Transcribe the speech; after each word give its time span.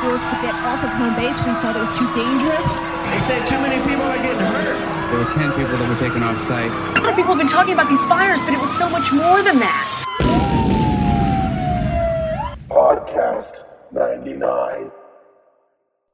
forced 0.00 0.24
to 0.32 0.36
get 0.40 0.54
off 0.64 0.80
of 0.80 0.90
home 0.96 1.14
base. 1.14 1.36
We 1.44 1.52
felt 1.60 1.76
it 1.76 1.84
was 1.84 1.92
too 1.98 2.08
dangerous. 2.16 2.68
They 3.12 3.20
said 3.28 3.44
too 3.44 3.60
many 3.60 3.76
people 3.84 4.08
are 4.08 4.16
getting 4.16 4.40
hurt. 4.40 4.80
There 5.12 5.18
were 5.18 5.32
10 5.36 5.52
people 5.52 5.76
that 5.76 5.88
were 5.88 6.00
taken 6.00 6.22
off 6.22 6.40
site. 6.48 6.72
A 6.96 7.00
lot 7.00 7.10
of 7.10 7.16
people 7.16 7.34
have 7.34 7.38
been 7.38 7.52
talking 7.52 7.74
about 7.74 7.88
these 7.88 8.00
fires, 8.08 8.40
but 8.48 8.54
it 8.54 8.60
was 8.60 8.72
so 8.78 8.88
much 8.88 9.12
more 9.12 9.42
than 9.42 9.58
that. 9.60 9.84
Podcast 12.70 13.64
99. 13.92 14.90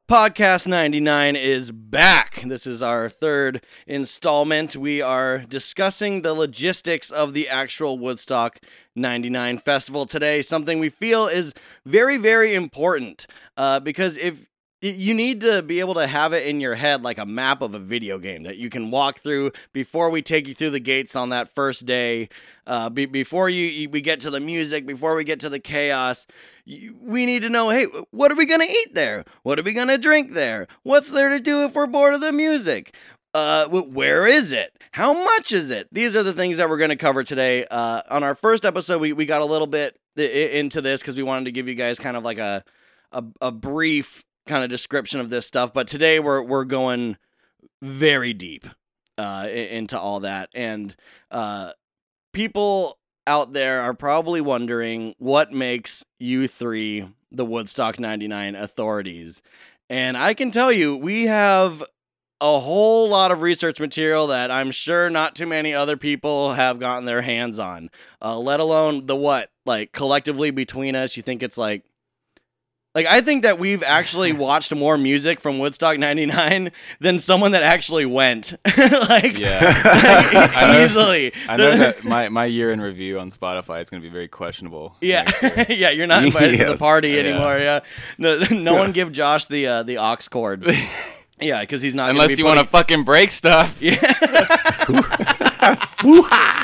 Podcast 0.08 0.68
99 0.68 1.34
is 1.34 1.72
back. 1.72 2.40
This 2.42 2.64
is 2.64 2.80
our 2.80 3.08
third 3.10 3.64
installment. 3.88 4.76
We 4.76 5.02
are 5.02 5.38
discussing 5.38 6.22
the 6.22 6.32
logistics 6.32 7.10
of 7.10 7.34
the 7.34 7.48
actual 7.48 7.98
Woodstock 7.98 8.60
99 8.94 9.58
festival 9.58 10.06
today, 10.06 10.42
something 10.42 10.78
we 10.78 10.90
feel 10.90 11.26
is 11.26 11.54
very, 11.84 12.18
very 12.18 12.54
important. 12.54 13.26
Uh, 13.56 13.80
because 13.80 14.16
if 14.16 14.46
you 14.92 15.14
need 15.14 15.40
to 15.42 15.62
be 15.62 15.80
able 15.80 15.94
to 15.94 16.06
have 16.06 16.32
it 16.32 16.46
in 16.46 16.60
your 16.60 16.74
head 16.74 17.02
like 17.02 17.18
a 17.18 17.26
map 17.26 17.62
of 17.62 17.74
a 17.74 17.78
video 17.78 18.18
game 18.18 18.42
that 18.44 18.56
you 18.56 18.70
can 18.70 18.90
walk 18.90 19.20
through 19.20 19.52
before 19.72 20.10
we 20.10 20.22
take 20.22 20.46
you 20.46 20.54
through 20.54 20.70
the 20.70 20.80
gates 20.80 21.16
on 21.16 21.30
that 21.30 21.54
first 21.54 21.86
day. 21.86 22.28
Uh, 22.66 22.90
be- 22.90 23.06
before 23.06 23.48
you, 23.48 23.66
you 23.66 23.88
we 23.90 24.00
get 24.00 24.20
to 24.20 24.30
the 24.30 24.40
music, 24.40 24.86
before 24.86 25.14
we 25.14 25.24
get 25.24 25.40
to 25.40 25.48
the 25.48 25.60
chaos, 25.60 26.26
you, 26.64 26.96
we 27.00 27.26
need 27.26 27.42
to 27.42 27.48
know. 27.48 27.70
Hey, 27.70 27.86
what 28.10 28.32
are 28.32 28.36
we 28.36 28.46
gonna 28.46 28.64
eat 28.64 28.94
there? 28.94 29.24
What 29.42 29.58
are 29.58 29.62
we 29.62 29.72
gonna 29.72 29.98
drink 29.98 30.32
there? 30.32 30.66
What's 30.82 31.10
there 31.10 31.28
to 31.30 31.40
do 31.40 31.64
if 31.64 31.74
we're 31.74 31.86
bored 31.86 32.14
of 32.14 32.20
the 32.20 32.32
music? 32.32 32.94
Uh, 33.34 33.68
where 33.68 34.26
is 34.26 34.50
it? 34.50 34.74
How 34.92 35.12
much 35.12 35.52
is 35.52 35.70
it? 35.70 35.88
These 35.92 36.16
are 36.16 36.22
the 36.22 36.32
things 36.32 36.56
that 36.56 36.70
we're 36.70 36.78
going 36.78 36.88
to 36.88 36.96
cover 36.96 37.22
today. 37.22 37.66
Uh, 37.70 38.00
on 38.08 38.24
our 38.24 38.34
first 38.34 38.64
episode, 38.64 38.98
we, 38.98 39.12
we 39.12 39.26
got 39.26 39.42
a 39.42 39.44
little 39.44 39.66
bit 39.66 40.00
into 40.16 40.80
this 40.80 41.02
because 41.02 41.16
we 41.16 41.22
wanted 41.22 41.44
to 41.44 41.52
give 41.52 41.68
you 41.68 41.74
guys 41.74 41.98
kind 41.98 42.16
of 42.16 42.24
like 42.24 42.38
a, 42.38 42.64
a, 43.12 43.22
a 43.42 43.52
brief 43.52 44.24
kind 44.46 44.64
of 44.64 44.70
description 44.70 45.20
of 45.20 45.30
this 45.30 45.46
stuff. 45.46 45.72
But 45.72 45.88
today 45.88 46.20
we're 46.20 46.42
we're 46.42 46.64
going 46.64 47.16
very 47.82 48.32
deep 48.32 48.66
uh, 49.18 49.48
into 49.50 49.98
all 49.98 50.20
that, 50.20 50.50
and 50.54 50.94
uh, 51.30 51.72
people 52.32 52.98
out 53.26 53.52
there 53.52 53.82
are 53.82 53.94
probably 53.94 54.40
wondering 54.40 55.14
what 55.18 55.52
makes 55.52 56.04
you 56.18 56.46
three 56.46 57.08
the 57.32 57.44
Woodstock 57.44 57.98
99 57.98 58.54
authorities. 58.54 59.42
And 59.90 60.16
I 60.16 60.34
can 60.34 60.50
tell 60.50 60.72
you, 60.72 60.96
we 60.96 61.26
have 61.26 61.82
a 62.40 62.60
whole 62.60 63.08
lot 63.08 63.30
of 63.30 63.40
research 63.40 63.80
material 63.80 64.26
that 64.28 64.50
I'm 64.50 64.70
sure 64.70 65.08
not 65.08 65.34
too 65.34 65.46
many 65.46 65.72
other 65.72 65.96
people 65.96 66.52
have 66.52 66.78
gotten 66.78 67.04
their 67.04 67.22
hands 67.22 67.58
on, 67.58 67.90
uh, 68.20 68.38
let 68.38 68.60
alone 68.60 69.06
the 69.06 69.16
what? 69.16 69.50
Like 69.64 69.92
collectively 69.92 70.50
between 70.50 70.94
us, 70.94 71.16
you 71.16 71.22
think 71.22 71.42
it's 71.42 71.58
like 71.58 71.84
like 72.96 73.06
I 73.06 73.20
think 73.20 73.42
that 73.42 73.58
we've 73.58 73.82
actually 73.82 74.32
watched 74.46 74.74
more 74.74 74.96
music 74.96 75.38
from 75.38 75.58
Woodstock 75.58 75.98
'99 75.98 76.72
than 76.98 77.18
someone 77.18 77.52
that 77.52 77.62
actually 77.62 78.06
went. 78.06 78.54
like, 78.64 79.38
yeah, 79.38 79.60
like, 79.84 80.56
I 80.56 80.72
know, 80.72 80.84
easily. 80.84 81.32
I 81.46 81.56
know 81.56 81.76
that 81.76 82.02
my, 82.04 82.30
my 82.30 82.46
year 82.46 82.72
in 82.72 82.80
review 82.80 83.20
on 83.20 83.30
Spotify 83.30 83.82
is 83.82 83.90
going 83.90 84.02
to 84.02 84.08
be 84.08 84.12
very 84.12 84.28
questionable. 84.28 84.96
Yeah, 85.02 85.30
yeah, 85.68 85.90
you're 85.90 86.06
not 86.06 86.24
invited 86.24 86.56
to 86.58 86.64
the 86.72 86.78
party 86.78 87.10
Yeah. 87.10 87.20
anymore. 87.20 87.58
Yeah, 87.58 87.80
no, 88.16 88.38
no 88.50 88.74
one 88.74 88.92
give 88.92 89.12
Josh 89.12 89.44
the 89.44 89.66
uh, 89.66 89.82
the 89.82 89.98
aux 89.98 90.16
cord. 90.30 90.64
Yeah, 91.38 91.60
because 91.60 91.82
he's 91.82 91.94
not 91.94 92.08
Unless 92.08 92.36
be 92.36 92.36
you 92.36 92.46
want 92.46 92.60
to 92.60 92.66
fucking 92.66 93.04
break 93.04 93.30
stuff. 93.30 93.76
Yeah. 93.82 93.96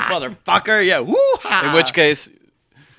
Motherfucker. 0.09 0.83
Yeah. 0.83 0.99
Woo-ha. 0.99 1.67
In 1.69 1.75
which 1.75 1.93
case, 1.93 2.27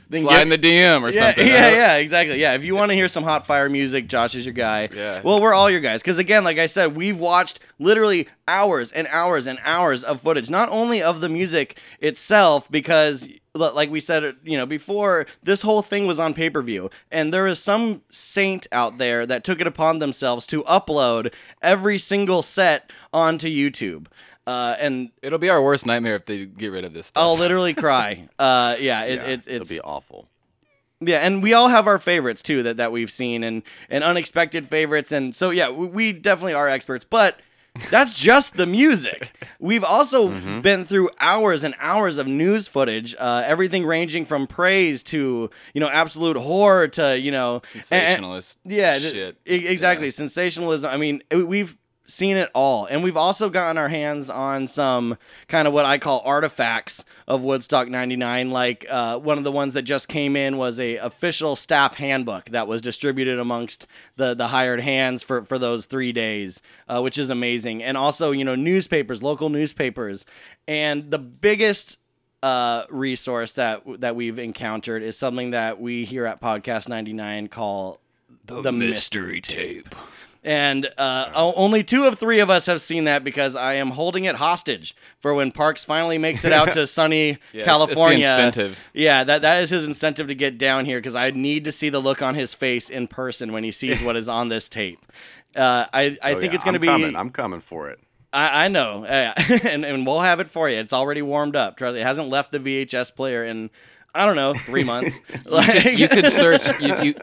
Then 0.08 0.22
slide 0.22 0.42
in 0.42 0.48
the 0.48 0.58
DM 0.58 1.02
or 1.02 1.10
yeah, 1.10 1.26
something. 1.26 1.46
Yeah, 1.46 1.70
yeah, 1.70 1.96
exactly. 1.96 2.40
Yeah, 2.40 2.54
if 2.54 2.64
you 2.64 2.74
want 2.74 2.90
to 2.90 2.94
hear 2.94 3.08
some 3.08 3.24
hot 3.24 3.46
fire 3.46 3.68
music, 3.68 4.06
Josh 4.06 4.34
is 4.34 4.44
your 4.44 4.52
guy. 4.52 4.88
Yeah. 4.94 5.22
Well, 5.22 5.40
we're 5.40 5.54
all 5.54 5.70
your 5.70 5.80
guys 5.80 6.02
because 6.02 6.18
again, 6.18 6.44
like 6.44 6.58
I 6.58 6.66
said, 6.66 6.96
we've 6.96 7.18
watched 7.18 7.60
literally 7.78 8.28
hours 8.46 8.92
and 8.92 9.06
hours 9.08 9.46
and 9.46 9.58
hours 9.64 10.04
of 10.04 10.20
footage, 10.20 10.50
not 10.50 10.68
only 10.68 11.02
of 11.02 11.20
the 11.20 11.28
music 11.28 11.78
itself, 12.00 12.70
because 12.70 13.28
like 13.54 13.90
we 13.90 14.00
said, 14.00 14.36
you 14.42 14.56
know, 14.56 14.66
before 14.66 15.26
this 15.42 15.62
whole 15.62 15.82
thing 15.82 16.06
was 16.06 16.18
on 16.18 16.34
pay 16.34 16.50
per 16.50 16.60
view, 16.60 16.90
and 17.10 17.32
there 17.32 17.46
is 17.46 17.58
some 17.58 18.02
saint 18.10 18.66
out 18.72 18.98
there 18.98 19.26
that 19.26 19.44
took 19.44 19.60
it 19.60 19.66
upon 19.66 20.00
themselves 20.00 20.46
to 20.48 20.64
upload 20.64 21.32
every 21.62 21.98
single 21.98 22.42
set 22.42 22.90
onto 23.12 23.48
YouTube. 23.48 24.06
Uh, 24.46 24.76
and 24.78 25.10
It'll 25.22 25.38
be 25.38 25.48
our 25.50 25.62
worst 25.62 25.86
nightmare 25.86 26.16
if 26.16 26.26
they 26.26 26.44
get 26.46 26.68
rid 26.72 26.84
of 26.84 26.92
this 26.92 27.06
stuff. 27.06 27.22
I'll 27.22 27.36
literally 27.36 27.74
cry. 27.74 28.28
Uh, 28.38 28.76
yeah, 28.78 29.02
it, 29.04 29.14
Yeah, 29.16 29.24
it, 29.24 29.30
it's 29.38 29.48
it'll 29.48 29.68
be 29.68 29.80
awful. 29.80 30.28
yeah, 31.00 31.18
and 31.18 31.42
we 31.42 31.52
all 31.54 31.68
have 31.68 31.86
our 31.86 31.98
favorites 31.98 32.42
too 32.42 32.62
that, 32.64 32.76
that 32.76 32.92
we've 32.92 33.10
seen 33.10 33.42
and 33.42 33.62
and 33.88 34.04
unexpected 34.04 34.68
favorites, 34.68 35.12
and 35.12 35.34
so 35.34 35.50
yeah, 35.50 35.70
we, 35.70 35.86
we 35.86 36.12
definitely 36.12 36.54
are 36.54 36.68
experts. 36.68 37.04
But 37.08 37.38
that's 37.90 38.12
just 38.16 38.56
the 38.56 38.66
music. 38.66 39.32
We've 39.58 39.82
also 39.82 40.28
Mm-hmm. 40.28 40.60
been 40.60 40.84
through 40.84 41.10
hours 41.20 41.64
and 41.64 41.74
hours 41.80 42.18
of 42.18 42.26
news 42.28 42.68
footage, 42.68 43.16
uh, 43.18 43.42
everything 43.46 43.84
ranging 43.84 44.24
from 44.26 44.46
praise 44.46 45.02
to 45.04 45.50
you 45.74 45.80
know 45.80 45.88
absolute 45.88 46.36
horror 46.36 46.86
to 46.88 47.18
you 47.18 47.30
know 47.32 47.62
and- 47.72 47.74
and- 47.74 47.84
Sensationalist 47.84 48.58
yeah, 48.64 48.98
shit. 48.98 49.38
exactly. 49.46 50.06
Yeah. 50.08 50.12
Sensationalism. 50.12 50.88
I 50.90 50.96
mean, 50.98 51.22
we've 51.32 51.76
seen 52.06 52.36
it 52.36 52.50
all, 52.54 52.86
and 52.86 53.02
we've 53.02 53.16
also 53.16 53.48
gotten 53.48 53.78
our 53.78 53.88
hands 53.88 54.28
on 54.28 54.66
some 54.66 55.16
kind 55.48 55.66
of 55.66 55.74
what 55.74 55.84
I 55.84 55.98
call 55.98 56.22
artifacts 56.24 57.04
of 57.26 57.42
Woodstock 57.42 57.88
'99. 57.88 58.50
Like 58.50 58.86
uh, 58.88 59.18
one 59.18 59.38
of 59.38 59.44
the 59.44 59.52
ones 59.52 59.74
that 59.74 59.82
just 59.82 60.08
came 60.08 60.36
in 60.36 60.56
was 60.56 60.78
a 60.78 60.96
official 60.96 61.56
staff 61.56 61.94
handbook 61.94 62.46
that 62.46 62.68
was 62.68 62.82
distributed 62.82 63.38
amongst 63.38 63.86
the 64.16 64.34
the 64.34 64.48
hired 64.48 64.80
hands 64.80 65.22
for 65.22 65.44
for 65.44 65.58
those 65.58 65.86
three 65.86 66.12
days, 66.12 66.60
uh, 66.88 67.00
which 67.00 67.18
is 67.18 67.30
amazing. 67.30 67.82
And 67.82 67.96
also, 67.96 68.30
you 68.30 68.44
know, 68.44 68.54
newspapers, 68.54 69.22
local 69.22 69.48
newspapers, 69.48 70.26
and 70.68 71.10
the 71.10 71.18
biggest 71.18 71.98
uh, 72.42 72.84
resource 72.90 73.54
that 73.54 73.82
that 74.00 74.14
we've 74.14 74.38
encountered 74.38 75.02
is 75.02 75.16
something 75.16 75.52
that 75.52 75.80
we 75.80 76.04
here 76.04 76.26
at 76.26 76.42
Podcast 76.42 76.88
99 76.88 77.48
call 77.48 78.00
the, 78.44 78.70
mystery 78.72 79.40
tape. 79.40 79.94
And 80.46 80.92
uh, 80.98 81.30
o- 81.34 81.54
only 81.54 81.82
two 81.82 82.04
of 82.04 82.18
three 82.18 82.38
of 82.40 82.50
us 82.50 82.66
have 82.66 82.80
seen 82.82 83.04
that 83.04 83.24
because 83.24 83.56
I 83.56 83.74
am 83.74 83.92
holding 83.92 84.24
it 84.24 84.36
hostage 84.36 84.94
for 85.18 85.32
when 85.34 85.50
Parks 85.50 85.84
finally 85.86 86.18
makes 86.18 86.44
it 86.44 86.52
out 86.52 86.74
to 86.74 86.86
sunny 86.86 87.28
Yeah, 87.28 87.30
it's- 87.30 87.40
it's 87.54 87.54
the 87.54 87.64
California. 87.64 88.28
incentive. 88.28 88.78
Yeah, 88.92 89.24
that, 89.24 89.40
that 89.42 89.62
is 89.62 89.70
his 89.70 89.84
incentive 89.84 90.28
to 90.28 90.34
get 90.34 90.58
down 90.58 90.84
here 90.84 90.98
because 90.98 91.14
I 91.14 91.30
need 91.30 91.64
to 91.64 91.72
see 91.72 91.88
the 91.88 91.98
look 92.00 92.20
on 92.20 92.34
his 92.34 92.52
face 92.52 92.90
in 92.90 93.08
person 93.08 93.52
when 93.52 93.64
he 93.64 93.72
sees 93.72 94.02
what 94.02 94.16
is 94.16 94.28
on 94.28 94.48
this 94.50 94.68
tape. 94.68 95.04
Uh, 95.56 95.86
I, 95.94 96.18
I 96.22 96.34
Oh, 96.34 96.40
think 96.40 96.52
yeah, 96.52 96.56
it's 96.56 96.64
going 96.64 96.74
to 96.74 96.80
be. 96.80 96.88
Coming. 96.88 97.16
I'm 97.16 97.30
coming 97.30 97.60
for 97.60 97.88
it. 97.88 97.98
I, 98.32 98.64
I 98.64 98.68
know, 98.68 99.04
Yeah. 99.08 99.32
and 99.62 99.84
and 99.84 100.04
we'll 100.04 100.20
have 100.20 100.40
it 100.40 100.48
for 100.48 100.68
you. 100.68 100.76
It's 100.78 100.92
already 100.92 101.22
warmed 101.22 101.54
up. 101.56 101.76
Trust 101.78 101.96
It 101.96 102.02
hasn't 102.02 102.28
left 102.28 102.50
the 102.52 102.58
VHS 102.58 103.14
player 103.14 103.44
in 103.44 103.70
I 104.14 104.26
don't 104.26 104.36
know 104.36 104.52
three 104.52 104.84
months. 104.84 105.18
like 105.46 105.84
you 105.96 106.08
could 106.08 106.30
search, 106.32 106.66
you, 106.80 106.96
you, 107.02 107.14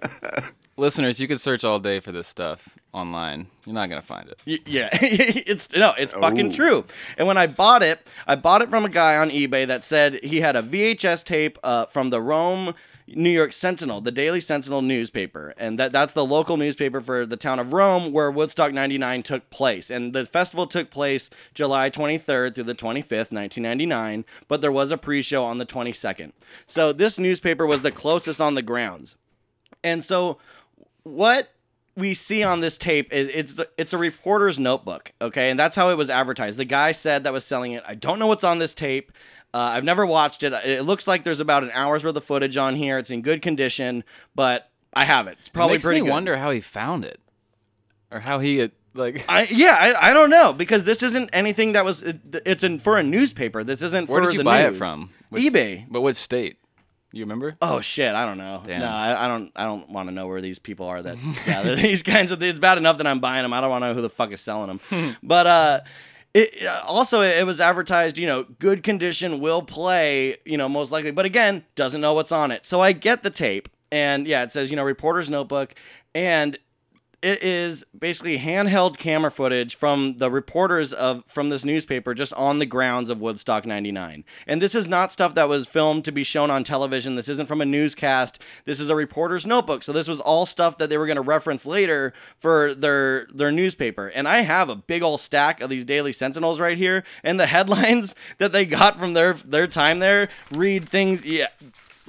listeners, 0.81 1.19
you 1.21 1.27
could 1.27 1.39
search 1.39 1.63
all 1.63 1.79
day 1.79 1.99
for 2.01 2.11
this 2.11 2.27
stuff 2.27 2.67
online. 2.91 3.47
You're 3.65 3.75
not 3.75 3.87
gonna 3.89 4.01
find 4.01 4.27
it. 4.27 4.39
Y- 4.45 4.59
Yeah, 4.65 4.89
it's 5.01 5.69
no, 5.73 5.93
it's 5.97 6.13
fucking 6.13 6.47
Oh. 6.51 6.55
true. 6.55 6.85
And 7.17 7.27
when 7.27 7.37
I 7.37 7.47
bought 7.47 7.83
it, 7.83 8.05
I 8.27 8.35
bought 8.35 8.61
it 8.61 8.69
from 8.69 8.83
a 8.83 8.89
guy 8.89 9.15
on 9.15 9.29
eBay 9.29 9.65
that 9.67 9.83
said 9.83 10.19
he 10.23 10.41
had 10.41 10.55
a 10.57 10.61
VHS 10.61 11.23
tape 11.23 11.57
uh, 11.63 11.85
from 11.85 12.09
the 12.09 12.21
Rome, 12.21 12.73
New 13.07 13.29
York 13.29 13.51
Sentinel, 13.53 14.01
the 14.01 14.11
Daily 14.11 14.39
Sentinel 14.41 14.81
newspaper, 14.81 15.53
and 15.57 15.77
that 15.79 15.91
that's 15.91 16.13
the 16.13 16.25
local 16.25 16.57
newspaper 16.57 16.99
for 17.01 17.25
the 17.25 17.37
town 17.37 17.59
of 17.59 17.71
Rome 17.73 18.11
where 18.11 18.31
Woodstock 18.31 18.73
'99 18.73 19.23
took 19.23 19.49
place. 19.49 19.89
And 19.89 20.13
the 20.13 20.25
festival 20.25 20.65
took 20.67 20.89
place 20.89 21.29
July 21.53 21.89
23rd 21.89 22.55
through 22.55 22.63
the 22.65 22.75
25th, 22.75 23.31
1999, 23.31 24.25
but 24.47 24.61
there 24.61 24.71
was 24.71 24.91
a 24.91 24.97
pre-show 24.97 25.43
on 25.45 25.57
the 25.59 25.65
22nd. 25.65 26.31
So 26.67 26.91
this 26.91 27.19
newspaper 27.19 27.65
was 27.67 27.81
the 27.83 27.91
closest 27.91 28.41
on 28.41 28.55
the 28.55 28.61
grounds. 28.61 29.15
And 29.83 30.03
so 30.03 30.37
what 31.03 31.49
we 31.97 32.13
see 32.13 32.41
on 32.43 32.61
this 32.61 32.77
tape 32.77 33.11
is 33.11 33.27
it's 33.27 33.53
the, 33.55 33.69
it's 33.77 33.93
a 33.93 33.97
reporter's 33.97 34.57
notebook, 34.57 35.11
okay, 35.21 35.49
and 35.49 35.59
that's 35.59 35.75
how 35.75 35.89
it 35.89 35.95
was 35.97 36.09
advertised. 36.09 36.57
The 36.57 36.65
guy 36.65 36.91
said 36.93 37.23
that 37.25 37.33
was 37.33 37.43
selling 37.45 37.73
it. 37.73 37.83
I 37.85 37.95
don't 37.95 38.17
know 38.19 38.27
what's 38.27 38.43
on 38.43 38.59
this 38.59 38.73
tape. 38.73 39.11
Uh, 39.53 39.57
I've 39.57 39.83
never 39.83 40.05
watched 40.05 40.43
it. 40.43 40.53
It 40.53 40.83
looks 40.85 41.07
like 41.07 41.25
there's 41.25 41.41
about 41.41 41.63
an 41.63 41.71
hour's 41.73 42.05
worth 42.05 42.15
of 42.15 42.23
footage 42.23 42.55
on 42.55 42.75
here. 42.75 42.97
It's 42.97 43.09
in 43.09 43.21
good 43.21 43.41
condition, 43.41 44.05
but 44.33 44.69
I 44.93 45.03
have 45.03 45.27
it. 45.27 45.35
It's 45.41 45.49
probably 45.49 45.73
it 45.73 45.77
makes 45.79 45.85
pretty 45.85 46.01
me 46.01 46.07
good. 46.07 46.13
wonder 46.13 46.37
how 46.37 46.51
he 46.51 46.61
found 46.61 47.03
it, 47.03 47.19
or 48.11 48.19
how 48.21 48.39
he 48.39 48.59
had, 48.59 48.71
like. 48.93 49.25
I 49.27 49.43
yeah, 49.51 49.75
I, 49.77 50.11
I 50.11 50.13
don't 50.13 50.29
know 50.29 50.53
because 50.53 50.85
this 50.85 51.03
isn't 51.03 51.29
anything 51.33 51.73
that 51.73 51.83
was. 51.83 52.01
it- 52.01 52.19
It's 52.45 52.63
in 52.63 52.79
for 52.79 52.97
a 52.97 53.03
newspaper. 53.03 53.65
This 53.65 53.81
isn't 53.81 54.07
where 54.07 54.21
for 54.21 54.27
did 54.27 54.33
you 54.35 54.37
the 54.39 54.43
buy 54.45 54.63
news. 54.63 54.75
it 54.75 54.77
from? 54.77 55.09
Which- 55.29 55.43
eBay. 55.43 55.85
But 55.89 55.99
what 55.99 56.15
state? 56.15 56.57
You 57.13 57.23
remember? 57.23 57.55
Oh 57.61 57.81
shit, 57.81 58.15
I 58.15 58.25
don't 58.25 58.37
know. 58.37 58.63
Damn. 58.65 58.81
No, 58.81 58.87
I, 58.87 59.25
I 59.25 59.27
don't. 59.27 59.51
I 59.55 59.65
don't 59.65 59.89
want 59.89 60.07
to 60.07 60.15
know 60.15 60.27
where 60.27 60.39
these 60.39 60.59
people 60.59 60.85
are. 60.85 61.01
That 61.01 61.17
these 61.81 62.03
kinds 62.03 62.31
of. 62.31 62.41
It's 62.41 62.59
bad 62.59 62.77
enough 62.77 62.97
that 62.97 63.07
I'm 63.07 63.19
buying 63.19 63.43
them. 63.43 63.53
I 63.53 63.59
don't 63.61 63.69
want 63.69 63.83
to 63.83 63.89
know 63.89 63.93
who 63.93 64.01
the 64.01 64.09
fuck 64.09 64.31
is 64.31 64.39
selling 64.39 64.79
them. 64.89 65.17
but 65.23 65.47
uh, 65.47 65.79
it 66.33 66.65
uh, 66.65 66.81
also 66.85 67.21
it 67.21 67.45
was 67.45 67.59
advertised. 67.59 68.17
You 68.17 68.27
know, 68.27 68.43
good 68.43 68.83
condition 68.83 69.41
will 69.41 69.61
play. 69.61 70.37
You 70.45 70.57
know, 70.57 70.69
most 70.69 70.91
likely. 70.91 71.11
But 71.11 71.25
again, 71.25 71.65
doesn't 71.75 71.99
know 71.99 72.13
what's 72.13 72.31
on 72.31 72.51
it. 72.51 72.65
So 72.65 72.79
I 72.79 72.93
get 72.93 73.23
the 73.23 73.29
tape, 73.29 73.67
and 73.91 74.25
yeah, 74.25 74.43
it 74.43 74.51
says 74.51 74.69
you 74.69 74.77
know 74.77 74.83
reporter's 74.83 75.29
notebook, 75.29 75.75
and 76.15 76.57
it 77.21 77.43
is 77.43 77.85
basically 77.97 78.39
handheld 78.39 78.97
camera 78.97 79.29
footage 79.29 79.75
from 79.75 80.17
the 80.17 80.31
reporters 80.31 80.91
of 80.91 81.23
from 81.27 81.49
this 81.49 81.63
newspaper 81.63 82.13
just 82.13 82.33
on 82.33 82.59
the 82.59 82.65
grounds 82.65 83.09
of 83.09 83.21
Woodstock 83.21 83.65
99. 83.65 84.23
And 84.47 84.61
this 84.61 84.73
is 84.73 84.89
not 84.89 85.11
stuff 85.11 85.35
that 85.35 85.47
was 85.47 85.67
filmed 85.67 86.03
to 86.05 86.11
be 86.11 86.23
shown 86.23 86.49
on 86.49 86.63
television. 86.63 87.15
This 87.15 87.29
isn't 87.29 87.47
from 87.47 87.61
a 87.61 87.65
newscast. 87.65 88.41
This 88.65 88.79
is 88.79 88.89
a 88.89 88.95
reporter's 88.95 89.45
notebook. 89.45 89.83
So 89.83 89.93
this 89.93 90.07
was 90.07 90.19
all 90.19 90.45
stuff 90.47 90.79
that 90.79 90.89
they 90.89 90.97
were 90.97 91.05
going 91.05 91.15
to 91.15 91.21
reference 91.21 91.65
later 91.65 92.13
for 92.39 92.73
their 92.73 93.27
their 93.33 93.51
newspaper. 93.51 94.07
And 94.07 94.27
I 94.27 94.39
have 94.39 94.69
a 94.69 94.75
big 94.75 95.03
old 95.03 95.19
stack 95.19 95.61
of 95.61 95.69
these 95.69 95.85
Daily 95.85 96.13
Sentinels 96.13 96.59
right 96.59 96.77
here, 96.77 97.03
and 97.23 97.39
the 97.39 97.45
headlines 97.51 98.15
that 98.39 98.51
they 98.51 98.65
got 98.65 98.97
from 98.99 99.13
their 99.13 99.33
their 99.33 99.67
time 99.67 99.99
there 99.99 100.29
read 100.51 100.89
things 100.89 101.23
yeah 101.23 101.47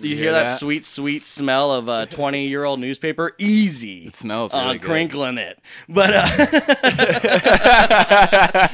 do 0.03 0.09
you, 0.09 0.15
You 0.15 0.23
hear, 0.23 0.25
hear 0.33 0.33
that? 0.43 0.49
that? 0.49 0.59
sweet, 0.59 0.85
sweet 0.85 1.27
smell 1.27 1.73
of 1.73 1.89
a 1.89 2.07
20 2.07 2.47
year 2.47 2.65
old 2.65 2.81
newspaper? 2.81 3.33
Easy. 3.39 4.07
It 4.07 4.15
smells 4.15 4.53
uh, 4.53 4.59
really 4.59 4.79
good. 4.79 4.87
crinkling 4.89 5.39
it. 5.39 5.59
But, 5.89 6.11
uh, 6.15 6.27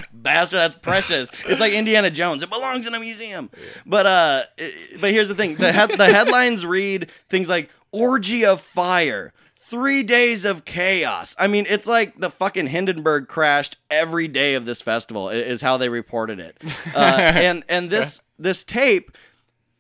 bastard, 0.13 0.59
that's 0.59 0.75
precious. 0.77 1.31
It's 1.47 1.61
like 1.61 1.73
Indiana 1.73 2.11
Jones. 2.11 2.43
It 2.43 2.51
belongs 2.51 2.87
in 2.87 2.95
a 2.95 3.01
museum. 3.01 3.51
But, 3.87 4.07
uh, 4.07 4.43
it- 4.57 5.01
but 5.01 5.11
here's 5.11 5.29
the 5.29 5.35
thing 5.35 5.57
the, 5.57 5.73
head 5.73 5.91
the 5.97 6.07
headlines 6.07 6.65
read 6.67 7.11
things 7.29 7.49
like 7.49 7.71
Orgy 7.93 8.45
of 8.45 8.61
Fire. 8.61 9.33
Three 9.61 10.03
days 10.03 10.47
of 10.47 10.65
chaos. 10.65 11.37
I 11.39 11.47
mean, 11.47 11.67
it's 11.69 11.87
like 11.87 12.19
the 12.19 12.31
fucking 12.31 12.69
Hindenburg 12.69 13.29
crashed 13.29 13.77
every 13.91 14.27
day 14.27 14.55
of 14.55 14.65
this 14.65 14.81
festival. 14.81 15.29
Is 15.29 15.61
how 15.61 15.77
they 15.77 15.91
reported 15.91 16.41
it, 16.41 16.57
uh, 16.95 16.99
and 17.21 17.63
and 17.69 17.91
this 17.91 18.23
this 18.39 18.65
tape 18.65 19.11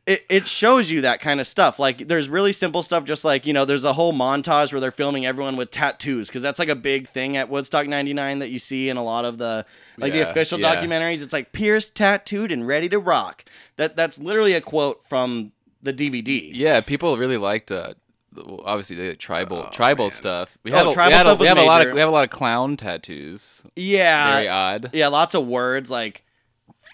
it, 0.08 0.24
it 0.28 0.48
shows 0.48 0.90
you 0.90 1.02
that 1.02 1.20
kind 1.20 1.38
of 1.40 1.46
stuff. 1.46 1.78
Like 1.78 2.08
there's 2.08 2.28
really 2.28 2.52
simple 2.52 2.82
stuff, 2.82 3.04
just 3.04 3.24
like 3.24 3.46
you 3.46 3.52
know, 3.52 3.64
there's 3.64 3.84
a 3.84 3.92
whole 3.92 4.12
montage 4.12 4.72
where 4.72 4.80
they're 4.80 4.90
filming 4.90 5.26
everyone 5.26 5.56
with 5.56 5.70
tattoos 5.70 6.28
because 6.28 6.42
that's 6.42 6.58
like 6.58 6.70
a 6.70 6.74
big 6.76 7.08
thing 7.08 7.36
at 7.36 7.48
Woodstock 7.50 7.86
'99 7.86 8.38
that 8.38 8.48
you 8.48 8.58
see 8.58 8.88
in 8.88 8.96
a 8.96 9.04
lot 9.04 9.24
of 9.24 9.38
the 9.38 9.66
like 9.98 10.12
the 10.12 10.28
official 10.28 10.58
yeah. 10.58 10.76
documentaries. 10.76 11.22
It's 11.22 11.32
like 11.32 11.52
pierced, 11.52 11.94
tattooed, 11.94 12.50
and 12.50 12.66
ready 12.66 12.88
to 12.88 12.98
rock. 12.98 13.44
That 13.76 13.96
that's 13.96 14.18
literally 14.18 14.54
a 14.54 14.60
quote 14.60 15.02
from 15.08 15.52
the 15.82 15.92
DVD. 15.92 16.50
Yeah, 16.52 16.80
people 16.80 17.16
really 17.18 17.36
liked 17.36 17.70
uh 17.70 17.94
well, 18.34 18.62
obviously 18.64 18.96
the 18.96 19.14
tribal 19.16 19.64
Oh, 19.66 19.70
tribal 19.72 20.06
man. 20.06 20.10
stuff. 20.10 20.56
We 20.62 20.72
Oh, 20.72 20.76
had 20.76 20.86
a, 20.86 20.92
tribal 20.92 21.10
we 21.10 21.16
had 21.16 21.26
a, 21.26 21.34
we 21.34 21.38
was 21.40 21.48
have 21.48 21.58
a 21.58 21.62
lot 21.64 21.86
of 21.86 21.92
we 21.92 22.00
have 22.00 22.08
a 22.08 22.12
lot 22.12 22.24
of 22.24 22.30
clown 22.30 22.76
tattoos. 22.76 23.62
yeah, 23.76 24.34
Very 24.34 24.48
odd. 24.48 24.90
yeah, 24.92 25.08
lots 25.08 25.34
of 25.34 25.46
words 25.46 25.90
like 25.90 26.24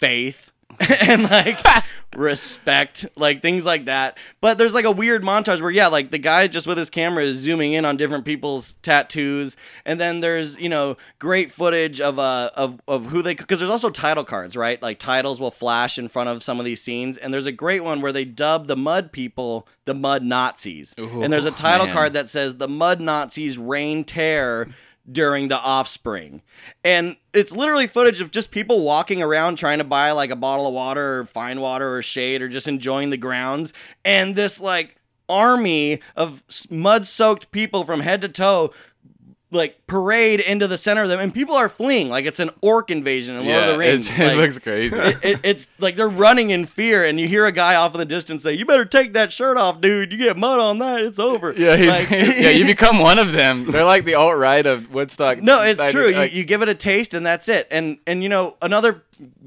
faith 0.00 0.50
and 0.80 1.22
like 1.24 1.58
respect, 2.16 3.06
like 3.16 3.42
things 3.42 3.64
like 3.64 3.86
that. 3.86 4.18
But 4.40 4.58
there's 4.58 4.74
like 4.74 4.84
a 4.84 4.90
weird 4.90 5.22
montage 5.22 5.60
where 5.60 5.70
yeah, 5.70 5.88
like 5.88 6.10
the 6.10 6.18
guy 6.18 6.46
just 6.46 6.66
with 6.66 6.78
his 6.78 6.90
camera 6.90 7.24
is 7.24 7.36
zooming 7.38 7.72
in 7.72 7.84
on 7.84 7.96
different 7.96 8.24
people's 8.24 8.74
tattoos, 8.82 9.56
and 9.84 10.00
then 10.00 10.20
there's 10.20 10.56
you 10.58 10.68
know 10.68 10.96
great 11.18 11.52
footage 11.52 12.00
of 12.00 12.18
uh 12.18 12.50
of 12.54 12.80
of 12.86 13.06
who 13.06 13.22
they 13.22 13.34
because 13.34 13.58
there's 13.58 13.70
also 13.70 13.90
title 13.90 14.24
cards, 14.24 14.56
right? 14.56 14.80
Like 14.80 14.98
titles 14.98 15.40
will 15.40 15.50
flash 15.50 15.98
in 15.98 16.08
front 16.08 16.28
of 16.28 16.42
some 16.42 16.58
of 16.58 16.64
these 16.64 16.82
scenes, 16.82 17.18
and 17.18 17.32
there's 17.32 17.46
a 17.46 17.52
great 17.52 17.84
one 17.84 18.00
where 18.00 18.12
they 18.12 18.24
dub 18.24 18.66
the 18.66 18.76
mud 18.76 19.12
people 19.12 19.66
the 19.84 19.94
mud 19.94 20.22
Nazis, 20.22 20.94
and 20.96 21.32
there's 21.32 21.44
a 21.44 21.50
title 21.50 21.86
man. 21.86 21.94
card 21.94 22.12
that 22.14 22.28
says 22.28 22.56
the 22.56 22.68
mud 22.68 23.00
Nazis 23.00 23.58
reign 23.58 24.04
terror 24.04 24.68
during 25.10 25.48
the 25.48 25.58
offspring. 25.58 26.42
And 26.82 27.16
it's 27.32 27.52
literally 27.52 27.86
footage 27.86 28.20
of 28.20 28.30
just 28.30 28.50
people 28.50 28.82
walking 28.82 29.22
around 29.22 29.56
trying 29.56 29.78
to 29.78 29.84
buy 29.84 30.12
like 30.12 30.30
a 30.30 30.36
bottle 30.36 30.66
of 30.66 30.74
water 30.74 31.20
or 31.20 31.26
fine 31.26 31.60
water 31.60 31.96
or 31.96 32.02
shade 32.02 32.42
or 32.42 32.48
just 32.48 32.68
enjoying 32.68 33.10
the 33.10 33.16
grounds. 33.16 33.72
And 34.04 34.34
this 34.34 34.60
like 34.60 34.96
army 35.28 36.00
of 36.16 36.42
mud 36.70 37.06
soaked 37.06 37.50
people 37.50 37.84
from 37.84 38.00
head 38.00 38.20
to 38.22 38.28
toe 38.28 38.72
like 39.54 39.86
parade 39.86 40.40
into 40.40 40.66
the 40.66 40.76
center 40.76 41.02
of 41.04 41.08
them 41.08 41.20
and 41.20 41.32
people 41.32 41.54
are 41.54 41.68
fleeing 41.68 42.08
like 42.08 42.26
it's 42.26 42.40
an 42.40 42.50
orc 42.60 42.90
invasion 42.90 43.36
in 43.36 43.46
Lord 43.46 43.62
of 43.62 43.66
the 43.68 43.78
Rings. 43.78 44.10
it 44.18 44.18
Like, 44.18 44.36
looks 44.36 44.58
crazy. 44.58 44.94
it, 44.96 45.18
it- 45.22 45.40
it's 45.44 45.68
like 45.78 45.96
they're 45.96 46.08
running 46.08 46.50
in 46.50 46.66
fear, 46.66 47.04
and 47.04 47.18
you 47.20 47.28
hear 47.28 47.46
a 47.46 47.52
guy 47.52 47.76
off 47.76 47.94
in 47.94 47.98
the 47.98 48.04
distance 48.04 48.42
say, 48.42 48.52
"You 48.54 48.66
better 48.66 48.84
take 48.84 49.12
that 49.14 49.30
shirt 49.32 49.56
off, 49.56 49.80
dude. 49.80 50.12
You 50.12 50.18
get 50.18 50.36
mud 50.36 50.58
on 50.60 50.78
that, 50.80 51.00
it's 51.02 51.18
over." 51.18 51.52
yeah, 51.52 51.70
Like- 51.76 52.10
yeah, 52.10 52.50
you 52.50 52.64
become 52.66 52.98
one 52.98 53.18
of 53.18 53.32
them. 53.32 53.64
They're 53.70 53.84
like 53.84 54.04
the 54.04 54.14
alt 54.14 54.36
right 54.36 54.66
of 54.66 54.92
Woodstock. 54.92 55.40
No, 55.42 55.62
it's 55.62 55.80
Like- 55.80 55.92
true. 55.92 56.08
You, 56.08 56.22
you 56.24 56.44
give 56.44 56.62
it 56.62 56.68
a 56.68 56.74
taste, 56.74 57.14
and 57.14 57.24
that's 57.24 57.48
it. 57.48 57.68
And 57.70 57.98
and 58.06 58.22
you 58.22 58.28
know 58.28 58.56
another 58.60 59.02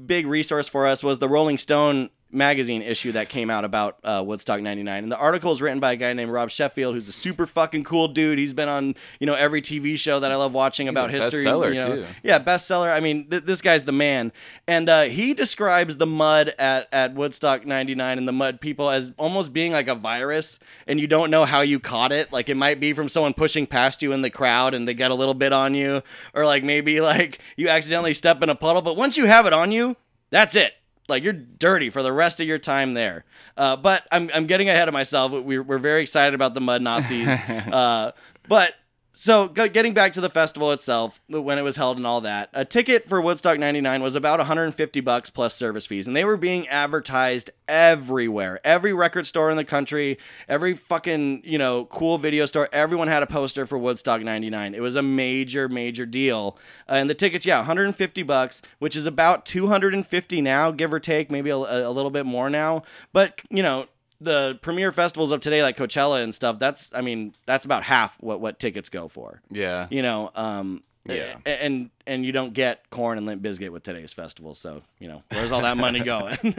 big 0.06 0.26
resource 0.26 0.68
for 0.68 0.86
us 0.86 1.02
was 1.02 1.18
the 1.18 1.28
Rolling 1.28 1.58
Stone 1.58 2.10
magazine 2.30 2.82
issue 2.82 3.12
that 3.12 3.28
came 3.28 3.50
out 3.50 3.64
about 3.64 3.98
uh, 4.04 4.22
Woodstock 4.24 4.60
'99, 4.60 5.02
and 5.02 5.12
the 5.12 5.16
article 5.16 5.52
is 5.52 5.62
written 5.62 5.80
by 5.80 5.92
a 5.92 5.96
guy 5.96 6.12
named 6.12 6.30
Rob 6.30 6.50
Sheffield, 6.50 6.94
who's 6.94 7.08
a 7.08 7.12
super 7.12 7.46
fucking 7.46 7.84
cool 7.84 8.08
dude. 8.08 8.38
He's 8.38 8.52
been 8.52 8.68
on 8.68 8.94
you 9.20 9.26
know 9.26 9.34
every 9.34 9.62
TV 9.62 9.98
show 9.98 10.20
that 10.20 10.30
I 10.30 10.36
love 10.36 10.54
watching 10.54 10.88
about 10.88 11.10
a 11.10 11.12
history. 11.12 11.44
bestseller, 11.44 11.74
you 11.74 11.80
know. 11.80 11.96
too. 11.96 12.06
Yeah, 12.22 12.38
bestseller. 12.38 12.92
I 12.92 13.00
mean, 13.00 13.28
th- 13.30 13.44
this 13.44 13.62
guy's 13.62 13.84
the 13.84 13.92
man, 13.92 14.32
and 14.66 14.88
uh, 14.88 15.02
he 15.02 15.34
describes 15.34 15.96
the 15.96 16.06
mud 16.06 16.54
at 16.58 16.88
at 16.92 17.14
Woodstock 17.14 17.66
'99 17.66 18.18
and 18.18 18.28
the 18.28 18.32
mud 18.32 18.60
people 18.60 18.90
as 18.90 19.12
almost 19.18 19.52
being 19.52 19.72
like 19.72 19.88
a 19.88 19.94
virus, 19.94 20.58
and 20.86 21.00
you 21.00 21.06
don't 21.06 21.30
know 21.30 21.44
how 21.44 21.60
you 21.62 21.80
caught 21.80 22.12
it. 22.12 22.32
Like 22.32 22.48
it 22.48 22.56
might 22.56 22.80
be 22.80 22.92
from 22.92 23.08
someone 23.08 23.34
pushing 23.34 23.66
past 23.66 24.02
you 24.02 24.12
in 24.12 24.22
the 24.22 24.30
crowd, 24.30 24.74
and 24.74 24.86
they 24.86 24.94
get 24.94 25.10
a 25.10 25.14
little 25.14 25.34
bit 25.34 25.52
on 25.52 25.74
you, 25.74 26.02
or 26.34 26.44
like 26.44 26.64
maybe 26.64 27.00
like 27.02 27.38
you 27.56 27.68
accidentally 27.68 28.14
step 28.14 28.42
in 28.42 28.48
a 28.48 28.54
puddle. 28.54 28.82
But 28.82 28.96
once 28.96 29.16
you 29.16 29.26
have 29.26 29.46
it 29.46 29.52
on 29.52 29.72
you, 29.72 29.96
that's 30.30 30.54
it. 30.54 30.74
Like 31.08 31.22
you're 31.22 31.32
dirty 31.32 31.90
for 31.90 32.02
the 32.02 32.12
rest 32.12 32.40
of 32.40 32.46
your 32.46 32.58
time 32.58 32.94
there. 32.94 33.24
Uh, 33.56 33.76
but 33.76 34.06
I'm, 34.12 34.30
I'm 34.34 34.46
getting 34.46 34.68
ahead 34.68 34.88
of 34.88 34.94
myself. 34.94 35.32
We're, 35.32 35.62
we're 35.62 35.78
very 35.78 36.02
excited 36.02 36.34
about 36.34 36.54
the 36.54 36.60
mud 36.60 36.82
Nazis. 36.82 37.26
uh, 37.72 38.12
but 38.46 38.74
so 39.20 39.48
getting 39.48 39.94
back 39.94 40.12
to 40.12 40.20
the 40.20 40.30
festival 40.30 40.70
itself, 40.70 41.20
when 41.26 41.58
it 41.58 41.62
was 41.62 41.74
held 41.74 41.96
and 41.96 42.06
all 42.06 42.20
that, 42.20 42.50
a 42.52 42.64
ticket 42.64 43.08
for 43.08 43.20
Woodstock 43.20 43.58
'99 43.58 44.00
was 44.00 44.14
about 44.14 44.38
150 44.38 45.00
bucks 45.00 45.28
plus 45.28 45.56
service 45.56 45.86
fees, 45.86 46.06
and 46.06 46.14
they 46.14 46.24
were 46.24 46.36
being 46.36 46.68
advertised 46.68 47.50
everywhere. 47.66 48.60
Every 48.62 48.92
record 48.92 49.26
store 49.26 49.50
in 49.50 49.56
the 49.56 49.64
country, 49.64 50.18
every 50.48 50.74
fucking 50.74 51.42
you 51.44 51.58
know 51.58 51.86
cool 51.86 52.16
video 52.18 52.46
store, 52.46 52.68
everyone 52.72 53.08
had 53.08 53.24
a 53.24 53.26
poster 53.26 53.66
for 53.66 53.76
Woodstock 53.76 54.22
'99. 54.22 54.72
It 54.72 54.80
was 54.80 54.94
a 54.94 55.02
major, 55.02 55.68
major 55.68 56.06
deal. 56.06 56.56
Uh, 56.88 56.92
and 56.92 57.10
the 57.10 57.14
tickets, 57.14 57.44
yeah, 57.44 57.58
150 57.58 58.22
bucks, 58.22 58.62
which 58.78 58.94
is 58.94 59.04
about 59.04 59.44
250 59.44 60.40
now, 60.40 60.70
give 60.70 60.92
or 60.92 61.00
take, 61.00 61.28
maybe 61.28 61.50
a, 61.50 61.56
a 61.56 61.90
little 61.90 62.12
bit 62.12 62.24
more 62.24 62.48
now. 62.48 62.84
But 63.12 63.42
you 63.50 63.64
know, 63.64 63.88
the 64.20 64.58
premier 64.62 64.92
festivals 64.92 65.30
of 65.30 65.40
today, 65.40 65.62
like 65.62 65.76
Coachella 65.76 66.22
and 66.22 66.34
stuff, 66.34 66.58
that's 66.58 66.90
I 66.94 67.00
mean, 67.02 67.34
that's 67.46 67.64
about 67.64 67.82
half 67.82 68.16
what 68.20 68.40
what 68.40 68.58
tickets 68.58 68.88
go 68.88 69.08
for. 69.08 69.40
yeah. 69.50 69.86
You 69.90 70.02
know, 70.02 70.30
um, 70.34 70.82
Yeah. 71.06 71.36
and 71.46 71.90
and 72.06 72.24
you 72.26 72.32
don't 72.32 72.52
get 72.52 72.88
Korn 72.90 73.16
and 73.16 73.26
Limp 73.26 73.42
Bizkit 73.42 73.70
with 73.70 73.82
today's 73.82 74.12
festival, 74.12 74.54
so 74.54 74.82
you 74.98 75.08
know 75.08 75.22
where's 75.30 75.52
all 75.52 75.62
that 75.62 75.76
money 75.76 76.00
going? 76.00 76.36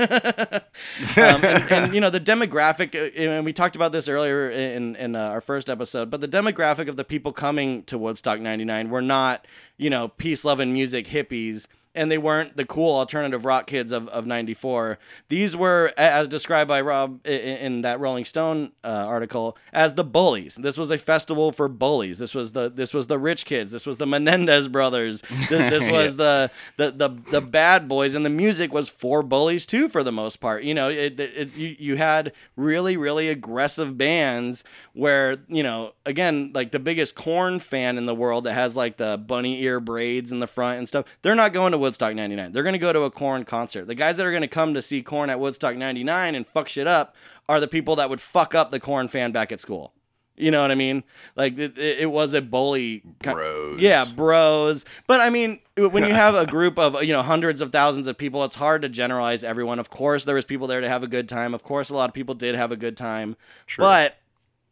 um, 1.17 1.43
and, 1.45 1.71
and 1.71 1.93
you 1.95 2.01
know 2.01 2.09
the 2.09 2.19
demographic, 2.19 2.95
uh, 2.95 3.11
and 3.19 3.45
we 3.45 3.53
talked 3.53 3.75
about 3.75 3.91
this 3.91 4.07
earlier 4.07 4.49
in 4.49 4.95
in 4.95 5.15
uh, 5.15 5.19
our 5.19 5.41
first 5.41 5.69
episode, 5.69 6.09
but 6.09 6.21
the 6.21 6.27
demographic 6.27 6.87
of 6.87 6.95
the 6.95 7.03
people 7.03 7.31
coming 7.31 7.83
to 7.83 7.97
Woodstock 7.97 8.39
'99 8.39 8.89
were 8.89 9.01
not 9.01 9.45
you 9.77 9.89
know 9.89 10.07
peace 10.07 10.43
loving 10.45 10.73
music 10.73 11.07
hippies 11.07 11.67
and 11.99 12.09
they 12.11 12.17
weren't 12.17 12.55
the 12.57 12.65
cool 12.65 12.95
alternative 12.95 13.45
rock 13.45 13.67
kids 13.67 13.91
of, 13.91 14.07
of 14.09 14.25
94 14.25 14.97
these 15.27 15.55
were 15.55 15.93
as 15.97 16.27
described 16.27 16.67
by 16.67 16.81
rob 16.81 17.19
i- 17.25 17.29
i- 17.29 17.33
in 17.67 17.81
that 17.81 17.99
rolling 17.99 18.25
stone 18.25 18.71
uh, 18.83 18.87
article 19.07 19.57
as 19.73 19.93
the 19.95 20.03
bullies. 20.03 20.55
This 20.55 20.77
was 20.77 20.89
a 20.91 20.97
festival 20.97 21.51
for 21.51 21.67
bullies. 21.67 22.17
This 22.19 22.33
was 22.33 22.51
the 22.53 22.69
this 22.69 22.93
was 22.93 23.07
the 23.07 23.17
rich 23.19 23.45
kids. 23.45 23.71
This 23.71 23.85
was 23.85 23.97
the 23.97 24.05
menendez 24.07 24.67
brothers. 24.67 25.21
Th- 25.49 25.49
this 25.75 25.89
was 25.89 26.15
the, 26.17 26.49
the 26.77 26.91
the 26.91 27.09
the 27.31 27.41
bad 27.41 27.87
boys 27.87 28.13
and 28.15 28.25
the 28.25 28.29
music 28.29 28.73
was 28.73 28.89
for 28.89 29.21
bullies 29.23 29.65
too 29.65 29.89
for 29.89 30.03
the 30.03 30.11
most 30.11 30.37
part. 30.37 30.63
You 30.63 30.73
know 30.73 30.89
it, 30.89 31.19
it, 31.19 31.31
it- 31.35 31.57
you, 31.57 31.75
you 31.79 31.95
had 31.97 32.33
really 32.55 32.95
really 32.97 33.29
aggressive 33.29 33.97
bands 33.97 34.63
where 34.93 35.37
you 35.47 35.63
know 35.63 35.93
again 36.05 36.51
like 36.53 36.71
the 36.71 36.79
biggest 36.79 37.15
Korn 37.15 37.59
fan 37.59 37.97
in 37.97 38.05
the 38.05 38.15
world 38.15 38.45
that 38.45 38.53
has 38.53 38.75
like 38.75 38.97
the 38.97 39.17
bunny 39.17 39.61
ear 39.63 39.79
braids 39.79 40.31
in 40.31 40.39
the 40.39 40.47
front 40.47 40.77
and 40.79 40.87
stuff 40.87 41.05
they're 41.21 41.35
not 41.35 41.53
going 41.53 41.71
to 41.73 41.77
woodstock 41.89 42.13
99 42.13 42.51
they're 42.51 42.63
going 42.63 42.73
to 42.73 42.79
go 42.79 42.93
to 42.93 43.01
a 43.01 43.11
Korn 43.11 43.43
concert 43.43 43.85
the 43.85 43.95
guys 43.95 44.17
that 44.17 44.25
are 44.25 44.31
going 44.31 44.41
to 44.41 44.47
come 44.47 44.73
to 44.73 44.81
see 44.81 45.01
Korn 45.01 45.29
at 45.29 45.39
woodstock 45.39 45.75
99 45.75 46.35
and 46.35 46.47
fuck 46.47 46.69
shit 46.69 46.87
up 46.87 47.15
are 47.47 47.59
the 47.59 47.67
people 47.67 47.95
that 47.95 48.09
would 48.09 48.21
fuck 48.21 48.53
up 48.53 48.71
the 48.71 48.79
Korn 48.79 49.07
fan 49.07 49.31
back 49.31 49.51
at 49.51 49.59
school 49.59 49.93
you 50.39 50.51
know 50.51 50.61
what 50.61 50.71
I 50.71 50.75
mean? 50.75 51.03
Like 51.35 51.59
it, 51.59 51.77
it 51.77 52.09
was 52.09 52.33
a 52.33 52.41
bully. 52.41 53.03
Bros. 53.21 53.81
Yeah, 53.81 54.05
bros. 54.05 54.85
But 55.05 55.19
I 55.19 55.29
mean, 55.29 55.59
when 55.75 56.05
you 56.05 56.13
have 56.13 56.33
a 56.33 56.45
group 56.45 56.79
of 56.79 57.03
you 57.03 57.11
know 57.11 57.21
hundreds 57.21 57.59
of 57.59 57.73
thousands 57.73 58.07
of 58.07 58.17
people, 58.17 58.45
it's 58.45 58.55
hard 58.55 58.81
to 58.83 58.89
generalize 58.89 59.43
everyone. 59.43 59.79
Of 59.79 59.89
course, 59.89 60.23
there 60.23 60.35
was 60.35 60.45
people 60.45 60.65
there 60.65 60.79
to 60.79 60.87
have 60.87 61.03
a 61.03 61.07
good 61.07 61.27
time. 61.27 61.53
Of 61.53 61.63
course, 61.63 61.89
a 61.89 61.95
lot 61.95 62.09
of 62.09 62.13
people 62.13 62.35
did 62.35 62.55
have 62.55 62.71
a 62.71 62.77
good 62.77 62.95
time. 62.95 63.35
But 63.77 64.17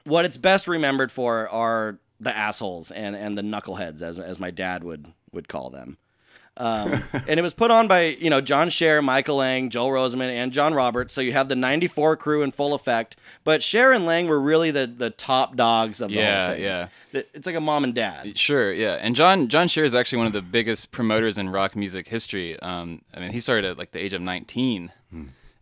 what 0.05 0.23
it's 0.23 0.37
best 0.37 0.69
remembered 0.69 1.11
for 1.11 1.49
are 1.49 1.99
the 2.21 2.35
assholes 2.35 2.89
and 2.89 3.13
and 3.15 3.37
the 3.37 3.41
knuckleheads, 3.41 4.01
as 4.01 4.17
as 4.17 4.39
my 4.39 4.51
dad 4.51 4.85
would 4.85 5.11
would 5.33 5.49
call 5.49 5.69
them. 5.69 5.97
Um, 6.57 7.01
and 7.27 7.39
it 7.39 7.43
was 7.43 7.53
put 7.53 7.71
on 7.71 7.87
by 7.87 8.05
you 8.19 8.29
know 8.29 8.41
John 8.41 8.69
Scher, 8.69 9.03
Michael 9.03 9.37
Lang, 9.37 9.69
Joel 9.69 9.89
Rosenman, 9.91 10.29
and 10.29 10.51
John 10.51 10.73
Roberts. 10.73 11.13
So 11.13 11.21
you 11.21 11.33
have 11.33 11.49
the 11.49 11.55
'94 11.55 12.17
crew 12.17 12.41
in 12.43 12.51
full 12.51 12.73
effect. 12.73 13.15
But 13.43 13.61
Scher 13.61 13.95
and 13.95 14.05
Lang 14.05 14.27
were 14.27 14.39
really 14.39 14.71
the 14.71 14.87
the 14.87 15.09
top 15.11 15.55
dogs 15.55 16.01
of 16.01 16.09
the 16.09 16.15
Yeah, 16.17 16.45
whole 16.47 16.55
thing. 16.55 16.63
yeah. 16.63 16.87
The- 17.11 17.25
It's 17.33 17.45
like 17.45 17.55
a 17.55 17.61
mom 17.61 17.83
and 17.83 17.93
dad. 17.93 18.37
Sure, 18.37 18.73
yeah. 18.73 18.93
And 18.95 19.15
John 19.15 19.47
John 19.47 19.67
Scher 19.67 19.83
is 19.83 19.93
actually 19.95 20.17
one 20.17 20.27
of 20.27 20.33
the 20.33 20.41
biggest 20.41 20.91
promoters 20.91 21.37
in 21.37 21.49
rock 21.49 21.75
music 21.75 22.07
history. 22.07 22.59
Um, 22.59 23.01
I 23.13 23.19
mean, 23.19 23.31
he 23.31 23.39
started 23.39 23.65
at 23.69 23.77
like 23.77 23.91
the 23.91 23.99
age 23.99 24.13
of 24.13 24.21
19. 24.21 24.91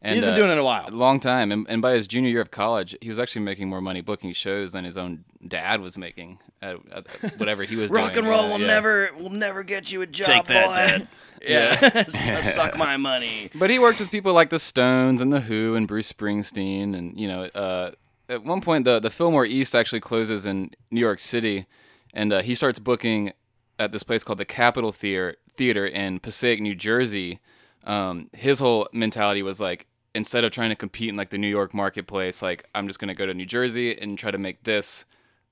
And, 0.06 0.16
He's 0.18 0.24
been 0.24 0.36
doing 0.36 0.52
it 0.52 0.60
a 0.60 0.64
while. 0.64 0.88
A 0.88 0.92
long 0.92 1.20
time. 1.20 1.52
And, 1.52 1.66
and 1.68 1.82
by 1.82 1.94
his 1.94 2.06
junior 2.06 2.30
year 2.30 2.42
of 2.42 2.52
college, 2.52 2.96
he 3.02 3.10
was 3.10 3.18
actually 3.18 3.42
making 3.42 3.68
more 3.70 3.82
money 3.82 4.02
booking 4.02 4.34
shows 4.34 4.74
than 4.74 4.86
his 4.86 4.98
own 4.98 5.26
dad 5.48 5.82
was 5.82 5.98
making 5.98 6.38
at, 6.62 6.78
at 6.92 7.40
whatever 7.40 7.64
he 7.64 7.76
was 7.76 7.90
Rock 7.92 8.14
doing. 8.14 8.26
and 8.26 8.28
roll 8.28 8.44
Yeah, 8.44 8.54
will 8.54 8.60
yeah. 8.62 8.68
never 8.68 9.10
will 9.18 9.30
never 9.32 9.64
get 9.64 9.92
you 9.92 10.04
a 10.04 10.06
job, 10.06 10.28
Take 10.28 10.44
that, 10.46 10.68
boy. 10.68 10.76
Dad. 10.76 11.08
Yeah, 11.48 12.06
suck 12.08 12.76
my 12.78 12.98
money. 12.98 13.50
But 13.54 13.70
he 13.70 13.78
worked 13.78 14.00
with 14.00 14.10
people 14.10 14.34
like 14.34 14.50
the 14.50 14.58
Stones 14.58 15.22
and 15.22 15.32
the 15.32 15.42
Who 15.42 15.76
and 15.76 15.88
Bruce 15.88 16.12
Springsteen, 16.12 16.96
and 16.98 17.20
you 17.20 17.28
know, 17.28 17.44
uh, 17.54 17.92
at 18.30 18.44
one 18.44 18.62
point 18.62 18.84
the 18.86 19.00
the 19.00 19.12
Fillmore 19.12 19.46
East 19.46 19.76
actually 19.76 20.00
closes 20.00 20.46
in 20.48 20.72
New 20.90 21.00
York 21.02 21.20
City, 21.20 21.68
and 22.16 22.34
uh, 22.34 22.42
he 22.42 22.56
starts 22.56 22.80
booking 22.80 23.32
at 23.78 23.92
this 23.92 24.02
place 24.02 24.24
called 24.24 24.40
the 24.40 24.46
Capitol 24.46 24.92
Theater 24.92 25.36
Theater 25.56 25.86
in 25.86 26.20
Passaic, 26.20 26.62
New 26.62 26.74
Jersey. 26.74 27.40
Um, 27.84 28.30
his 28.34 28.58
whole 28.58 28.88
mentality 28.92 29.44
was 29.44 29.60
like, 29.60 29.86
instead 30.16 30.44
of 30.44 30.52
trying 30.52 30.70
to 30.70 30.76
compete 30.76 31.10
in 31.10 31.16
like 31.16 31.30
the 31.30 31.38
New 31.38 31.48
York 31.50 31.74
marketplace, 31.76 32.42
like 32.42 32.68
I'm 32.74 32.88
just 32.88 33.00
gonna 33.00 33.14
go 33.14 33.28
to 33.28 33.34
New 33.36 33.46
Jersey 33.46 33.96
and 34.00 34.18
try 34.18 34.32
to 34.32 34.38
make 34.40 34.64
this 34.64 35.06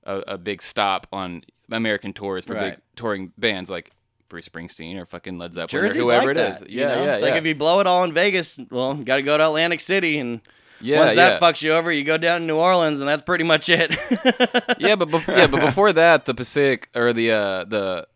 a, 0.04 0.18
a 0.34 0.38
big 0.38 0.60
stop 0.62 1.06
on 1.12 1.44
American 1.70 2.12
tours 2.12 2.44
for 2.44 2.54
Right. 2.54 2.74
big 2.74 2.80
touring 2.96 3.32
bands 3.38 3.70
like. 3.70 3.92
Bruce 4.30 4.48
Springsteen 4.48 4.96
or 5.00 5.06
fucking 5.06 5.38
Led 5.38 5.52
Zeppelin 5.52 5.82
Jersey's 5.82 5.98
or 6.00 6.04
whoever 6.06 6.34
like 6.34 6.36
it 6.38 6.54
is. 6.54 6.58
that. 6.60 6.70
you 6.70 6.80
Yeah, 6.80 6.86
know? 6.88 7.04
yeah, 7.04 7.12
It's 7.14 7.22
yeah. 7.22 7.28
like 7.28 7.38
if 7.38 7.46
you 7.46 7.54
blow 7.54 7.78
it 7.80 7.86
all 7.86 8.02
in 8.02 8.12
Vegas, 8.12 8.58
well, 8.70 8.96
you 8.96 9.04
got 9.04 9.16
to 9.16 9.22
go 9.22 9.36
to 9.36 9.44
Atlantic 9.46 9.78
City, 9.80 10.18
and 10.18 10.40
Yeah, 10.80 11.00
once 11.00 11.14
that 11.14 11.40
yeah. 11.40 11.46
fucks 11.46 11.62
you 11.62 11.72
over, 11.72 11.92
you 11.92 12.02
go 12.02 12.16
down 12.16 12.40
to 12.40 12.46
New 12.46 12.56
Orleans, 12.56 12.98
and 12.98 13.08
that's 13.08 13.22
pretty 13.22 13.44
much 13.44 13.68
it. 13.68 13.90
yeah, 14.80 14.96
but 14.96 15.08
bef- 15.10 15.28
yeah, 15.28 15.46
but 15.46 15.60
before 15.60 15.92
that, 15.92 16.24
the 16.24 16.34
Passaic 16.34 16.88
or 16.96 17.12
the 17.12 17.30
uh, 17.30 17.64
the 17.64 18.08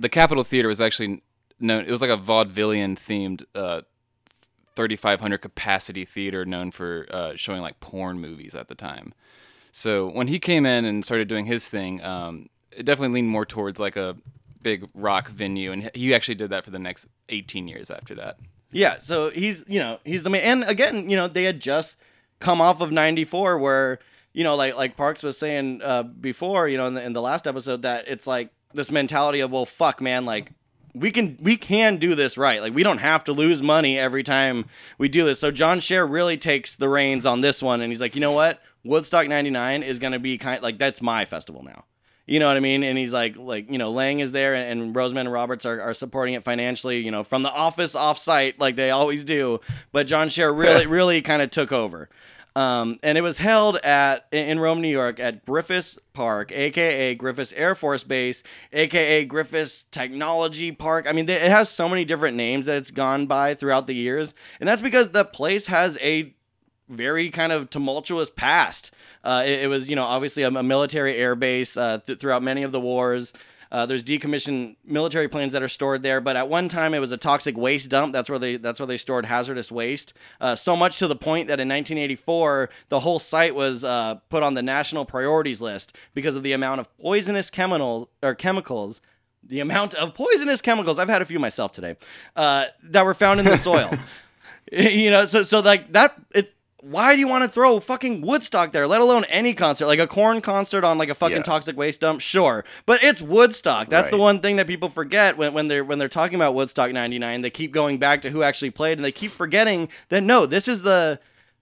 the 0.00 0.08
Capitol 0.08 0.42
Theater 0.42 0.66
was 0.68 0.80
actually 0.80 1.22
known. 1.60 1.84
It 1.84 1.90
was 1.92 2.00
like 2.00 2.10
a 2.10 2.16
vaudevillian 2.16 2.96
themed 2.98 3.44
uh, 3.54 3.82
3,500 4.74 5.38
capacity 5.38 6.04
theater 6.04 6.44
known 6.44 6.70
for 6.70 7.06
uh, 7.10 7.32
showing 7.36 7.60
like 7.60 7.80
porn 7.80 8.18
movies 8.18 8.54
at 8.54 8.68
the 8.68 8.74
time. 8.74 9.14
So 9.70 10.08
when 10.08 10.28
he 10.28 10.38
came 10.38 10.66
in 10.66 10.84
and 10.84 11.04
started 11.04 11.28
doing 11.28 11.46
his 11.46 11.68
thing, 11.68 12.02
um, 12.04 12.48
it 12.70 12.84
definitely 12.84 13.14
leaned 13.14 13.30
more 13.30 13.46
towards 13.46 13.80
like 13.80 13.96
a 13.96 14.16
big 14.62 14.88
rock 14.94 15.28
venue, 15.28 15.72
and 15.72 15.90
he 15.94 16.14
actually 16.14 16.34
did 16.34 16.50
that 16.50 16.64
for 16.64 16.70
the 16.70 16.78
next 16.78 17.06
18 17.28 17.68
years 17.68 17.90
after 17.90 18.14
that. 18.14 18.38
Yeah, 18.70 18.98
so 18.98 19.30
he's 19.30 19.64
you 19.66 19.78
know 19.78 19.98
he's 20.04 20.22
the 20.22 20.30
man, 20.30 20.42
and 20.42 20.64
again 20.64 21.10
you 21.10 21.16
know 21.16 21.28
they 21.28 21.44
had 21.44 21.60
just 21.60 21.96
come 22.40 22.60
off 22.60 22.80
of 22.80 22.90
'94 22.90 23.58
where 23.58 23.98
you 24.32 24.44
know 24.44 24.56
like 24.56 24.74
like 24.76 24.96
Parks 24.96 25.22
was 25.22 25.36
saying 25.36 25.80
uh, 25.82 26.02
before 26.02 26.68
you 26.68 26.78
know 26.78 26.86
in 26.86 26.94
the, 26.94 27.02
in 27.02 27.12
the 27.12 27.20
last 27.20 27.46
episode 27.46 27.82
that 27.82 28.08
it's 28.08 28.26
like 28.26 28.48
this 28.72 28.90
mentality 28.90 29.40
of 29.40 29.50
well 29.50 29.66
fuck 29.66 30.00
man 30.00 30.24
like 30.24 30.52
we 30.94 31.10
can 31.10 31.38
we 31.40 31.56
can 31.56 31.96
do 31.96 32.14
this 32.14 32.36
right 32.36 32.60
like 32.60 32.74
we 32.74 32.82
don't 32.82 32.98
have 32.98 33.24
to 33.24 33.32
lose 33.32 33.62
money 33.62 33.98
every 33.98 34.22
time 34.22 34.66
we 34.98 35.08
do 35.08 35.24
this 35.24 35.40
so 35.40 35.50
John 35.50 35.80
Scher 35.80 36.10
really 36.10 36.36
takes 36.36 36.76
the 36.76 36.88
reins 36.88 37.24
on 37.24 37.40
this 37.40 37.62
one 37.62 37.80
and 37.80 37.90
he's 37.90 38.00
like 38.00 38.14
you 38.14 38.20
know 38.20 38.32
what 38.32 38.60
Woodstock 38.84 39.28
'99 39.28 39.82
is 39.82 39.98
gonna 39.98 40.18
be 40.18 40.38
kind 40.38 40.56
of, 40.56 40.62
like 40.62 40.78
that's 40.78 41.00
my 41.00 41.24
festival 41.24 41.62
now. 41.62 41.84
You 42.26 42.38
know 42.38 42.46
what 42.46 42.56
I 42.56 42.60
mean? 42.60 42.84
And 42.84 42.96
he's 42.96 43.12
like, 43.12 43.36
like 43.36 43.70
you 43.70 43.78
know, 43.78 43.90
Lang 43.90 44.20
is 44.20 44.32
there, 44.32 44.54
and, 44.54 44.80
and 44.80 44.94
Rosenman 44.94 45.20
and 45.20 45.32
Roberts 45.32 45.66
are, 45.66 45.80
are 45.80 45.94
supporting 45.94 46.34
it 46.34 46.44
financially. 46.44 46.98
You 47.00 47.10
know, 47.10 47.24
from 47.24 47.42
the 47.42 47.50
office 47.50 47.94
offsite, 47.94 48.54
like 48.58 48.76
they 48.76 48.90
always 48.90 49.24
do. 49.24 49.60
But 49.90 50.06
John 50.06 50.28
Scher 50.28 50.56
really, 50.56 50.86
really 50.88 51.20
kind 51.22 51.42
of 51.42 51.50
took 51.50 51.72
over. 51.72 52.08
Um, 52.54 52.98
and 53.02 53.16
it 53.16 53.22
was 53.22 53.38
held 53.38 53.76
at 53.78 54.26
in 54.30 54.60
Rome, 54.60 54.82
New 54.82 54.88
York, 54.88 55.18
at 55.18 55.46
Griffiss 55.46 55.96
Park, 56.12 56.52
aka 56.52 57.16
Griffiss 57.16 57.52
Air 57.56 57.74
Force 57.74 58.04
Base, 58.04 58.42
aka 58.72 59.26
Griffiss 59.26 59.86
Technology 59.90 60.70
Park. 60.72 61.06
I 61.08 61.12
mean, 61.12 61.28
it 61.28 61.50
has 61.50 61.70
so 61.70 61.88
many 61.88 62.04
different 62.04 62.36
names 62.36 62.66
that 62.66 62.76
it's 62.76 62.90
gone 62.90 63.26
by 63.26 63.54
throughout 63.54 63.86
the 63.86 63.94
years, 63.94 64.34
and 64.60 64.68
that's 64.68 64.82
because 64.82 65.12
the 65.12 65.24
place 65.24 65.66
has 65.66 65.96
a 66.02 66.34
very 66.88 67.30
kind 67.30 67.52
of 67.52 67.70
tumultuous 67.70 68.30
past. 68.30 68.90
Uh, 69.24 69.42
it, 69.46 69.62
it 69.62 69.68
was, 69.68 69.88
you 69.88 69.96
know, 69.96 70.04
obviously 70.04 70.42
a, 70.42 70.48
a 70.48 70.62
military 70.62 71.16
air 71.16 71.34
base 71.34 71.76
uh, 71.76 71.98
th- 72.06 72.18
throughout 72.18 72.42
many 72.42 72.62
of 72.62 72.72
the 72.72 72.80
wars. 72.80 73.32
Uh, 73.72 73.86
there's 73.86 74.04
decommissioned 74.04 74.76
military 74.84 75.28
planes 75.28 75.54
that 75.54 75.62
are 75.62 75.68
stored 75.68 76.02
there, 76.02 76.20
but 76.20 76.36
at 76.36 76.48
one 76.48 76.68
time 76.68 76.92
it 76.92 76.98
was 76.98 77.10
a 77.10 77.16
toxic 77.16 77.56
waste 77.56 77.88
dump. 77.90 78.12
That's 78.12 78.28
where 78.28 78.38
they 78.38 78.56
that's 78.56 78.78
where 78.78 78.86
they 78.86 78.98
stored 78.98 79.24
hazardous 79.24 79.72
waste. 79.72 80.12
Uh, 80.40 80.54
so 80.54 80.76
much 80.76 80.98
to 80.98 81.08
the 81.08 81.16
point 81.16 81.48
that 81.48 81.58
in 81.58 81.68
1984 81.68 82.68
the 82.90 83.00
whole 83.00 83.18
site 83.18 83.54
was 83.54 83.82
uh, 83.82 84.16
put 84.28 84.42
on 84.42 84.54
the 84.54 84.62
national 84.62 85.06
priorities 85.06 85.62
list 85.62 85.96
because 86.12 86.36
of 86.36 86.42
the 86.42 86.52
amount 86.52 86.80
of 86.80 86.98
poisonous 86.98 87.50
chemicals 87.50 88.06
or 88.22 88.34
chemicals. 88.34 89.00
The 89.44 89.58
amount 89.58 89.94
of 89.94 90.14
poisonous 90.14 90.60
chemicals 90.60 91.00
I've 91.00 91.08
had 91.08 91.22
a 91.22 91.24
few 91.24 91.40
myself 91.40 91.72
today 91.72 91.96
uh, 92.36 92.66
that 92.84 93.04
were 93.04 93.14
found 93.14 93.40
in 93.40 93.46
the 93.46 93.56
soil. 93.56 93.90
you 94.72 95.10
know, 95.10 95.26
so 95.26 95.42
so 95.42 95.60
like 95.60 95.92
that. 95.92 96.14
It's 96.34 96.50
why 96.82 97.14
do 97.14 97.20
you 97.20 97.28
want 97.28 97.44
to 97.44 97.48
throw 97.48 97.78
fucking 97.78 98.22
Woodstock 98.22 98.72
there? 98.72 98.88
Let 98.88 99.00
alone 99.00 99.24
any 99.28 99.54
concert, 99.54 99.86
like 99.86 100.00
a 100.00 100.06
Korn 100.08 100.40
concert 100.40 100.82
on 100.82 100.98
like 100.98 101.08
a 101.08 101.14
fucking 101.14 101.36
Yeah. 101.38 101.42
toxic 101.44 101.76
waste 101.76 102.00
dump. 102.00 102.20
Sure, 102.20 102.64
but 102.86 103.02
it's 103.04 103.22
Woodstock. 103.22 103.88
That's 103.88 104.10
the 104.10 104.18
one 104.18 104.40
thing 104.40 104.56
that 104.56 104.66
people 104.66 104.88
forget 104.88 105.38
when, 105.38 105.54
when 105.54 105.68
they're 105.68 105.84
when 105.84 105.98
they're 106.00 106.08
talking 106.08 106.34
about 106.34 106.54
Woodstock 106.54 106.92
'99. 106.92 107.40
They 107.42 107.50
keep 107.50 107.70
going 107.70 107.98
back 107.98 108.20
to 108.22 108.30
who 108.30 108.42
actually 108.42 108.70
played, 108.70 108.98
and 108.98 109.04
they 109.04 109.12
keep 109.12 109.30
forgetting 109.30 109.88
that 110.08 110.22
no, 110.22 110.44
this 110.44 110.66
is 110.66 110.82
the 110.82 111.20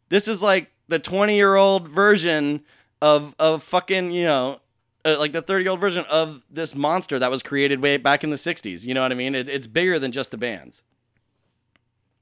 this 0.08 0.26
is 0.26 0.40
like 0.40 0.70
the 0.88 0.98
20 0.98 1.36
year 1.36 1.54
old 1.54 1.86
version 1.88 2.62
of 3.02 3.34
of 3.38 3.62
fucking 3.62 4.10
you 4.12 4.24
know. 4.24 4.60
Uh, 5.02 5.16
like 5.18 5.32
the 5.32 5.40
30 5.40 5.64
year 5.64 5.70
old 5.70 5.80
version 5.80 6.04
of 6.10 6.42
this 6.50 6.74
monster 6.74 7.18
that 7.18 7.30
was 7.30 7.42
created 7.42 7.80
way 7.80 7.96
back 7.96 8.22
in 8.22 8.28
the 8.28 8.36
60s. 8.36 8.84
You 8.84 8.92
know 8.92 9.00
what 9.00 9.10
I 9.10 9.14
mean? 9.14 9.34
It, 9.34 9.48
it's 9.48 9.66
bigger 9.66 9.98
than 9.98 10.12
just 10.12 10.30
the 10.30 10.36
bands. 10.36 10.82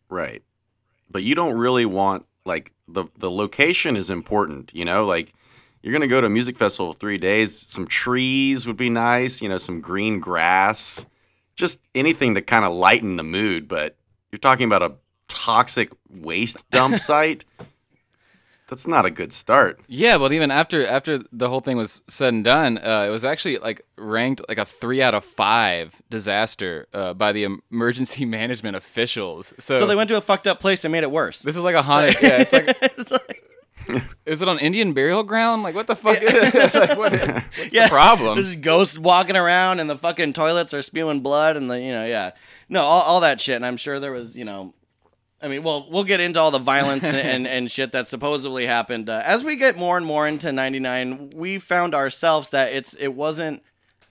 Right. 0.09 0.43
But 1.11 1.25
you 1.25 1.35
don't 1.35 1.57
really 1.59 1.87
want 1.87 2.27
like 2.49 2.73
the 2.89 3.05
the 3.19 3.31
location 3.31 3.97
is 3.97 4.11
important, 4.11 4.75
you 4.75 4.85
know, 4.85 5.05
like 5.05 5.33
you're 5.83 5.93
to 6.01 6.09
go 6.09 6.21
to 6.21 6.27
a 6.27 6.31
music 6.31 6.57
festival 6.57 6.93
for 6.93 6.99
3 6.99 7.19
days, 7.19 7.57
some 7.57 7.87
trees 7.87 8.67
would 8.67 8.77
be 8.77 8.91
nice, 8.91 9.41
you 9.41 9.49
know, 9.49 9.59
some 9.59 9.81
green 9.81 10.19
grass, 10.19 11.07
just 11.55 11.81
anything 11.95 12.35
to 12.35 12.43
kind 12.43 12.65
of 12.65 12.73
lighten 12.73 13.17
the 13.17 13.23
mood, 13.23 13.69
but 13.69 13.97
you're 14.33 14.41
talking 14.41 14.67
about 14.67 14.83
a 14.83 14.95
toxic 15.29 15.91
waste 16.11 16.69
dump 16.71 16.99
site. 16.99 17.45
That's 18.69 18.87
not 18.87 19.07
a 19.07 19.11
good 19.11 19.33
start. 19.33 19.81
Yeah, 19.89 20.19
but 20.19 20.33
even 20.33 20.51
after 20.51 20.87
after 20.87 21.21
the 21.33 21.49
whole 21.49 21.61
thing 21.61 21.79
was 21.79 22.03
said 22.07 22.35
and 22.35 22.45
done, 22.45 22.79
uh, 22.79 23.05
it 23.09 23.11
was 23.11 23.25
actually 23.25 23.57
like 23.59 23.83
ranked 23.97 24.43
like 24.49 24.59
a 24.59 24.67
three 24.67 25.03
out 25.03 25.15
of 25.15 25.25
five 25.25 25.95
disaster 26.11 26.87
uh, 26.93 27.15
by 27.15 27.33
the 27.33 27.59
emergency 27.71 28.25
management 28.39 28.77
officials. 28.77 29.55
So, 29.59 29.79
So 29.81 29.87
they 29.87 29.97
went 29.97 30.09
to 30.09 30.17
a 30.19 30.21
fucked 30.21 30.47
up 30.47 30.61
place 30.61 30.85
and 30.85 30.93
made 30.93 31.03
it 31.03 31.11
worse. 31.11 31.41
This 31.41 31.57
is 31.57 31.63
like 31.63 31.77
a 31.77 31.83
haunted. 31.83 32.17
Yeah, 32.23 32.43
it's 32.43 32.53
like. 32.53 32.77
It's 32.99 33.11
like- 33.11 33.45
Is 34.27 34.43
it 34.43 34.49
on 34.49 34.59
Indian 34.59 34.93
burial 34.93 35.23
ground? 35.23 35.63
Like 35.63 35.75
what 35.75 35.87
the 35.87 35.97
fuck? 35.97 36.23
is 36.23 36.31
it? 36.31 36.75
like, 36.75 36.99
what, 36.99 37.13
what's 37.13 37.73
yeah, 37.73 37.85
the 37.85 37.89
problem? 37.89 38.35
There's 38.35 38.55
ghosts 38.57 38.99
walking 38.99 39.37
around, 39.37 39.81
and 39.81 39.89
the 39.89 39.97
fucking 39.97 40.35
toilets 40.35 40.75
are 40.75 40.83
spewing 40.83 41.21
blood, 41.21 41.57
and 41.57 41.71
the 41.71 41.81
you 41.81 41.93
know, 41.93 42.05
yeah, 42.05 42.33
no, 42.69 42.83
all, 42.83 43.01
all 43.01 43.21
that 43.21 43.41
shit. 43.41 43.57
And 43.57 43.65
I'm 43.65 43.79
sure 43.79 43.99
there 43.99 44.13
was, 44.13 44.37
you 44.37 44.45
know, 44.45 44.75
I 45.41 45.49
mean, 45.49 45.63
well, 45.63 45.87
we'll 45.89 46.05
get 46.05 46.21
into 46.21 46.41
all 46.41 46.51
the 46.51 46.59
violence 46.59 47.05
and, 47.05 47.17
and, 47.17 47.47
and 47.47 47.71
shit 47.71 47.93
that 47.93 48.09
supposedly 48.09 48.67
happened. 48.67 49.09
Uh, 49.09 49.23
as 49.25 49.45
we 49.45 49.57
get 49.57 49.77
more 49.77 49.97
and 49.97 50.05
more 50.05 50.27
into 50.27 50.51
'99, 50.53 51.31
we 51.35 51.59
found 51.59 51.95
ourselves 51.95 52.51
that 52.51 52.73
it's 52.73 52.95
it 52.95 53.15
wasn't 53.15 53.63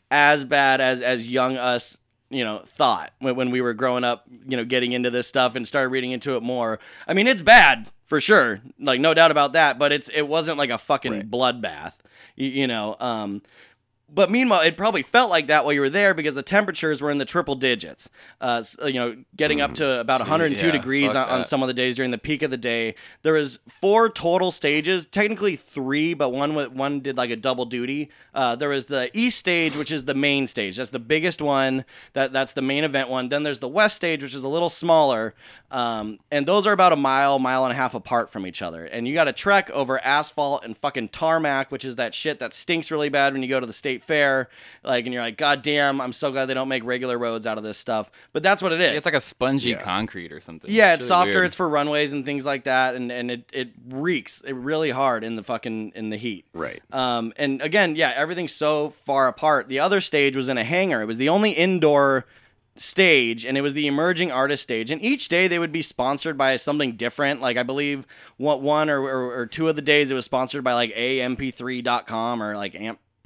as 0.10 0.46
bad 0.46 0.80
as 0.80 1.02
as 1.02 1.28
young 1.28 1.58
us 1.58 1.98
you 2.30 2.44
know 2.44 2.62
thought 2.66 3.12
when, 3.20 3.36
when 3.36 3.52
we 3.52 3.62
were 3.62 3.74
growing 3.74 4.04
up 4.04 4.26
you 4.48 4.58
know 4.58 4.66
getting 4.66 4.94
into 4.94 5.10
this 5.10 5.28
stuff 5.28 5.56
and 5.56 5.68
started 5.68 5.90
reading 5.90 6.12
into 6.12 6.36
it 6.36 6.44
more 6.44 6.80
i 7.08 7.14
mean 7.14 7.28
it's 7.28 7.42
bad 7.42 7.90
for 8.06 8.20
sure 8.20 8.62
like 8.80 9.00
no 9.00 9.14
doubt 9.14 9.32
about 9.32 9.54
that 9.54 9.78
but 9.80 9.92
it's 9.92 10.10
it 10.10 10.28
wasn't 10.28 10.58
like 10.58 10.70
a 10.70 10.78
fucking 10.78 11.24
bloodbath 11.24 11.94
you, 12.36 12.50
you 12.50 12.68
know 12.68 12.96
um 13.00 13.42
but 14.10 14.32
meanwhile, 14.32 14.62
it 14.62 14.78
probably 14.78 15.02
felt 15.04 15.30
like 15.30 15.48
that 15.48 15.66
while 15.66 15.74
you 15.74 15.82
were 15.82 15.90
there 15.90 16.14
because 16.14 16.34
the 16.36 16.42
temperatures 16.44 17.02
were 17.02 17.12
in 17.12 17.18
the 17.18 17.26
triple 17.26 17.56
digits. 17.56 18.10
Uh, 18.40 18.58
s- 18.62 18.78
you 18.86 18.94
know, 18.94 19.16
getting 19.36 19.60
up 19.60 19.74
to 19.76 20.00
about 20.00 20.22
102 20.22 20.66
yeah, 20.66 20.72
degrees 20.72 21.10
on, 21.12 21.30
on 21.30 21.46
some 21.46 21.62
of 21.62 21.68
the 21.68 21.74
days 21.74 21.96
during 21.96 22.12
the 22.12 22.18
peak 22.18 22.42
of 22.42 22.50
the 22.50 22.58
day. 22.58 22.96
There 23.24 23.34
was 23.34 23.60
four 23.68 24.10
total 24.10 24.52
stages, 24.52 25.06
technically 25.06 25.56
three, 25.58 26.14
but 26.14 26.30
one 26.30 26.54
one 26.76 27.02
did 27.02 27.18
like 27.18 27.32
a 27.32 27.36
double 27.36 27.66
duty. 27.66 28.10
Uh, 28.34 28.56
there 28.56 28.70
was 28.70 28.86
the 28.86 29.10
east 29.14 29.40
stage, 29.40 29.76
which 29.76 29.92
is 29.92 30.06
the 30.06 30.14
main 30.14 30.48
stage. 30.48 30.78
That's 30.78 30.90
the 30.92 31.00
biggest 31.00 31.42
one. 31.42 31.84
That 32.14 32.32
that's 32.32 32.54
the 32.54 32.62
main 32.62 32.84
event 32.86 33.10
one. 33.10 33.30
Then 33.30 33.44
there's 33.44 33.60
the 33.60 33.68
west 33.68 33.98
stage, 33.98 34.24
which 34.24 34.34
is 34.34 34.44
a 34.44 34.48
little 34.48 34.70
smaller, 34.70 35.36
um, 35.70 36.20
and 36.32 36.46
those 36.48 36.66
are 36.66 36.72
about 36.74 36.94
a 36.94 36.98
mile, 36.98 37.40
mile 37.40 37.66
and 37.66 37.74
a 37.74 37.76
half 37.76 37.94
apart 37.94 38.30
from 38.32 38.48
each 38.48 38.62
other. 38.62 38.86
And 38.86 39.08
you 39.08 39.14
got 39.14 39.26
to 39.26 39.34
trek 39.34 39.70
over 39.72 40.00
asphalt 40.04 40.64
and 40.64 40.78
fucking 40.78 41.10
tarmac, 41.10 41.72
which 41.72 41.84
is 41.84 41.98
that 41.98 42.16
shit 42.16 42.40
that 42.40 42.54
stinks 42.54 42.90
really 42.90 43.10
bad 43.10 43.34
when 43.34 43.44
you 43.44 43.50
go 43.50 43.60
to 43.60 43.66
the 43.66 43.74
state 43.74 43.97
state 43.98 44.04
fair. 44.08 44.50
Like, 44.84 45.06
and 45.06 45.14
you're 45.14 45.24
like, 45.24 45.38
God 45.38 45.62
damn, 45.62 46.00
I'm 46.02 46.14
so 46.14 46.32
glad 46.32 46.46
they 46.46 46.54
don't 46.54 46.68
make 46.68 46.84
regular 46.84 47.18
roads 47.18 47.46
out 47.48 47.58
of 47.58 47.64
this 47.64 47.78
stuff. 47.78 48.10
But 48.34 48.44
that's 48.44 48.62
what 48.62 48.72
it 48.72 48.82
is. 48.82 48.96
It's 48.98 49.06
like 49.06 49.16
a 49.16 49.22
spongy 49.22 49.72
Yeah. 49.72 49.82
concrete 49.82 50.32
or 50.32 50.40
something. 50.40 50.70
Yeah, 50.72 50.94
it's 50.94 51.02
really 51.02 51.08
softer. 51.08 51.32
weird. 51.32 51.46
It's 51.48 51.56
for 51.56 51.68
runways 51.68 52.12
and 52.12 52.26
things 52.26 52.46
like 52.46 52.64
that, 52.66 52.96
and 52.96 53.12
and 53.12 53.32
it 53.32 53.50
it 53.54 53.70
reeks 53.90 54.42
it 54.42 54.54
really 54.54 54.92
hard 54.92 55.24
in 55.24 55.36
the 55.36 55.44
fucking 55.44 55.94
in 55.96 56.10
the 56.10 56.18
heat. 56.18 56.46
Right. 56.54 56.82
Um, 56.92 57.34
and 57.38 57.62
again, 57.62 57.96
yeah, 57.96 58.14
everything's 58.16 58.54
so 58.54 58.92
far 59.06 59.28
apart. 59.28 59.68
The 59.68 59.80
other 59.80 60.02
stage 60.02 60.36
was 60.36 60.48
in 60.48 60.58
a 60.58 60.64
hangar. 60.64 61.02
It 61.02 61.06
was 61.06 61.18
the 61.18 61.30
only 61.30 61.52
indoor 61.52 62.26
stage 62.80 63.44
and 63.44 63.58
it 63.58 63.62
was 63.62 63.74
the 63.74 63.88
emerging 63.88 64.32
artist 64.32 64.62
stage 64.62 64.92
and 64.92 65.02
each 65.02 65.30
day 65.30 65.48
they 65.48 65.58
would 65.58 65.72
be 65.72 65.82
sponsored 65.82 66.38
by 66.38 66.56
something 66.56 66.92
different 66.96 67.42
like 67.42 67.58
i 67.58 67.64
believe 67.64 68.06
what 68.38 68.62
one 68.62 68.88
or, 68.88 69.02
or, 69.02 69.40
or 69.40 69.46
two 69.48 69.68
of 69.68 69.76
the 69.76 69.82
days 69.82 70.12
it 70.12 70.14
was 70.14 70.26
sponsored 70.26 70.64
by 70.64 70.74
like 70.74 70.94
amp3.com 70.94 72.44
or 72.44 72.56
like 72.56 72.74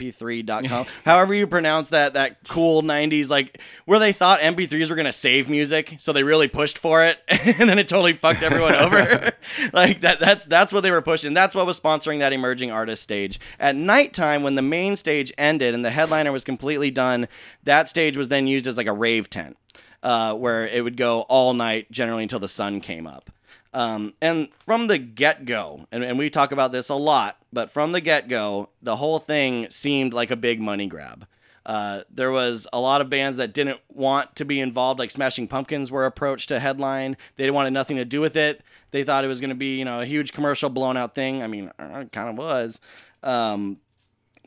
amp3.com 0.02 0.86
however 1.06 1.34
you 1.34 1.48
pronounce 1.48 1.90
that 1.90 2.14
that 2.14 2.38
cool 2.50 2.82
90s 2.82 3.30
like 3.30 3.62
where 3.86 4.00
they 4.00 4.12
thought 4.12 4.40
mp3s 4.40 4.90
were 4.90 4.96
going 4.96 5.06
to 5.06 5.12
save 5.12 5.50
music 5.50 5.96
so 6.00 6.14
they 6.14 6.24
really 6.24 6.48
pushed 6.48 6.78
for 6.78 7.04
it 7.04 7.20
and 7.28 7.70
then 7.70 7.80
it 7.80 7.88
totally 7.88 8.14
fucked 8.14 8.44
everyone 8.44 8.76
over. 8.76 9.32
Like 9.74 10.02
that 10.02 10.20
that's 10.20 10.46
that's 10.46 10.72
what 10.72 10.82
they 10.82 10.92
were 10.92 11.02
pushing. 11.02 11.34
That's 11.34 11.54
what 11.54 11.66
was 11.66 11.80
sponsoring 11.80 12.20
that 12.20 12.32
emerging 12.32 12.72
artist 12.72 13.04
stage. 13.04 13.40
At 13.60 13.76
nighttime 13.76 14.44
when 14.44 14.56
the 14.56 14.62
main 14.62 14.96
stage 14.96 15.34
ended 15.38 15.74
and 15.74 15.84
the 15.84 15.90
headliner 15.90 16.32
was 16.32 16.44
completely 16.44 16.92
done 16.92 17.28
that 17.64 17.90
stage 17.90 18.16
was 18.16 18.30
then 18.30 18.48
used 18.48 18.68
as 18.68 18.78
like 18.78 18.88
a 18.88 18.94
rave 18.94 19.30
tent 19.30 19.58
uh, 20.04 20.34
where 20.36 20.68
it 20.68 20.84
would 20.84 20.96
go 20.96 21.22
all 21.22 21.54
night 21.54 21.92
generally 21.92 22.24
until 22.24 22.40
the 22.40 22.48
sun 22.48 22.82
came 22.82 23.08
up. 23.08 23.30
Um, 23.74 24.14
and 24.22 24.50
from 24.66 24.88
the 24.88 24.98
get 24.98 25.46
go, 25.46 25.86
and, 25.92 26.04
and 26.04 26.18
we 26.18 26.30
talk 26.30 26.52
about 26.52 26.72
this 26.72 26.90
a 26.90 26.96
lot, 26.96 27.41
but 27.54 27.72
from 27.72 27.92
the 27.92 28.02
get 28.02 28.28
go, 28.28 28.70
the 28.82 28.96
whole 28.96 29.20
thing 29.20 29.70
seemed 29.70 30.14
like 30.14 30.32
a 30.32 30.36
big 30.36 30.60
money 30.62 30.88
grab. 30.88 31.26
Uh, 31.66 32.02
there 32.10 32.32
was 32.32 32.66
a 32.74 32.80
lot 32.80 33.02
of 33.02 33.10
bands 33.10 33.38
that 33.38 33.54
didn't 33.54 33.80
want 33.90 34.36
to 34.36 34.44
be 34.46 34.60
involved, 34.60 34.98
like 35.00 35.12
Smashing 35.12 35.48
Pumpkins 35.48 35.92
were 35.92 36.06
approached 36.08 36.50
to 36.50 36.60
headline. 36.60 37.16
They 37.36 37.52
wanted 37.52 37.72
nothing 37.72 37.98
to 37.98 38.06
do 38.06 38.20
with 38.20 38.36
it. 38.36 38.62
They 38.90 39.04
thought 39.04 39.24
it 39.24 39.28
was 39.28 39.40
going 39.40 39.52
to 39.52 39.56
be, 39.56 39.78
you 39.78 39.86
know, 39.86 40.02
a 40.02 40.06
huge 40.06 40.34
commercial 40.34 40.70
blown 40.70 40.98
out 40.98 41.14
thing. 41.14 41.44
I 41.44 41.48
mean, 41.48 41.72
uh, 41.78 42.00
it 42.02 42.12
kind 42.12 42.30
of 42.30 42.36
was. 42.38 42.80
Um, 43.22 43.78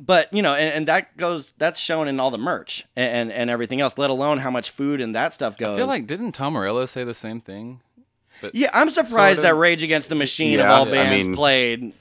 but 0.00 0.32
you 0.34 0.42
know, 0.42 0.54
and, 0.54 0.74
and 0.74 0.88
that 0.88 1.16
goes 1.16 1.54
that's 1.56 1.78
shown 1.78 2.08
in 2.08 2.18
all 2.18 2.32
the 2.32 2.36
merch 2.38 2.84
and, 2.96 3.30
and 3.30 3.32
and 3.32 3.48
everything 3.50 3.80
else. 3.80 3.96
Let 3.96 4.10
alone 4.10 4.38
how 4.38 4.50
much 4.50 4.70
food 4.72 5.00
and 5.00 5.14
that 5.14 5.32
stuff 5.32 5.56
goes. 5.56 5.76
I 5.76 5.80
feel 5.80 5.86
like 5.86 6.08
didn't 6.08 6.32
Tom 6.32 6.54
Morello 6.54 6.84
say 6.84 7.04
the 7.04 7.14
same 7.14 7.40
thing? 7.40 7.80
Yeah, 8.52 8.70
I'm 8.74 8.90
surprised 8.90 9.36
Sort 9.36 9.38
of. 9.38 9.42
that 9.44 9.54
Rage 9.54 9.84
Against 9.84 10.08
the 10.08 10.16
Machine 10.16 10.58
of 10.58 10.66
Yeah, 10.66 10.74
all 10.74 10.88
I 10.88 10.90
bands 10.90 11.26
mean- 11.28 11.36
played. 11.36 11.92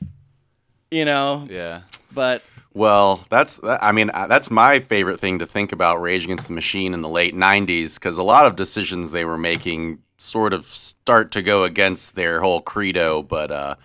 You 0.94 1.06
know, 1.06 1.48
Yeah. 1.50 1.82
but 2.14 2.46
Well, 2.76 3.26
that's 3.30 3.60
I 3.64 3.92
mean 3.92 4.12
uh, 4.14 4.28
that's 4.28 4.52
my 4.52 4.80
favorite 4.80 5.20
thing 5.20 5.40
to 5.40 5.46
think 5.48 5.72
about 5.72 6.02
Rage 6.02 6.26
Against 6.26 6.48
the 6.48 6.54
Machine 6.54 6.94
in 6.94 7.02
the 7.02 7.10
late 7.10 7.36
'90s 7.36 7.96
because 7.96 8.20
a 8.20 8.24
lot 8.24 8.46
of 8.46 8.56
decisions 8.56 9.10
they 9.10 9.26
were 9.26 9.38
making 9.38 9.98
sort 10.20 10.54
of 10.54 10.66
start 10.66 11.32
to 11.32 11.42
go 11.42 11.64
against 11.64 12.16
their 12.16 12.40
whole 12.40 12.62
credo, 12.62 13.24
but 13.24 13.52
uh, 13.52 13.76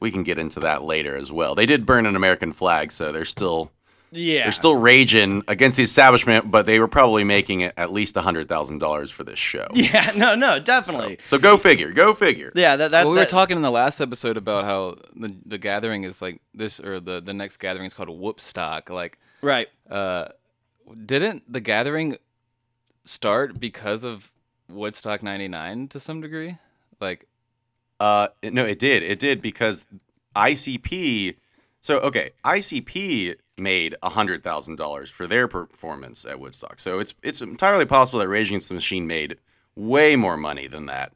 we 0.00 0.10
can 0.10 0.22
get 0.22 0.38
into 0.38 0.60
that 0.60 0.84
later 0.84 1.16
as 1.16 1.32
well. 1.32 1.54
They 1.54 1.66
did 1.66 1.86
burn 1.86 2.04
an 2.04 2.14
American 2.14 2.52
flag, 2.52 2.92
so 2.92 3.10
they're 3.10 3.24
still 3.24 3.72
yeah, 4.12 4.42
they're 4.42 4.52
still 4.52 4.76
raging 4.76 5.42
against 5.46 5.76
the 5.76 5.82
establishment, 5.82 6.50
but 6.50 6.66
they 6.66 6.78
were 6.80 6.88
probably 6.88 7.24
making 7.24 7.60
it 7.60 7.74
at 7.76 7.92
least 7.92 8.16
hundred 8.16 8.48
thousand 8.48 8.78
dollars 8.78 9.10
for 9.10 9.24
this 9.24 9.38
show. 9.38 9.66
yeah, 9.74 10.10
no, 10.16 10.34
no, 10.34 10.58
definitely. 10.58 11.18
So 11.22 11.38
go 11.38 11.56
figure, 11.56 11.92
go 11.92 12.12
figure. 12.14 12.52
Yeah, 12.54 12.76
that 12.76 12.90
that, 12.90 13.04
well, 13.04 13.12
we 13.14 13.18
were 13.20 13.24
talking 13.26 13.56
in 13.56 13.62
the 13.62 13.70
last 13.70 14.00
episode 14.00 14.36
about 14.36 14.64
how 14.64 14.98
the 15.14 15.34
the 15.46 15.58
gathering 15.58 16.04
is 16.04 16.20
like 16.20 16.40
this, 16.54 16.80
or 16.80 17.00
the 17.00 17.20
the 17.20 17.34
next 17.34 17.58
gathering 17.58 17.86
is 17.86 17.94
called 17.94 18.08
Whoopstock. 18.08 18.90
Like, 18.90 19.18
right. 19.42 19.68
uh, 19.88 20.28
didn't 21.06 21.50
the 21.52 21.60
gathering 21.60 22.16
start 23.04 23.60
because 23.60 24.02
of 24.04 24.30
Woodstock 24.68 25.22
'99 25.22 25.88
to 25.88 26.00
some 26.00 26.20
degree? 26.20 26.58
Like, 27.00 27.26
Uh, 28.00 28.28
no, 28.42 28.64
it 28.64 28.78
did. 28.78 29.02
It 29.02 29.18
did 29.18 29.40
because 29.40 29.86
ICP. 30.36 31.36
So 31.82 31.98
okay, 32.00 32.30
ICP 32.44 33.36
made 33.58 33.94
hundred 34.02 34.42
thousand 34.42 34.76
dollars 34.76 35.10
for 35.10 35.26
their 35.26 35.48
performance 35.48 36.24
at 36.24 36.38
Woodstock. 36.38 36.78
So 36.78 36.98
it's 36.98 37.14
it's 37.22 37.40
entirely 37.42 37.86
possible 37.86 38.18
that 38.20 38.28
Rage 38.28 38.48
Against 38.48 38.68
the 38.68 38.74
Machine 38.74 39.06
made 39.06 39.38
way 39.76 40.16
more 40.16 40.36
money 40.36 40.66
than 40.66 40.86
that. 40.86 41.12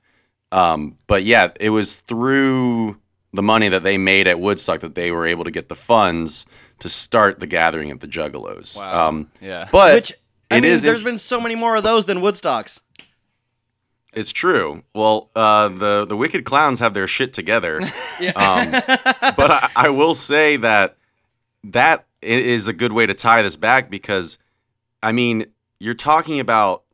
Um, 0.52 0.96
but 1.06 1.24
yeah, 1.24 1.48
it 1.60 1.70
was 1.70 1.96
through 1.96 2.96
the 3.32 3.42
money 3.42 3.68
that 3.68 3.82
they 3.82 3.98
made 3.98 4.28
at 4.28 4.38
Woodstock 4.38 4.80
that 4.80 4.94
they 4.94 5.10
were 5.10 5.26
able 5.26 5.44
to 5.44 5.50
get 5.50 5.68
the 5.68 5.74
funds 5.74 6.46
to 6.78 6.88
start 6.88 7.40
the 7.40 7.46
gathering 7.46 7.90
of 7.90 7.98
the 8.00 8.06
Juggalos. 8.06 8.78
wow, 8.80 9.08
Um, 9.08 9.30
yeah. 9.40 9.68
but 9.72 9.94
Which 9.94 10.12
I 10.52 10.58
it 10.58 10.60
mean, 10.62 10.70
is 10.70 10.82
there's 10.82 11.00
in- 11.00 11.04
been 11.04 11.18
so 11.18 11.40
many 11.40 11.56
more 11.56 11.74
of 11.74 11.82
those 11.82 12.04
than 12.06 12.18
Woodstocks. 12.18 12.78
It's 14.14 14.32
true. 14.32 14.82
Well, 14.94 15.30
uh, 15.34 15.68
the 15.68 16.04
the 16.06 16.16
Wicked 16.16 16.44
Clowns 16.44 16.80
have 16.80 16.94
their 16.94 17.06
shit 17.06 17.32
together. 17.32 17.80
um, 18.36 18.70
but 18.70 19.50
I, 19.50 19.70
I 19.76 19.88
will 19.90 20.14
say 20.14 20.56
that 20.58 20.96
that 21.64 22.06
is 22.22 22.68
a 22.68 22.72
good 22.72 22.92
way 22.92 23.06
to 23.06 23.14
tie 23.14 23.42
this 23.42 23.56
back 23.56 23.90
because, 23.90 24.38
I 25.02 25.12
mean, 25.12 25.46
you're 25.78 25.94
talking 25.94 26.40
about 26.40 26.84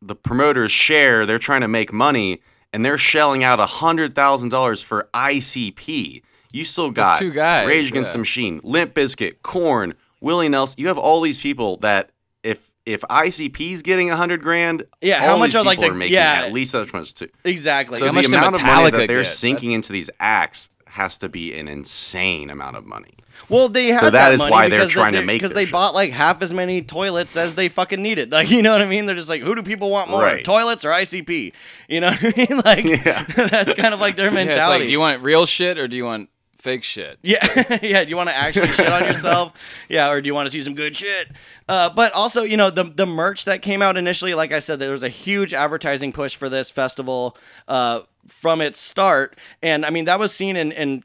the 0.00 0.14
promoters' 0.14 0.72
share. 0.72 1.26
They're 1.26 1.38
trying 1.38 1.60
to 1.62 1.68
make 1.68 1.92
money, 1.92 2.40
and 2.72 2.84
they're 2.84 2.98
shelling 2.98 3.44
out 3.44 3.58
hundred 3.60 4.14
thousand 4.14 4.50
dollars 4.50 4.82
for 4.82 5.08
ICP. 5.12 6.22
You 6.52 6.64
still 6.64 6.90
got 6.90 7.18
two 7.18 7.32
guys, 7.32 7.66
Rage 7.66 7.88
Against 7.88 8.10
yeah. 8.10 8.14
the 8.14 8.18
Machine, 8.18 8.60
Limp 8.62 8.94
Bizkit, 8.94 9.42
Korn, 9.42 9.94
Willie 10.20 10.48
Nelson. 10.48 10.76
You 10.78 10.88
have 10.88 10.98
all 10.98 11.20
these 11.20 11.40
people 11.40 11.76
that 11.78 12.10
if 12.42 12.69
if 12.92 13.02
ICP's 13.02 13.82
getting 13.82 14.10
a 14.10 14.16
hundred 14.16 14.42
grand, 14.42 14.84
Yeah, 15.00 15.20
how 15.20 15.36
much 15.36 15.48
these 15.50 15.56
are, 15.56 15.64
like, 15.64 15.78
people 15.78 15.90
the- 15.90 15.94
are 15.94 15.98
making 15.98 16.14
yeah. 16.14 16.42
at 16.44 16.52
least 16.52 16.72
that 16.72 16.92
much 16.92 17.14
too. 17.14 17.28
Exactly. 17.44 17.98
So 17.98 18.06
how 18.06 18.12
the 18.12 18.16
much 18.16 18.26
amount 18.26 18.56
of 18.56 18.62
money 18.62 18.90
that 18.90 19.08
they're 19.08 19.22
get? 19.22 19.26
sinking 19.26 19.72
into 19.72 19.92
these 19.92 20.10
acts 20.20 20.70
has 20.86 21.18
to 21.18 21.28
be 21.28 21.56
an 21.58 21.68
insane 21.68 22.50
amount 22.50 22.76
of 22.76 22.84
money. 22.84 23.14
well, 23.48 23.68
they 23.68 23.86
had 23.86 24.00
So 24.00 24.10
that 24.10 24.32
is 24.32 24.38
money 24.38 24.50
why 24.50 24.68
they're 24.68 24.80
because 24.80 24.90
trying 24.92 25.12
to 25.12 25.20
they, 25.20 25.24
make 25.24 25.40
because 25.40 25.54
they 25.54 25.64
shit. 25.64 25.72
bought 25.72 25.94
like 25.94 26.10
half 26.12 26.42
as 26.42 26.52
many 26.52 26.82
toilets 26.82 27.36
as 27.36 27.54
they 27.54 27.68
fucking 27.68 28.02
needed. 28.02 28.32
Like, 28.40 28.50
you 28.50 28.60
know 28.60 28.72
what 28.72 28.82
I 28.82 28.86
mean? 28.86 29.06
They're 29.06 29.14
just 29.16 29.28
like, 29.28 29.40
who 29.42 29.54
do 29.54 29.62
people 29.62 29.88
want 29.88 30.10
more, 30.10 30.20
Right. 30.22 30.44
toilets 30.44 30.84
or 30.84 30.90
ICP? 30.90 31.52
You 31.88 32.00
know 32.00 32.10
what 32.10 32.24
I 32.24 32.34
mean? 32.36 32.60
Like, 32.64 32.84
Yeah. 32.84 33.22
that's 33.36 33.74
kind 33.74 33.94
of 33.94 34.00
like 34.00 34.16
their 34.16 34.26
Yeah, 34.32 34.38
it's 34.40 34.46
mentality. 34.48 34.78
like, 34.80 34.86
do 34.88 34.90
you 34.90 35.00
want 35.00 35.22
real 35.22 35.46
shit 35.46 35.78
or 35.78 35.86
do 35.88 35.96
you 35.96 36.04
want 36.04 36.28
fake 36.60 36.84
shit? 36.84 37.18
Yeah, 37.22 37.78
yeah. 37.82 38.04
Do 38.04 38.10
you 38.10 38.16
want 38.16 38.28
to 38.28 38.36
actually 38.36 38.68
shit 38.68 38.88
on 38.88 39.04
yourself? 39.04 39.52
Yeah, 39.88 40.10
or 40.10 40.20
do 40.20 40.26
you 40.26 40.34
want 40.34 40.46
to 40.46 40.50
see 40.50 40.60
some 40.60 40.74
good 40.74 40.96
shit? 40.96 41.28
Uh, 41.68 41.90
but 41.90 42.12
also, 42.12 42.42
you 42.42 42.56
know, 42.56 42.70
the 42.70 42.84
the 42.84 43.06
merch 43.06 43.44
that 43.46 43.62
came 43.62 43.82
out 43.82 43.96
initially, 43.96 44.34
like 44.34 44.52
I 44.52 44.58
said, 44.58 44.78
there 44.78 44.92
was 44.92 45.02
a 45.02 45.08
huge 45.08 45.52
advertising 45.52 46.12
push 46.12 46.34
for 46.34 46.48
this 46.48 46.70
festival 46.70 47.36
uh, 47.68 48.00
from 48.26 48.60
its 48.60 48.78
start, 48.78 49.36
and 49.62 49.84
I 49.84 49.90
mean 49.90 50.04
that 50.04 50.18
was 50.18 50.32
seen 50.32 50.56
in 50.56 50.72
in 50.72 51.04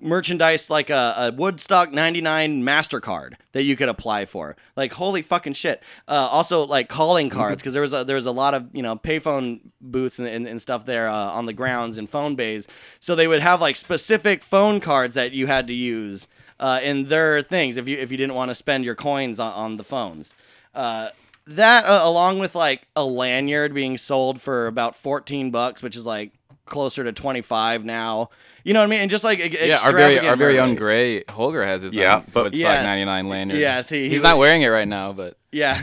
merchandise 0.00 0.70
like 0.70 0.90
a, 0.90 1.14
a 1.16 1.32
Woodstock 1.32 1.92
99 1.92 2.62
MasterCard 2.62 3.34
that 3.52 3.62
you 3.62 3.76
could 3.76 3.88
apply 3.88 4.24
for. 4.24 4.56
Like 4.76 4.92
holy 4.92 5.22
fucking 5.22 5.54
shit. 5.54 5.82
Uh, 6.08 6.28
also 6.30 6.66
like 6.66 6.88
calling 6.88 7.30
cards 7.30 7.62
because 7.62 7.72
there 7.72 7.82
was 7.82 7.92
a, 7.92 8.04
there 8.04 8.16
was 8.16 8.26
a 8.26 8.32
lot 8.32 8.54
of, 8.54 8.68
you 8.72 8.82
know, 8.82 8.96
payphone 8.96 9.60
booths 9.80 10.18
and, 10.18 10.28
and, 10.28 10.46
and 10.46 10.60
stuff 10.60 10.86
there 10.86 11.08
uh, 11.08 11.14
on 11.14 11.46
the 11.46 11.52
grounds 11.52 11.98
and 11.98 12.08
phone 12.08 12.34
bays. 12.34 12.66
So 12.98 13.14
they 13.14 13.28
would 13.28 13.42
have 13.42 13.60
like 13.60 13.76
specific 13.76 14.42
phone 14.42 14.80
cards 14.80 15.14
that 15.14 15.32
you 15.32 15.46
had 15.46 15.66
to 15.68 15.74
use 15.74 16.26
uh, 16.58 16.80
in 16.82 17.04
their 17.04 17.42
things 17.42 17.76
if 17.76 17.88
you 17.88 17.96
if 17.96 18.10
you 18.10 18.18
didn't 18.18 18.34
want 18.34 18.50
to 18.50 18.54
spend 18.54 18.84
your 18.84 18.94
coins 18.94 19.40
on, 19.40 19.52
on 19.52 19.76
the 19.76 19.84
phones. 19.84 20.34
Uh, 20.74 21.08
that 21.46 21.84
uh, 21.84 22.00
along 22.04 22.38
with 22.38 22.54
like 22.54 22.86
a 22.94 23.04
lanyard 23.04 23.74
being 23.74 23.98
sold 23.98 24.40
for 24.40 24.66
about 24.66 24.94
14 24.94 25.50
bucks, 25.50 25.82
which 25.82 25.96
is 25.96 26.06
like 26.06 26.32
closer 26.66 27.02
to 27.02 27.12
25 27.12 27.84
now. 27.84 28.30
You 28.64 28.74
know 28.74 28.80
what 28.80 28.84
I 28.86 28.88
mean? 28.90 29.00
And 29.00 29.10
just 29.10 29.24
like 29.24 29.38
Yeah, 29.38 29.44
our 29.82 29.92
very 29.92 30.16
extravagant 30.16 30.26
our 30.26 30.36
very 30.36 30.58
own 30.58 30.74
Gray 30.74 31.22
Holger 31.28 31.64
has 31.64 31.82
his 31.82 31.94
Yeah, 31.94 32.16
own 32.16 32.24
but- 32.32 32.44
Woodstock 32.44 32.60
Yes. 32.60 32.84
'99 32.84 33.28
lanyard. 33.28 33.60
Yes, 33.60 33.88
he- 33.88 34.02
he 34.04 34.08
he's 34.10 34.12
was- 34.18 34.22
not 34.22 34.38
wearing 34.38 34.62
it 34.62 34.68
right 34.68 34.86
now, 34.88 35.12
but 35.12 35.36
Yeah, 35.52 35.82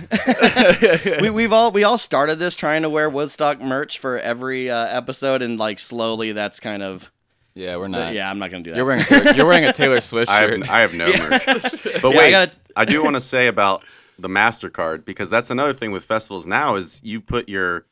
we 1.22 1.30
we've 1.30 1.52
all 1.54 1.72
we 1.72 1.84
all 1.84 1.98
started 1.98 2.36
this 2.40 2.56
trying 2.56 2.84
to 2.84 2.90
wear 2.90 3.10
Woodstock 3.10 3.60
merch 3.62 4.00
for 4.00 4.18
every 4.20 4.70
uh, 4.70 4.86
episode, 4.88 5.42
and 5.42 5.58
like 5.58 5.80
slowly 5.80 6.32
that's 6.32 6.60
kind 6.60 6.84
of 6.84 7.12
yeah, 7.56 7.76
we're 7.78 7.88
not. 7.88 8.13
yeah. 8.13 8.30
I'm 8.30 8.38
not 8.40 8.52
gonna 8.52 8.63
do 8.63 8.70
that. 8.72 8.78
You're 8.78 8.86
wearing 8.86 9.04
Taylor, 9.04 9.32
you're 9.34 9.46
wearing 9.48 9.66
a 9.66 9.74
Taylor 9.74 10.00
Swift 10.02 10.30
I 10.32 10.42
shirt. 10.48 10.60
have, 10.66 10.70
I 10.70 10.80
have 10.82 10.94
no 10.94 11.08
merch. 11.08 11.44
But 12.02 12.12
Yeah, 12.12 12.18
wait, 12.18 12.36
I, 12.36 12.46
gotta- 12.76 12.92
do 12.92 13.04
want 13.04 13.16
to 13.16 13.22
say 13.22 13.48
about 13.48 13.84
the 14.20 14.28
Mastercard 14.28 15.06
because 15.06 15.30
that's 15.30 15.50
another 15.50 15.74
thing 15.74 15.92
with 15.92 16.04
festivals 16.04 16.46
now 16.48 16.76
is 16.76 17.02
you 17.04 17.20
put 17.20 17.50
your 17.50 17.86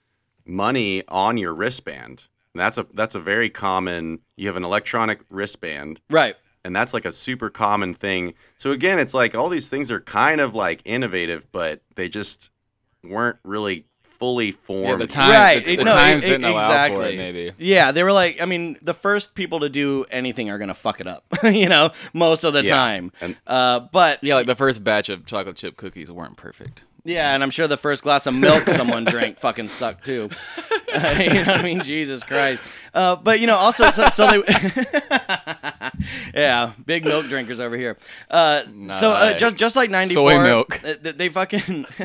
money 0.46 1.04
on 1.08 1.38
your 1.38 1.54
wristband. 1.54 2.26
And 2.56 2.62
that's 2.62 2.78
a 2.78 2.88
that's 2.94 3.16
a 3.16 3.20
very 3.20 3.50
common. 3.50 4.20
You 4.38 4.48
have 4.48 4.56
an 4.56 4.64
electronic 4.64 5.20
wristband, 5.30 6.00
right. 6.10 6.38
and 6.64 6.74
that's 6.74 6.94
like 6.94 7.04
a 7.04 7.12
super 7.12 7.50
common 7.50 7.94
thing. 7.94 8.34
So 8.56 8.72
again, 8.72 8.98
it's 8.98 9.14
like 9.14 9.36
all 9.36 9.50
these 9.50 9.68
things 9.68 9.92
are 9.92 10.00
kind 10.00 10.40
of 10.40 10.56
like 10.56 10.82
innovative, 10.86 11.52
but 11.52 11.82
they 11.96 12.08
just 12.08 12.52
weren't 13.04 13.36
really 13.44 13.88
fully 14.04 14.52
formed. 14.54 14.88
Yeah, 14.88 14.96
the 14.96 15.08
time 15.08 15.30
Right, 15.32 15.68
it- 15.68 15.76
the 15.78 15.84
no, 15.84 15.94
times 15.94 16.24
e- 16.24 16.28
didn't 16.30 16.46
allow 16.46 16.70
for 16.70 16.94
exactly. 16.94 17.14
it. 17.16 17.18
Maybe. 17.18 17.52
Yeah, 17.58 17.92
they 17.92 18.04
were 18.04 18.14
like, 18.14 18.42
I 18.42 18.46
mean, 18.46 18.78
the 18.82 18.94
first 18.94 19.36
people 19.36 19.60
to 19.60 19.68
do 19.68 20.06
anything 20.10 20.50
are 20.50 20.58
gonna 20.58 20.74
fuck 20.74 21.02
it 21.02 21.08
up, 21.08 21.26
you 21.44 21.68
know, 21.68 21.92
most 22.14 22.46
of 22.46 22.54
the 22.54 22.64
Yeah, 22.64 22.70
time. 22.74 23.12
and- 23.20 23.36
uh, 23.46 23.82
but 23.92 24.24
Yeah, 24.24 24.36
like 24.36 24.48
the 24.48 24.56
first 24.56 24.82
batch 24.82 25.10
of 25.10 25.26
chocolate 25.26 25.58
chip 25.58 25.76
cookies 25.76 26.10
weren't 26.10 26.38
perfect. 26.38 26.86
Yeah, 27.06 27.34
and 27.34 27.44
I'm 27.44 27.52
sure 27.52 27.68
the 27.68 27.78
first 27.78 28.04
glass 28.04 28.26
of 28.26 28.34
milk 28.34 28.64
someone 28.64 29.06
drank 29.06 29.40
fucking 29.40 29.68
sucked 29.68 30.06
too. 30.06 30.30
Uh, 30.94 31.16
you 31.20 31.34
know 31.34 31.40
what 31.40 31.48
I 31.50 31.64
mean? 31.64 31.84
Jesus 31.84 32.24
Christ. 32.24 32.64
Uh, 32.94 33.16
but 33.16 33.40
you 33.40 33.48
know, 33.48 33.56
also, 33.56 33.92
so, 33.92 34.10
so 34.10 34.28
they, 34.28 34.44
yeah, 36.34 36.74
big 36.86 37.06
milk 37.06 37.28
drinkers 37.28 37.60
over 37.60 37.78
here. 37.78 37.98
Uh, 38.30 38.64
so 39.00 39.12
uh, 39.12 39.38
just 39.38 39.56
just 39.56 39.76
like 39.76 39.90
'94, 39.90 40.32
Soy 40.32 40.42
milk. 40.42 40.84
uh, 40.84 40.96
they, 41.02 41.12
they 41.12 41.30
fucking. 41.30 41.86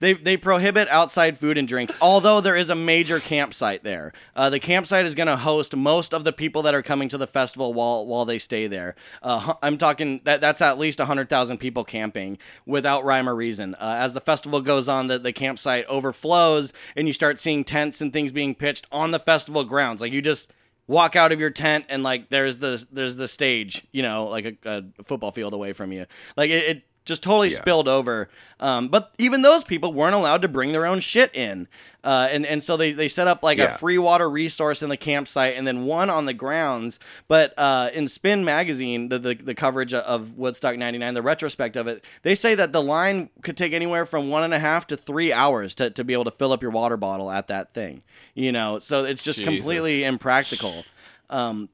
They, 0.00 0.14
they 0.14 0.36
prohibit 0.36 0.88
outside 0.88 1.38
food 1.38 1.58
and 1.58 1.68
drinks, 1.68 1.94
although 2.00 2.40
there 2.40 2.56
is 2.56 2.70
a 2.70 2.74
major 2.74 3.20
campsite 3.20 3.84
there. 3.84 4.12
Uh, 4.34 4.50
the 4.50 4.58
campsite 4.58 5.04
is 5.04 5.14
going 5.14 5.26
to 5.26 5.36
host 5.36 5.76
most 5.76 6.14
of 6.14 6.24
the 6.24 6.32
people 6.32 6.62
that 6.62 6.74
are 6.74 6.82
coming 6.82 7.08
to 7.10 7.18
the 7.18 7.26
festival 7.26 7.74
while 7.74 8.06
while 8.06 8.24
they 8.24 8.38
stay 8.38 8.66
there. 8.66 8.94
Uh, 9.22 9.54
I'm 9.62 9.76
talking 9.78 10.22
that 10.24 10.40
that's 10.40 10.62
at 10.62 10.78
least 10.78 10.98
100,000 10.98 11.58
people 11.58 11.84
camping 11.84 12.38
without 12.66 13.04
rhyme 13.04 13.28
or 13.28 13.34
reason. 13.34 13.74
Uh, 13.74 13.96
as 13.98 14.14
the 14.14 14.20
festival 14.20 14.60
goes 14.60 14.88
on, 14.88 15.08
the, 15.08 15.18
the 15.18 15.32
campsite 15.32 15.84
overflows, 15.86 16.72
and 16.96 17.06
you 17.06 17.12
start 17.12 17.38
seeing 17.38 17.62
tents 17.62 18.00
and 18.00 18.12
things 18.12 18.32
being 18.32 18.54
pitched 18.54 18.86
on 18.90 19.10
the 19.10 19.20
festival 19.20 19.64
grounds. 19.64 20.00
Like 20.00 20.12
you 20.12 20.22
just 20.22 20.50
walk 20.90 21.14
out 21.14 21.30
of 21.30 21.38
your 21.38 21.50
tent 21.50 21.84
and 21.88 22.02
like 22.02 22.30
there's 22.30 22.56
the 22.58 22.84
there's 22.90 23.16
the 23.16 23.28
stage, 23.28 23.86
you 23.92 24.02
know, 24.02 24.26
like 24.26 24.58
a, 24.64 24.84
a 24.98 25.04
football 25.04 25.30
field 25.30 25.54
away 25.54 25.72
from 25.72 25.92
you. 25.92 26.06
Like 26.36 26.50
it, 26.50 26.76
it 26.76 26.82
just 27.04 27.22
totally 27.22 27.48
Yeah. 27.48 27.56
spilled 27.60 27.88
over. 27.88 28.28
Um, 28.60 28.88
but 28.88 29.12
even 29.18 29.42
those 29.42 29.64
people 29.64 29.92
weren't 29.92 30.14
allowed 30.14 30.42
to 30.42 30.48
bring 30.48 30.72
their 30.72 30.84
own 30.86 31.00
shit 31.00 31.34
in. 31.34 31.66
Uh, 32.04 32.28
and, 32.30 32.46
and 32.46 32.62
so 32.62 32.76
they, 32.76 32.92
they 32.92 33.08
set 33.08 33.26
up 33.26 33.42
like 33.42 33.58
a 33.58 33.76
free 33.78 33.98
water 33.98 34.28
resource 34.30 34.82
in 34.82 34.88
the 34.88 34.96
campsite 34.96 35.54
and 35.56 35.66
then 35.66 35.84
one 35.84 36.08
on 36.10 36.24
the 36.26 36.32
grounds. 36.34 36.98
But 37.28 37.52
uh, 37.58 37.90
in 37.92 38.06
Spin 38.08 38.44
Magazine, 38.44 39.08
the, 39.08 39.18
the, 39.18 39.34
the 39.34 39.54
coverage 39.54 39.92
of 39.92 40.36
Woodstock 40.38 40.76
99, 40.76 41.14
the 41.14 41.22
retrospect 41.22 41.76
of 41.76 41.88
it, 41.88 42.04
they 42.22 42.34
say 42.34 42.54
that 42.54 42.72
the 42.72 42.82
line 42.82 43.28
could 43.42 43.56
take 43.56 43.72
anywhere 43.72 44.06
from 44.06 44.30
one 44.30 44.44
and 44.44 44.54
a 44.54 44.58
half 44.58 44.86
to 44.88 44.96
three 44.96 45.32
hours 45.32 45.74
to, 45.76 45.90
to 45.90 46.04
be 46.04 46.12
able 46.12 46.24
to 46.24 46.30
fill 46.32 46.52
up 46.52 46.62
your 46.62 46.70
water 46.70 46.96
bottle 46.96 47.30
at 47.30 47.48
that 47.48 47.74
thing. 47.74 48.02
You 48.34 48.52
know, 48.52 48.78
so 48.78 49.04
it's 49.04 49.22
just 49.22 49.38
Jesus. 49.40 49.54
completely 49.54 50.04
impractical. 50.04 50.84
Um, 51.28 51.68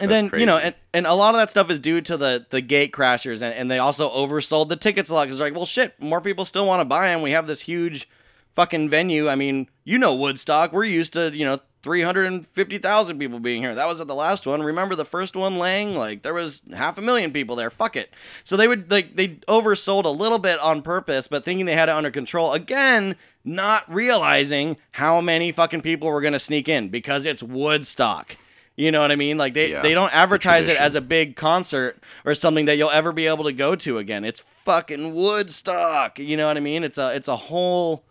and 0.00 0.10
That's 0.10 0.30
then 0.30 0.40
you 0.40 0.46
know, 0.46 0.58
and, 0.58 0.74
and 0.94 1.06
a 1.06 1.14
lot 1.14 1.34
of 1.34 1.40
that 1.40 1.50
stuff 1.50 1.70
is 1.70 1.78
due 1.78 2.00
to 2.00 2.16
the 2.16 2.46
the 2.50 2.60
gate 2.60 2.92
crashers, 2.92 3.42
and, 3.42 3.54
and 3.54 3.70
they 3.70 3.78
also 3.78 4.10
oversold 4.10 4.68
the 4.68 4.76
tickets 4.76 5.10
a 5.10 5.14
lot 5.14 5.24
because 5.24 5.38
they're 5.38 5.46
like, 5.48 5.54
well, 5.54 5.66
shit, 5.66 6.00
more 6.00 6.20
people 6.20 6.44
still 6.44 6.66
want 6.66 6.80
to 6.80 6.84
buy 6.84 7.08
them. 7.08 7.22
We 7.22 7.32
have 7.32 7.46
this 7.46 7.60
huge 7.60 8.08
fucking 8.54 8.88
venue. 8.88 9.28
I 9.28 9.34
mean, 9.34 9.68
you 9.84 9.98
know, 9.98 10.14
Woodstock. 10.14 10.72
We're 10.72 10.84
used 10.84 11.12
to 11.12 11.30
you 11.34 11.44
know. 11.44 11.60
350,000 11.82 13.18
people 13.18 13.40
being 13.40 13.62
here. 13.62 13.74
That 13.74 13.88
was 13.88 14.00
at 14.00 14.06
the 14.06 14.14
last 14.14 14.46
one. 14.46 14.62
Remember 14.62 14.94
the 14.94 15.04
first 15.06 15.34
one, 15.34 15.58
Lang? 15.58 15.94
Like 15.94 16.22
there 16.22 16.34
was 16.34 16.60
half 16.74 16.98
a 16.98 17.00
million 17.00 17.32
people 17.32 17.56
there. 17.56 17.70
Fuck 17.70 17.96
it. 17.96 18.10
So 18.44 18.58
they 18.58 18.68
would 18.68 18.90
like 18.90 19.16
they 19.16 19.28
oversold 19.48 20.04
a 20.04 20.10
little 20.10 20.38
bit 20.38 20.60
on 20.60 20.82
purpose, 20.82 21.26
but 21.26 21.42
thinking 21.42 21.64
they 21.64 21.74
had 21.74 21.88
it 21.88 21.94
under 21.94 22.10
control. 22.10 22.52
Again, 22.52 23.16
not 23.44 23.90
realizing 23.90 24.76
how 24.92 25.22
many 25.22 25.52
fucking 25.52 25.80
people 25.80 26.10
were 26.10 26.20
going 26.20 26.34
to 26.34 26.38
sneak 26.38 26.68
in 26.68 26.90
because 26.90 27.24
it's 27.24 27.42
Woodstock. 27.42 28.36
You 28.80 28.90
know 28.90 29.00
what 29.00 29.12
I 29.12 29.16
mean? 29.16 29.36
Like 29.36 29.52
they, 29.52 29.72
Yeah, 29.72 29.82
they 29.82 29.92
don't 29.92 30.12
advertise 30.14 30.66
it 30.66 30.80
as 30.80 30.94
a 30.94 31.02
big 31.02 31.36
concert 31.36 32.02
or 32.24 32.34
something 32.34 32.64
that 32.64 32.76
you'll 32.78 32.90
ever 32.90 33.12
be 33.12 33.26
able 33.26 33.44
to 33.44 33.52
go 33.52 33.76
to 33.76 33.98
again. 33.98 34.24
It's 34.24 34.40
fucking 34.40 35.14
Woodstock. 35.14 36.18
You 36.18 36.38
know 36.38 36.46
what 36.46 36.56
I 36.56 36.60
mean? 36.60 36.82
It's 36.82 36.96
a 36.96 37.14
it's 37.14 37.28
a 37.28 37.36
whole 37.36 38.04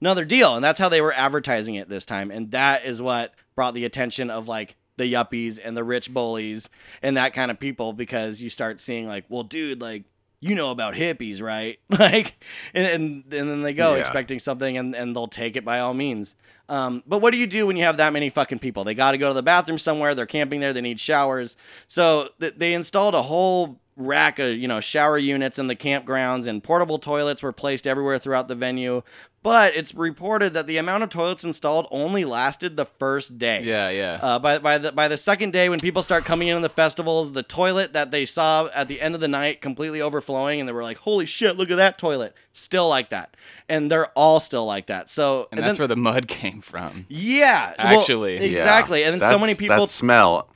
another 0.00 0.24
deal, 0.24 0.54
and 0.54 0.62
that's 0.62 0.78
how 0.78 0.88
they 0.88 1.00
were 1.00 1.12
advertising 1.12 1.74
it 1.74 1.88
this 1.88 2.06
time, 2.06 2.30
and 2.30 2.52
that 2.52 2.84
is 2.84 3.02
what 3.02 3.34
brought 3.56 3.74
the 3.74 3.84
attention 3.84 4.30
of 4.30 4.46
like 4.46 4.76
the 4.96 5.12
yuppies 5.12 5.58
and 5.62 5.76
the 5.76 5.82
rich 5.82 6.14
bullies 6.14 6.70
and 7.02 7.16
that 7.16 7.34
kind 7.34 7.50
of 7.50 7.58
people 7.58 7.92
because 7.92 8.40
you 8.40 8.48
start 8.48 8.78
seeing 8.78 9.08
like, 9.08 9.24
well, 9.28 9.42
dude, 9.42 9.80
like 9.80 10.04
you 10.46 10.54
know 10.54 10.70
about 10.70 10.94
hippies, 10.94 11.40
right? 11.42 11.78
Like, 11.88 12.34
and 12.74 12.86
and, 12.86 13.24
and 13.32 13.50
then 13.50 13.62
they 13.62 13.72
go 13.72 13.94
Yeah. 13.94 14.00
expecting 14.00 14.38
something, 14.38 14.76
and 14.76 14.94
and 14.94 15.14
they'll 15.16 15.26
take 15.28 15.56
it 15.56 15.64
by 15.64 15.80
all 15.80 15.94
means. 15.94 16.34
Um, 16.68 17.02
but 17.06 17.18
what 17.18 17.32
do 17.32 17.38
you 17.38 17.46
do 17.46 17.66
when 17.66 17.76
you 17.76 17.84
have 17.84 17.98
that 17.98 18.12
many 18.12 18.30
fucking 18.30 18.58
people? 18.58 18.84
They 18.84 18.94
got 18.94 19.12
to 19.12 19.18
go 19.18 19.28
to 19.28 19.34
the 19.34 19.42
bathroom 19.42 19.78
somewhere. 19.78 20.14
They're 20.14 20.26
camping 20.26 20.60
there. 20.60 20.72
They 20.72 20.80
need 20.80 20.98
showers. 21.00 21.56
So 21.86 22.28
th- 22.40 22.54
they 22.56 22.72
installed 22.74 23.14
a 23.14 23.22
whole 23.22 23.78
rack 23.96 24.38
of 24.40 24.56
you 24.56 24.66
know 24.66 24.80
shower 24.80 25.16
units 25.18 25.58
in 25.58 25.66
the 25.68 25.76
campgrounds, 25.76 26.46
and 26.46 26.62
portable 26.62 26.98
toilets 26.98 27.42
were 27.42 27.52
placed 27.52 27.86
everywhere 27.86 28.18
throughout 28.18 28.48
the 28.48 28.54
venue. 28.54 29.02
But 29.44 29.76
it's 29.76 29.94
reported 29.94 30.54
that 30.54 30.66
the 30.66 30.78
amount 30.78 31.02
of 31.02 31.10
toilets 31.10 31.44
installed 31.44 31.86
only 31.90 32.24
lasted 32.24 32.76
the 32.76 32.86
first 32.86 33.36
day. 33.38 33.62
Yeah, 33.62 33.90
yeah. 33.90 34.18
Uh, 34.22 34.38
by 34.38 34.58
by 34.58 34.78
the 34.78 34.90
by 34.90 35.06
the 35.06 35.18
second 35.18 35.52
day, 35.52 35.68
when 35.68 35.78
people 35.80 36.02
start 36.02 36.24
coming 36.24 36.48
in 36.48 36.56
on 36.56 36.62
the 36.62 36.70
festivals, 36.70 37.32
the 37.32 37.42
toilet 37.42 37.92
that 37.92 38.10
they 38.10 38.24
saw 38.24 38.70
at 38.74 38.88
the 38.88 39.02
end 39.02 39.14
of 39.14 39.20
the 39.20 39.28
night 39.28 39.60
completely 39.60 40.00
overflowing, 40.00 40.60
and 40.60 40.68
they 40.68 40.72
were 40.72 40.82
like, 40.82 40.96
"Holy 40.96 41.26
shit, 41.26 41.56
look 41.58 41.70
at 41.70 41.76
that 41.76 41.98
toilet!" 41.98 42.34
Still 42.54 42.88
like 42.88 43.10
that, 43.10 43.36
and 43.68 43.90
they're 43.92 44.06
all 44.16 44.40
still 44.40 44.64
like 44.64 44.86
that. 44.86 45.10
So 45.10 45.46
and 45.52 45.60
that's 45.60 45.76
then, 45.76 45.76
where 45.76 45.88
the 45.88 45.96
mud 45.96 46.26
came 46.42 46.62
from. 46.62 47.04
yeah, 47.10 47.74
well, 47.78 48.00
Actually. 48.00 48.36
Yeah. 48.38 48.44
exactly. 48.46 49.04
And 49.04 49.20
then 49.20 49.30
so 49.30 49.38
many 49.38 49.54
people 49.54 49.76
That 49.76 49.88
smell. 49.90 50.48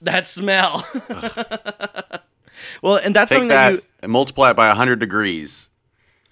that 0.00 0.26
smell. 0.26 0.84
well, 2.82 2.96
and 2.96 3.14
that's 3.14 3.28
Take 3.30 3.36
something 3.38 3.48
that 3.48 3.74
that 3.74 3.82
you. 4.02 4.08
multiply 4.08 4.50
it 4.50 4.54
by 4.54 4.68
100 4.68 4.98
degrees. 4.98 5.70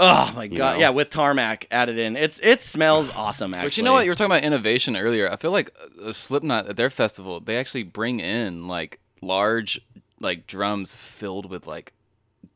Oh 0.03 0.33
my 0.35 0.47
god! 0.47 0.75
know. 0.75 0.81
Yeah, 0.81 0.89
with 0.91 1.11
tarmac 1.11 1.67
added 1.71 1.99
in, 1.99 2.17
it's 2.17 2.41
it 2.43 2.63
smells 2.63 3.11
awesome. 3.11 3.53
Actually, 3.55 3.69
But 3.69 3.77
you 3.77 3.83
know 3.85 3.93
what? 3.93 4.05
You 4.05 4.11
were 4.11 4.15
talking 4.15 4.33
about 4.33 4.43
innovation 4.45 4.97
earlier. 4.97 5.31
I 5.31 5.37
feel 5.37 5.51
like 5.51 5.71
Slipknot 6.13 6.69
at 6.69 6.77
their 6.77 6.89
festival, 6.91 7.39
they 7.41 7.57
actually 7.59 7.83
bring 7.83 8.19
in 8.21 8.67
like 8.67 8.99
large 9.21 9.81
like 10.21 10.47
drums 10.47 10.95
filled 10.95 11.51
with 11.51 11.67
like 11.67 11.93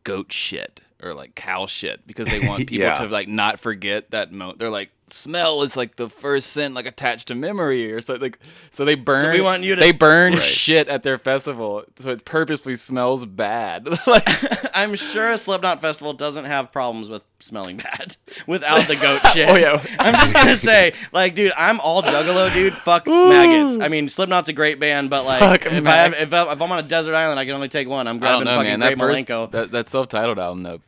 goat 0.05 0.33
shit 0.33 0.81
or 1.03 1.13
like 1.15 1.35
cow 1.35 1.67
shit 1.67 2.07
because 2.07 2.29
they 2.29 2.47
want 2.49 2.61
people 2.67 2.79
Yeah. 2.87 2.97
to 2.99 3.07
like 3.09 3.29
not 3.29 3.61
forget 3.61 4.11
that 4.13 4.33
moment. 4.33 4.59
They're 4.59 4.71
like 4.71 4.91
smell 5.11 5.63
is 5.63 5.77
like 5.77 5.97
the 5.97 6.09
first 6.09 6.49
scent 6.49 6.75
like 6.75 6.87
attached 6.87 7.29
to 7.29 7.35
memory 7.35 7.93
or 7.93 8.01
something. 8.01 8.23
Like, 8.23 8.39
so 8.71 8.85
they 8.85 8.95
burn. 8.95 9.33
we 9.33 9.41
want 9.41 9.63
you 9.63 9.75
to- 9.75 9.81
They 9.81 9.93
burn 9.93 10.35
Right. 10.35 10.43
shit 10.43 10.89
at 10.89 11.03
their 11.03 11.19
festival, 11.19 11.85
so 11.99 12.11
it 12.11 12.25
purposely 12.25 12.75
smells 12.77 13.27
bad. 13.27 13.89
like 14.07 14.29
I'm 14.77 14.95
sure 14.97 15.31
a 15.31 15.39
Slipknot 15.39 15.81
festival 15.81 16.13
doesn't 16.13 16.47
have 16.47 16.73
problems 16.73 17.09
with 17.11 17.23
smelling 17.41 17.77
bad 17.77 18.17
without 18.47 18.89
the 18.89 18.97
goat 18.97 19.21
oh, 19.25 19.31
shit. 19.33 19.49
Oh, 19.49 19.57
yeah. 19.57 19.85
I'm 19.99 20.15
just 20.15 20.35
gonna 20.35 20.57
say, 20.57 20.95
like, 21.13 21.35
dude, 21.35 21.53
I'm 21.57 21.81
all 21.81 22.03
Juggalo, 22.03 22.53
dude. 22.53 22.75
Fuck 22.75 23.07
maggots. 23.07 23.79
I 23.83 23.89
mean, 23.89 24.09
Slipknot's 24.09 24.49
a 24.49 24.53
great 24.53 24.81
band, 24.81 25.11
but 25.11 25.25
like, 25.25 25.41
Fuck 25.41 25.67
if, 25.67 25.73
I 25.73 25.81
mag- 25.81 26.15
have, 26.15 26.29
if, 26.29 26.33
I, 26.33 26.53
if 26.53 26.63
I'm 26.63 26.73
on 26.73 26.79
a 26.79 26.89
desert 26.89 27.15
island, 27.15 27.39
I 27.39 27.45
can 27.45 27.55
only 27.55 27.69
take 27.69 27.89
one. 27.89 28.09
I'm 28.09 28.19
grabbing 28.19 28.47
know, 28.47 28.57
fucking 28.57 28.71
man. 28.71 28.81
That, 28.81 28.99
first, 28.99 29.29
Malenko. 29.29 29.51
that 29.53 29.71
that 29.73 29.89
self-titled 29.89 30.39
album 30.39 30.63
though 30.63 30.81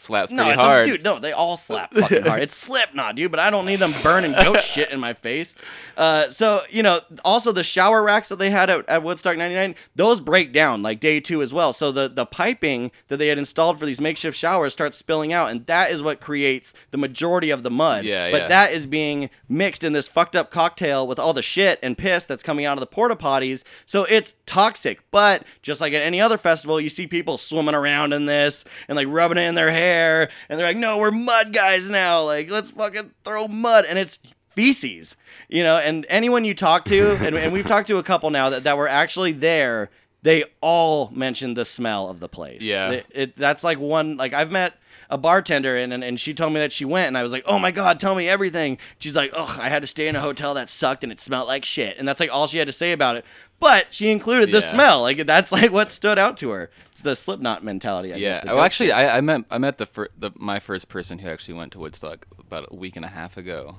slaps 0.00 0.30
No, 0.30 0.44
pretty 0.44 0.54
it's 0.54 0.62
hard. 0.62 0.82
A, 0.82 0.90
dude, 0.90 1.04
no, 1.04 1.18
they 1.18 1.32
all 1.32 1.56
slap 1.56 1.92
fucking 1.94 2.24
hard. 2.24 2.42
It's 2.42 2.56
Slipknot, 2.56 3.16
dude, 3.16 3.30
but 3.30 3.40
I 3.40 3.50
don't 3.50 3.66
need 3.66 3.78
them 3.78 3.90
burning 4.04 4.32
goat 4.32 4.62
shit 4.64 4.90
in 4.90 5.00
my 5.00 5.12
face. 5.14 5.54
Uh, 5.96 6.30
so 6.30 6.62
you 6.70 6.82
know, 6.82 7.00
also 7.24 7.52
the 7.52 7.62
shower 7.62 8.02
racks 8.02 8.28
that 8.28 8.38
they 8.38 8.50
had 8.50 8.70
at, 8.70 8.88
at 8.88 9.02
Woodstock 9.02 9.36
'99, 9.36 9.74
those 9.96 10.20
break 10.20 10.52
down 10.52 10.82
like 10.82 11.00
day 11.00 11.20
two 11.20 11.42
as 11.42 11.52
well. 11.52 11.72
So 11.72 11.92
the 11.92 12.08
the 12.08 12.26
piping 12.26 12.90
that 13.08 13.18
they 13.18 13.28
had 13.28 13.38
installed 13.38 13.78
for 13.78 13.86
these 13.86 14.00
makeshift 14.00 14.36
showers 14.36 14.72
starts 14.72 14.96
spilling 14.96 15.32
out, 15.32 15.50
and 15.50 15.66
that 15.66 15.90
is 15.90 16.02
what 16.02 16.20
creates 16.20 16.72
the 16.90 16.96
majority 16.98 17.50
of 17.50 17.62
the 17.62 17.70
mud. 17.70 18.04
Yeah, 18.04 18.30
But 18.30 18.42
yeah. 18.42 18.48
that 18.48 18.72
is 18.72 18.86
being 18.86 19.30
mixed 19.48 19.84
in 19.84 19.92
this 19.92 20.08
fucked 20.08 20.36
up 20.36 20.50
cocktail 20.50 21.06
with 21.06 21.18
all 21.18 21.32
the 21.32 21.42
shit 21.42 21.78
and 21.82 21.96
piss 21.98 22.26
that's 22.26 22.42
coming 22.42 22.64
out 22.64 22.74
of 22.74 22.80
the 22.80 22.86
porta 22.86 23.16
potties. 23.16 23.62
So 23.86 24.04
it's 24.04 24.34
toxic. 24.46 25.00
But 25.10 25.44
just 25.62 25.80
like 25.80 25.92
at 25.92 26.02
any 26.02 26.20
other 26.20 26.38
festival, 26.38 26.80
you 26.80 26.88
see 26.88 27.06
people 27.06 27.38
swimming 27.38 27.74
around 27.74 28.12
in 28.12 28.26
this 28.26 28.64
and 28.88 28.96
like 28.96 29.08
rubbing 29.08 29.38
it 29.38 29.42
in 29.42 29.54
their 29.54 29.70
hair, 29.70 29.80
and 29.90 30.58
they're 30.58 30.66
like, 30.66 30.76
"No, 30.76 30.98
we're 30.98 31.10
mud 31.10 31.52
guys 31.52 31.88
now. 31.88 32.22
Like, 32.24 32.50
let's 32.50 32.70
fucking 32.70 33.10
throw 33.24 33.48
mud." 33.48 33.84
And 33.88 33.98
it's 33.98 34.18
feces, 34.48 35.16
you 35.48 35.62
know. 35.62 35.76
And 35.76 36.06
anyone 36.08 36.44
you 36.44 36.54
talk 36.54 36.84
to, 36.86 37.12
and, 37.20 37.36
and 37.36 37.52
we've 37.52 37.66
talked 37.66 37.88
to 37.88 37.98
a 37.98 38.02
couple 38.02 38.30
now 38.30 38.50
that, 38.50 38.64
that 38.64 38.76
were 38.76 38.88
actually 38.88 39.32
there, 39.32 39.90
they 40.22 40.44
all 40.60 41.10
mentioned 41.14 41.56
the 41.56 41.64
smell 41.64 42.08
of 42.08 42.20
the 42.20 42.28
place. 42.28 42.62
Yeah. 42.62 42.90
It- 42.90 43.06
it- 43.10 43.36
that's 43.36 43.64
like 43.64 43.78
one. 43.78 44.16
Like 44.16 44.32
I've 44.32 44.50
met 44.52 44.74
a 45.12 45.18
bartender 45.18 45.76
and, 45.76 45.92
and 45.92 46.04
and 46.04 46.20
she 46.20 46.32
told 46.34 46.52
me 46.52 46.60
that 46.60 46.72
she 46.72 46.84
went 46.84 47.08
and 47.08 47.18
I 47.18 47.24
was 47.24 47.32
like, 47.32 47.42
"Oh 47.46 47.58
my 47.58 47.72
god, 47.72 47.98
tell 47.98 48.14
me 48.14 48.28
everything." 48.28 48.78
She's 49.00 49.16
like, 49.16 49.32
"Ugh, 49.34 49.58
I 49.60 49.68
had 49.68 49.82
to 49.82 49.88
stay 49.88 50.06
in 50.06 50.14
a 50.14 50.20
hotel 50.20 50.54
that 50.54 50.70
sucked 50.70 51.02
and 51.02 51.10
it 51.12 51.18
smelled 51.20 51.48
like 51.48 51.64
shit." 51.64 51.96
And 51.98 52.06
that's 52.06 52.20
like 52.20 52.30
all 52.32 52.46
she 52.46 52.58
had 52.58 52.68
to 52.68 52.72
say 52.72 52.92
about 52.92 53.16
it. 53.16 53.24
But 53.60 53.88
she 53.90 54.10
included 54.10 54.50
the 54.50 54.60
Yeah. 54.60 54.72
smell. 54.72 55.02
Like 55.02 55.26
that's 55.26 55.52
like 55.52 55.70
what 55.70 55.90
stood 55.90 56.18
out 56.18 56.38
to 56.38 56.50
her. 56.50 56.70
It's 56.92 57.02
the 57.02 57.14
Slipknot 57.14 57.62
mentality, 57.62 58.12
I 58.12 58.16
yeah. 58.16 58.34
guess. 58.40 58.44
Oh, 58.48 58.58
actually. 58.60 58.90
I, 58.92 59.18
I 59.18 59.20
met 59.20 59.44
I 59.50 59.58
met 59.58 59.78
the, 59.78 59.86
fir- 59.86 60.08
the 60.18 60.30
my 60.36 60.58
first 60.60 60.88
person 60.88 61.18
who 61.18 61.28
actually 61.28 61.54
went 61.54 61.72
to 61.72 61.78
Woodstock 61.78 62.26
about 62.38 62.68
a 62.70 62.74
week 62.74 62.96
and 62.96 63.04
a 63.04 63.08
half 63.08 63.36
ago, 63.36 63.76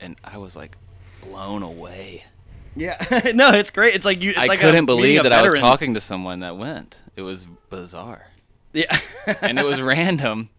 and 0.00 0.16
I 0.24 0.38
was 0.38 0.54
like 0.56 0.76
blown 1.22 1.62
away. 1.62 2.24
yeah. 2.76 3.32
no, 3.34 3.50
it's 3.50 3.70
great. 3.70 3.94
It's 3.94 4.04
like 4.04 4.22
you. 4.22 4.30
It's 4.30 4.38
I 4.38 4.46
like 4.46 4.60
a 4.60 4.62
couldn't 4.62 4.84
meeting 4.84 4.86
believe 4.86 5.20
a 5.20 5.22
that 5.24 5.32
I 5.32 5.42
was 5.42 5.54
talking 5.54 5.94
to 5.94 6.00
someone 6.00 6.40
that 6.40 6.56
went. 6.56 6.96
It 7.16 7.22
was 7.22 7.44
bizarre, 7.70 8.26
Yeah. 8.72 8.98
and 9.42 9.58
it 9.58 9.64
was 9.66 9.80
random. 9.80 10.50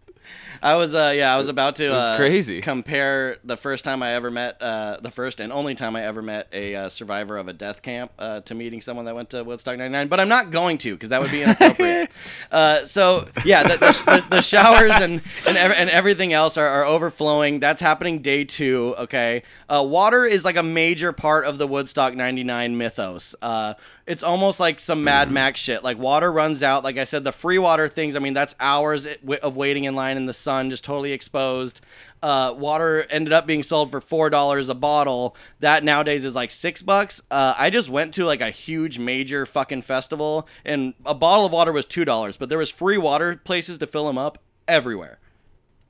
I 0.62 0.74
was 0.76 0.94
uh 0.94 1.12
yeah, 1.14 1.34
I 1.34 1.38
was 1.38 1.48
about 1.48 1.76
to 1.76 1.92
uh, 1.92 2.16
crazy. 2.16 2.60
compare 2.60 3.38
the 3.44 3.56
first 3.56 3.84
time 3.84 4.02
I 4.02 4.14
ever 4.14 4.30
met 4.30 4.56
uh 4.60 4.98
the 5.00 5.10
first 5.10 5.40
and 5.40 5.52
only 5.52 5.74
time 5.74 5.96
I 5.96 6.04
ever 6.04 6.22
met 6.22 6.48
a 6.52 6.74
uh, 6.74 6.88
survivor 6.88 7.36
of 7.36 7.48
a 7.48 7.52
death 7.52 7.82
camp 7.82 8.10
uh, 8.18 8.40
to 8.40 8.54
meeting 8.54 8.80
someone 8.80 9.04
that 9.06 9.14
went 9.14 9.30
to 9.30 9.42
Woodstock 9.44 9.76
99, 9.78 10.08
but 10.08 10.20
I'm 10.20 10.28
not 10.28 10.50
going 10.50 10.78
to 10.78 10.94
because 10.94 11.10
that 11.10 11.20
would 11.20 11.30
be 11.30 11.42
inappropriate. 11.42 12.10
uh 12.50 12.84
so 12.84 13.28
yeah, 13.44 13.62
the, 13.62 13.76
the, 13.76 14.02
the, 14.06 14.36
the 14.36 14.42
showers 14.42 14.92
and 14.94 15.22
and, 15.46 15.56
ev- 15.56 15.72
and 15.76 15.90
everything 15.90 16.32
else 16.32 16.56
are, 16.56 16.68
are 16.68 16.84
overflowing. 16.84 17.60
That's 17.60 17.80
happening 17.80 18.20
day 18.22 18.44
2, 18.44 18.94
okay? 19.00 19.42
Uh 19.68 19.86
water 19.88 20.24
is 20.24 20.44
like 20.44 20.56
a 20.56 20.62
major 20.62 21.12
part 21.12 21.44
of 21.44 21.58
the 21.58 21.66
Woodstock 21.66 22.14
99 22.14 22.76
mythos. 22.76 23.34
Uh 23.42 23.74
it's 24.06 24.22
almost 24.22 24.60
like 24.60 24.78
some 24.78 25.02
Mad 25.02 25.32
Max 25.32 25.58
shit. 25.58 25.82
Like 25.82 25.98
water 25.98 26.32
runs 26.32 26.62
out. 26.62 26.84
Like 26.84 26.96
I 26.96 27.04
said, 27.04 27.24
the 27.24 27.32
free 27.32 27.58
water 27.58 27.88
things. 27.88 28.14
I 28.14 28.20
mean, 28.20 28.34
that's 28.34 28.54
hours 28.60 29.06
of 29.42 29.56
waiting 29.56 29.84
in 29.84 29.96
line 29.96 30.16
in 30.16 30.26
the 30.26 30.32
sun, 30.32 30.70
just 30.70 30.84
totally 30.84 31.12
exposed. 31.12 31.80
Uh, 32.22 32.54
water 32.56 33.04
ended 33.10 33.32
up 33.32 33.46
being 33.46 33.64
sold 33.64 33.90
for 33.90 34.00
four 34.00 34.30
dollars 34.30 34.68
a 34.68 34.74
bottle. 34.74 35.36
That 35.60 35.82
nowadays 35.82 36.24
is 36.24 36.36
like 36.36 36.52
six 36.52 36.82
bucks. 36.82 37.20
Uh, 37.30 37.54
I 37.58 37.70
just 37.70 37.88
went 37.88 38.14
to 38.14 38.24
like 38.24 38.40
a 38.40 38.50
huge 38.50 38.98
major 38.98 39.44
fucking 39.44 39.82
festival, 39.82 40.46
and 40.64 40.94
a 41.04 41.14
bottle 41.14 41.44
of 41.44 41.52
water 41.52 41.72
was 41.72 41.84
two 41.84 42.04
dollars, 42.04 42.36
but 42.36 42.48
there 42.48 42.58
was 42.58 42.70
free 42.70 42.98
water 42.98 43.36
places 43.36 43.78
to 43.78 43.86
fill 43.86 44.06
them 44.06 44.18
up 44.18 44.38
everywhere. 44.68 45.18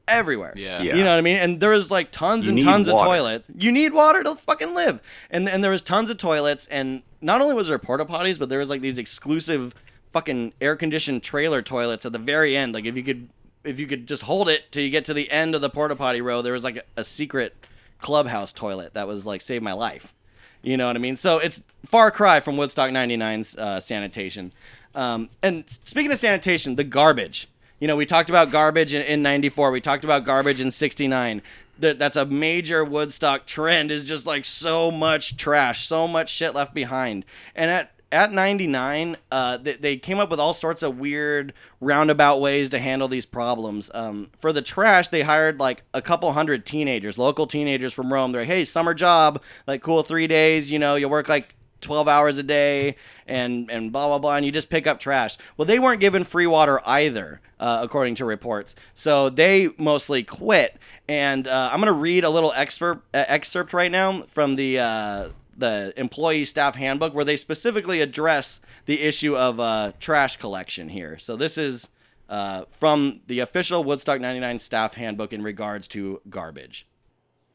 Everywhere. 0.09 0.55
Yeah. 0.57 0.83
Yeah. 0.83 0.95
You 0.95 1.05
know 1.05 1.11
what 1.11 1.19
I 1.19 1.23
mean? 1.23 1.37
And 1.37 1.61
there 1.61 1.71
was 1.71 1.91
like 1.91 2.13
tons 2.13 2.45
You 2.45 2.51
and 2.51 2.57
need 2.57 2.65
tons 2.65 2.89
of 2.89 2.95
toilets. 2.99 3.49
You 3.57 3.73
need 3.73 3.93
water 3.93 4.23
to 4.23 4.37
fucking 4.37 4.75
live. 4.75 5.01
And 5.31 5.49
and 5.49 5.65
there 5.65 5.71
was 5.71 5.83
tons 5.83 6.11
of 6.11 6.17
toilets 6.17 6.67
and 6.69 7.03
not 7.21 7.41
only 7.41 7.55
was 7.55 7.69
there 7.69 7.79
porta 7.79 8.05
potties, 8.05 8.39
but 8.39 8.49
there 8.49 8.61
was 8.61 8.69
like 8.69 8.83
these 8.83 8.99
exclusive 8.99 9.75
fucking 10.13 10.53
air 10.61 10.77
conditioned 10.77 11.23
trailer 11.23 11.61
toilets 11.61 12.07
at 12.07 12.13
the 12.13 12.19
very 12.19 12.57
end. 12.57 12.73
Like 12.73 12.85
if 12.85 12.97
you 12.97 13.03
could 13.03 13.29
if 13.65 13.81
you 13.81 13.87
could 13.87 14.07
just 14.07 14.23
hold 14.23 14.49
it 14.49 14.71
till 14.71 14.83
you 14.83 14.91
get 14.91 15.05
to 15.07 15.15
the 15.15 15.31
end 15.31 15.55
of 15.55 15.61
the 15.61 15.69
porta 15.71 15.97
potty 15.97 16.21
row, 16.21 16.41
there 16.41 16.53
was 16.53 16.65
like 16.65 16.77
a, 16.77 17.01
a 17.01 17.05
secret 17.05 17.55
clubhouse 17.99 18.53
toilet 18.53 18.95
that 18.95 19.09
was 19.09 19.27
like 19.27 19.41
saved 19.41 19.65
my 19.65 19.73
life. 19.73 20.15
You 20.63 20.77
know 20.77 20.87
what 20.87 20.97
I 20.97 20.99
mean? 20.99 21.17
So 21.17 21.39
it's 21.39 21.63
far 21.85 22.11
cry 22.11 22.41
from 22.41 22.57
Woodstock 22.57 22.91
99's 22.91 23.57
uh, 23.57 23.81
sanitation. 23.81 24.53
Um, 24.95 25.31
and 25.43 25.65
speaking 25.85 26.11
of 26.11 26.19
sanitation, 26.19 26.77
the 26.77 26.85
garbage. 26.85 27.49
You 27.79 27.87
know, 27.87 27.97
we 27.97 28.07
talked 28.07 28.31
about 28.31 28.51
garbage 28.51 28.95
in, 28.95 29.03
in 29.03 29.23
94. 29.23 29.71
We 29.71 29.81
talked 29.81 30.05
about 30.05 30.25
garbage 30.25 30.61
in 30.61 30.71
69. 30.71 31.43
That, 31.79 31.99
that's 31.99 32.17
a 32.17 32.25
major 32.25 32.85
Woodstock 32.85 33.47
trend 33.47 33.91
is 33.91 34.05
just 34.05 34.25
like 34.25 34.45
so 34.47 34.91
much 34.91 35.37
trash, 35.37 35.87
so 35.87 36.09
much 36.09 36.31
shit 36.31 36.55
left 36.55 36.73
behind. 36.73 37.25
And 37.55 37.71
at 37.71 37.93
at 38.13 38.33
99, 38.33 39.17
uh, 39.33 39.57
they, 39.57 39.75
they 39.75 39.97
came 39.97 40.21
up 40.21 40.31
with 40.31 40.39
all 40.39 40.55
sorts 40.55 40.83
of 40.83 40.99
weird 40.99 41.53
roundabout 41.81 42.41
ways 42.41 42.71
to 42.71 42.79
handle 42.79 43.09
these 43.09 43.27
problems. 43.27 43.91
Um, 43.93 44.31
for 44.39 44.53
the 44.53 44.63
trash, 44.63 45.09
they 45.09 45.23
hired 45.23 45.59
like 45.59 45.83
a 45.93 46.01
couple 46.01 46.33
hundred 46.33 46.65
teenagers, 46.65 47.19
local 47.19 47.49
teenagers 47.49 47.93
from 47.93 48.13
Rome. 48.13 48.31
They're 48.31 48.43
like, 48.43 48.49
hey, 48.49 48.65
summer 48.65 48.95
job, 48.95 49.43
like 49.67 49.83
cool 49.83 50.05
three 50.05 50.29
days, 50.29 50.71
you 50.71 50.79
know, 50.79 50.95
you'll 50.95 51.11
work 51.11 51.29
like 51.29 51.56
12 51.81 52.09
hours 52.09 52.39
a 52.39 52.43
day 52.43 52.97
and 53.27 53.71
and 53.71 53.93
blah 53.93 54.09
blah 54.09 54.19
blah 54.19 54.37
and 54.37 54.47
you 54.47 54.53
just 54.53 54.69
pick 54.69 54.87
up 54.87 55.01
trash. 55.01 55.37
Well 55.57 55.67
they 55.67 55.79
weren't 55.79 56.01
given 56.01 56.25
free 56.25 56.47
water 56.47 56.81
either 56.87 57.41
uh, 57.61 57.81
according 57.83 58.17
to 58.17 58.25
reports. 58.25 58.75
So 58.95 59.31
they 59.31 59.71
mostly 59.79 60.23
quit. 60.23 60.77
And 61.09 61.47
uh, 61.47 61.71
i'm 61.73 61.81
going 61.81 61.93
to 61.93 61.93
read 61.93 62.25
a 62.25 62.31
little 62.31 62.53
excerpt 62.55 63.05
uh, 63.15 63.25
excerpt 63.29 63.73
right 63.73 63.91
now 63.91 64.25
from 64.33 64.57
the 64.57 64.79
uh, 64.79 65.29
the 65.57 65.93
employee 65.97 66.45
staff 66.45 66.75
handbook 66.75 67.15
where 67.15 67.25
they 67.25 67.37
specifically 67.37 68.01
address 68.01 68.61
the 68.85 69.01
issue 69.01 69.37
of 69.37 69.59
uh, 69.59 69.93
trash 69.99 70.37
collection 70.37 70.89
here. 70.89 71.19
So 71.19 71.37
this 71.37 71.57
is 71.57 71.89
uh, 72.29 72.65
from 72.73 73.21
the 73.27 73.41
official 73.41 73.85
woodstock 73.85 74.21
99 74.21 74.59
staff 74.59 74.95
handbook 74.95 75.33
in 75.33 75.43
regards 75.43 75.89
to 75.89 76.21
garbage 76.29 76.87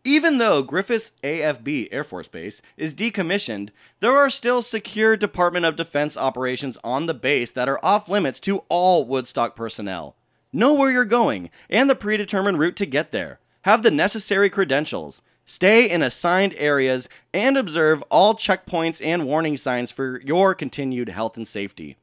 even 0.03 0.37
though 0.39 0.63
Griffiss 0.63 1.11
AFB 1.23 1.89
Air 1.91 2.03
Force 2.03 2.27
Base 2.27 2.61
is 2.75 2.95
decommissioned, 2.95 3.69
there 3.99 4.17
are 4.17 4.29
still 4.29 4.61
secure 4.61 5.15
Department 5.15 5.65
of 5.65 5.75
Defense 5.75 6.17
operations 6.17 6.77
on 6.83 7.05
the 7.05 7.13
base 7.13 7.51
that 7.51 7.69
are 7.69 7.79
off 7.83 8.09
limits 8.09 8.39
to 8.41 8.63
all 8.69 9.05
Woodstock 9.05 9.55
personnel. 9.55 10.15
Know 10.51 10.73
where 10.73 10.91
you're 10.91 11.05
going 11.05 11.49
and 11.69 11.89
the 11.89 11.95
predetermined 11.95 12.57
route 12.59 12.75
to 12.77 12.85
get 12.85 13.11
there. 13.11 13.39
Have 13.63 13.83
the 13.83 13.91
necessary 13.91 14.49
credentials. 14.49 15.21
Stay 15.45 15.89
in 15.89 16.01
assigned 16.01 16.55
areas 16.57 17.07
and 17.33 17.57
observe 17.57 18.03
all 18.09 18.33
checkpoints 18.35 19.05
and 19.05 19.25
warning 19.25 19.57
signs 19.57 19.91
for 19.91 20.21
your 20.21 20.55
continued 20.55 21.09
health 21.09 21.37
and 21.37 21.47
safety. 21.47 21.97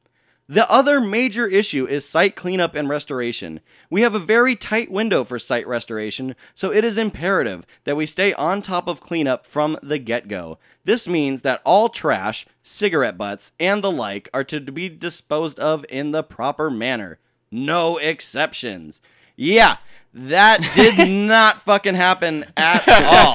The 0.51 0.67
other 0.67 0.99
major 0.99 1.45
issue 1.45 1.85
is 1.85 2.09
site 2.09 2.35
cleanup 2.35 2.73
and 2.73 2.89
restoration. 2.89 3.59
We 3.91 4.01
have 4.01 4.15
a 4.15 4.19
very 4.19 4.55
tight 4.55 4.89
window 4.89 5.23
for 5.23 5.37
site 5.37 5.67
restoration, 5.67 6.35
so 6.55 6.71
it 6.71 6.83
is 6.83 6.97
imperative 6.97 7.67
that 7.83 7.95
we 7.95 8.07
stay 8.07 8.33
on 8.33 8.63
top 8.63 8.87
of 8.87 8.99
cleanup 8.99 9.45
from 9.45 9.77
the 9.83 9.99
get 9.99 10.27
go. 10.27 10.57
This 10.85 11.07
means 11.07 11.43
that 11.43 11.61
all 11.63 11.87
trash, 11.87 12.47
cigarette 12.63 13.15
butts, 13.15 13.51
and 13.59 13.83
the 13.83 13.91
like 13.91 14.27
are 14.33 14.43
to 14.45 14.59
be 14.59 14.89
disposed 14.89 15.59
of 15.59 15.85
in 15.87 16.13
the 16.13 16.23
proper 16.23 16.71
manner. 16.71 17.19
No 17.51 17.97
exceptions. 17.97 19.01
Yeah, 19.35 19.77
that 20.15 20.67
did 20.73 21.07
not 21.27 21.61
fucking 21.61 21.93
happen 21.93 22.43
at 22.57 22.89
all. 22.89 23.33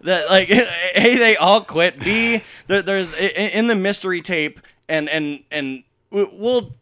That 0.00 0.30
like, 0.30 0.48
a 0.94 1.16
they 1.18 1.36
all 1.36 1.60
quit. 1.60 2.00
B 2.00 2.42
there, 2.68 2.80
there's 2.80 3.18
in 3.18 3.66
the 3.66 3.74
mystery 3.74 4.22
tape, 4.22 4.60
and 4.88 5.10
and 5.10 5.44
and 5.50 5.84
we'll 6.14 6.72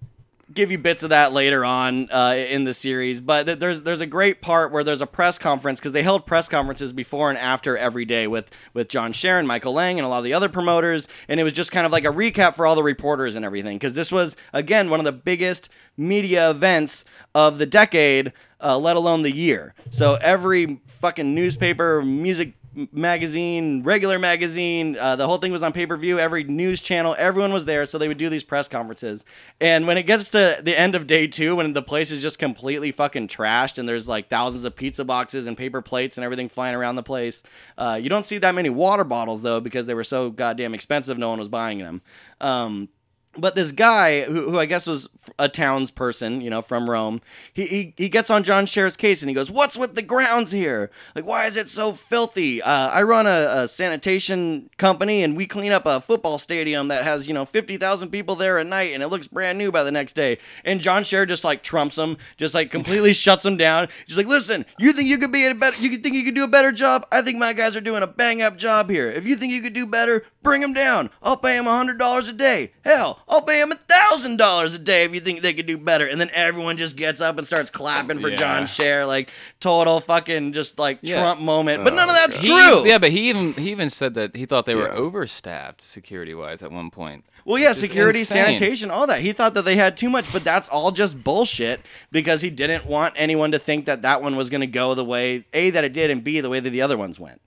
give 0.53 0.71
you 0.71 0.79
bits 0.79 1.03
of 1.03 1.11
that 1.11 1.33
later 1.33 1.65
on 1.65 2.11
uh, 2.11 2.35
in 2.37 2.65
the 2.65 2.75
series. 2.75 3.21
But 3.21 3.47
th- 3.47 3.59
there's 3.59 3.83
there's 3.83 4.01
a 4.01 4.07
great 4.07 4.43
part 4.43 4.73
where 4.73 4.85
there's 4.85 5.01
a 5.01 5.07
press 5.07 5.39
conference 5.39 5.81
because 5.81 5.93
they 5.93 6.03
held 6.03 6.27
press 6.27 6.49
conferences 6.49 6.93
before 6.93 7.31
and 7.31 7.39
after 7.39 7.77
every 7.77 8.05
day 8.05 8.27
with 8.27 8.51
with 8.75 8.89
John 8.89 9.13
Scher, 9.13 9.45
Michael 9.45 9.73
Lang, 9.73 9.99
and 9.99 10.07
a 10.07 10.09
lot 10.09 10.19
of 10.19 10.25
the 10.25 10.35
other 10.35 10.49
promoters, 10.49 11.09
and 11.29 11.41
it 11.41 11.45
was 11.45 11.53
just 11.53 11.73
kind 11.73 11.87
of 11.87 11.93
like 11.93 12.05
a 12.05 12.09
recap 12.09 12.57
for 12.57 12.67
all 12.67 12.75
the 12.75 12.83
reporters 12.83 13.37
and 13.37 13.45
everything 13.45 13.77
because 13.77 13.95
this 13.95 14.13
was 14.13 14.37
again 14.53 14.91
one 14.91 15.01
of 15.01 15.05
the 15.05 15.13
biggest 15.13 15.69
media 15.97 16.51
events 16.51 17.05
of 17.35 17.59
the 17.59 17.67
decade, 17.67 18.33
uh, 18.61 18.77
let 18.79 18.97
alone 18.97 19.23
the 19.23 19.35
year. 19.35 19.75
So 19.91 20.15
every 20.17 20.81
fucking 20.87 21.35
newspaper, 21.35 22.03
music 22.03 22.55
magazine, 22.93 23.83
regular 23.83 24.19
magazine. 24.19 24.97
Uh, 24.97 25.17
the 25.17 25.27
whole 25.27 25.39
thing 25.39 25.53
was 25.53 25.63
on 25.63 25.73
pay 25.73 25.87
per 25.87 25.97
view. 25.97 26.19
Every 26.19 26.45
news 26.45 26.81
channel, 26.81 27.15
everyone 27.19 27.53
was 27.53 27.65
there, 27.65 27.87
so 27.87 27.99
they 27.99 28.09
would 28.09 28.19
do 28.19 28.29
these 28.29 28.45
press 28.45 28.69
conferences. 28.69 29.25
And 29.61 29.87
when 29.87 29.99
it 29.99 30.05
gets 30.05 30.31
to 30.31 30.61
the 30.63 30.79
end 30.79 30.95
of 30.95 31.07
day 31.07 31.27
two, 31.27 31.57
when 31.57 31.73
the 31.73 31.83
place 31.83 32.11
is 32.11 32.23
just 32.23 32.39
completely 32.39 32.93
fucking 32.93 33.29
trashed, 33.29 33.79
and 33.79 33.89
there's 33.89 34.09
like 34.09 34.29
thousands 34.29 34.65
of 34.65 34.75
pizza 34.75 35.05
boxes 35.05 35.47
and 35.47 35.57
paper 35.57 35.83
plates 35.83 36.17
and 36.17 36.25
everything 36.25 36.49
flying 36.49 36.75
around 36.75 36.97
the 36.97 37.03
place, 37.03 37.43
uh, 37.79 37.99
you 38.01 38.09
don't 38.09 38.27
see 38.27 38.39
that 38.39 38.55
many 38.55 38.71
water 38.71 39.05
bottles 39.05 39.43
though 39.43 39.61
because 39.61 39.87
they 39.87 39.95
were 39.95 40.05
so 40.05 40.31
goddamn 40.31 40.75
expensive. 40.75 41.19
No 41.19 41.31
one 41.31 41.39
was 41.39 41.49
buying 41.49 41.79
them. 41.79 42.03
Um, 42.41 42.89
but 43.37 43.55
this 43.55 43.73
guy 43.73 44.23
who, 44.23 44.51
who 44.51 44.59
I 44.59 44.67
guess 44.67 44.87
was 44.87 45.09
a 45.39 45.49
townsperson, 45.49 46.43
you 46.43 46.51
know, 46.51 46.61
from 46.61 46.89
Rome, 46.89 47.21
he, 47.53 47.67
he 47.67 47.95
he 47.97 48.09
gets 48.09 48.31
on 48.31 48.45
John 48.45 48.67
Scher's 48.67 48.97
case 48.97 49.23
and 49.23 49.29
he 49.29 49.35
goes, 49.35 49.51
"What's 49.51 49.77
with 49.77 49.95
the 49.95 50.03
grounds 50.03 50.53
here? 50.53 50.91
Like, 51.15 51.25
why 51.25 51.47
is 51.47 51.57
it 51.57 51.71
so 51.71 51.95
filthy? 51.95 52.61
Uh, 52.61 52.91
I 52.91 53.03
run 53.03 53.27
a, 53.27 53.63
a 53.63 53.69
sanitation 53.69 54.69
company 54.77 55.23
and 55.23 55.37
we 55.37 55.47
clean 55.47 55.73
up 55.73 55.87
a 55.87 56.01
football 56.01 56.39
stadium 56.39 56.89
that 56.89 57.05
has 57.05 57.27
you 57.27 57.33
know 57.33 57.47
fifty 57.47 57.79
thousand 57.79 58.11
people 58.11 58.35
there 58.35 58.59
at 58.59 58.67
night 58.67 58.93
and 58.93 59.03
it 59.03 59.09
looks 59.09 59.27
brand 59.27 59.57
new 59.57 59.73
by 59.73 59.83
the 59.83 59.93
next 59.93 60.13
day." 60.15 60.39
And 60.65 60.81
John 60.81 61.03
Scher 61.03 61.27
just 61.27 61.45
like 61.45 61.63
trumps 61.63 61.97
him, 61.97 62.19
just 62.37 62.55
like 62.55 62.71
completely 62.71 63.13
shuts 63.15 63.45
him 63.47 63.57
down. 63.57 63.89
He's 64.07 64.17
like, 64.17 64.27
"Listen, 64.27 64.67
you 64.79 64.93
think 64.93 65.09
you 65.09 65.19
could 65.19 65.33
be 65.33 65.47
a 65.47 65.55
better? 65.55 65.81
You 65.81 65.97
think 65.97 66.15
you 66.15 66.25
could 66.25 66.35
do 66.35 66.45
a 66.45 66.49
better 66.49 66.73
job? 66.73 67.07
I 67.11 67.23
think 67.23 67.39
my 67.39 67.55
guys 67.55 67.77
are 67.77 67.81
doing 67.81 68.03
a 68.03 68.07
bang 68.07 68.43
up 68.43 68.59
job 68.59 68.91
here. 68.91 69.11
If 69.11 69.27
you 69.27 69.37
think 69.37 69.53
you 69.53 69.63
could 69.63 69.73
do 69.73 69.87
better, 69.87 70.25
bring 70.43 70.61
them 70.61 70.75
down. 70.75 71.11
I'll 71.23 71.37
pay 71.37 71.57
them 71.57 71.65
hundred 71.65 71.99
dollars 71.99 72.29
a 72.29 72.33
day. 72.33 72.73
Hell, 72.85 73.21
I'll 73.33 73.41
pay 73.43 73.61
him 73.63 73.73
a 73.73 73.77
thousand 73.77 74.37
dollars 74.37 74.75
a 74.75 74.79
day 74.79 75.05
if 75.05 75.15
you 75.15 75.21
think 75.21 75.41
they 75.41 75.55
could 75.55 75.67
do 75.67 75.79
better. 75.79 76.07
And 76.07 76.21
then 76.21 76.31
everyone 76.35 76.77
just 76.77 76.97
gets 76.97 77.21
up 77.21 77.39
and 77.39 77.47
starts 77.47 77.71
clapping 77.71 78.21
for 78.21 78.29
Yeah. 78.29 78.37
John 78.37 78.63
Scher, 78.65 79.07
like 79.07 79.31
total 79.59 80.01
fucking 80.01 80.53
just 80.53 80.79
like 80.79 80.99
Yeah. 81.01 81.23
Trump 81.23 81.41
moment. 81.41 81.83
But 81.83 81.95
oh, 81.95 81.97
none 81.97 82.09
of 82.11 82.15
Oh, 82.15 82.19
that's 82.19 82.37
God. 82.37 82.45
He- 82.45 82.49
true. 82.83 82.89
yeah, 82.89 82.99
but 82.99 83.11
he 83.11 83.31
even 83.31 83.55
he 83.55 83.71
even 83.71 83.89
said 83.91 84.15
that 84.15 84.37
he 84.37 84.45
thought 84.47 84.67
they 84.67 84.75
were 84.75 84.89
Yeah. 84.89 84.95
overstaffed 84.97 85.81
security 85.81 86.35
wise 86.35 86.63
at 86.63 86.71
one 86.71 86.91
point. 86.91 87.25
Well, 87.45 87.59
yeah, 87.61 87.73
security, 87.73 88.21
insane. 88.21 88.45
sanitation, 88.45 88.91
all 88.93 89.07
that. 89.09 89.21
He 89.21 89.33
thought 89.33 89.55
that 89.55 89.65
they 89.65 89.75
had 89.75 89.97
too 89.97 90.09
much, 90.09 90.33
but 90.33 90.45
that's 90.45 90.69
all 90.69 90.93
just 90.93 91.25
bullshit 91.25 91.81
because 92.13 92.41
he 92.41 92.51
didn't 92.51 92.87
want 92.87 93.15
anyone 93.17 93.51
to 93.51 93.59
think 93.59 93.87
that 93.87 94.03
that 94.03 94.23
one 94.23 94.37
was 94.37 94.49
going 94.49 94.61
to 94.61 94.67
go 94.69 94.95
the 94.95 95.05
way 95.05 95.45
a 95.53 95.71
that 95.71 95.83
it 95.83 95.93
did, 95.93 96.11
and 96.11 96.23
b 96.23 96.39
the 96.41 96.49
way 96.51 96.61
that 96.61 96.71
the 96.71 96.83
other 96.83 96.97
ones 96.99 97.19
went. 97.19 97.41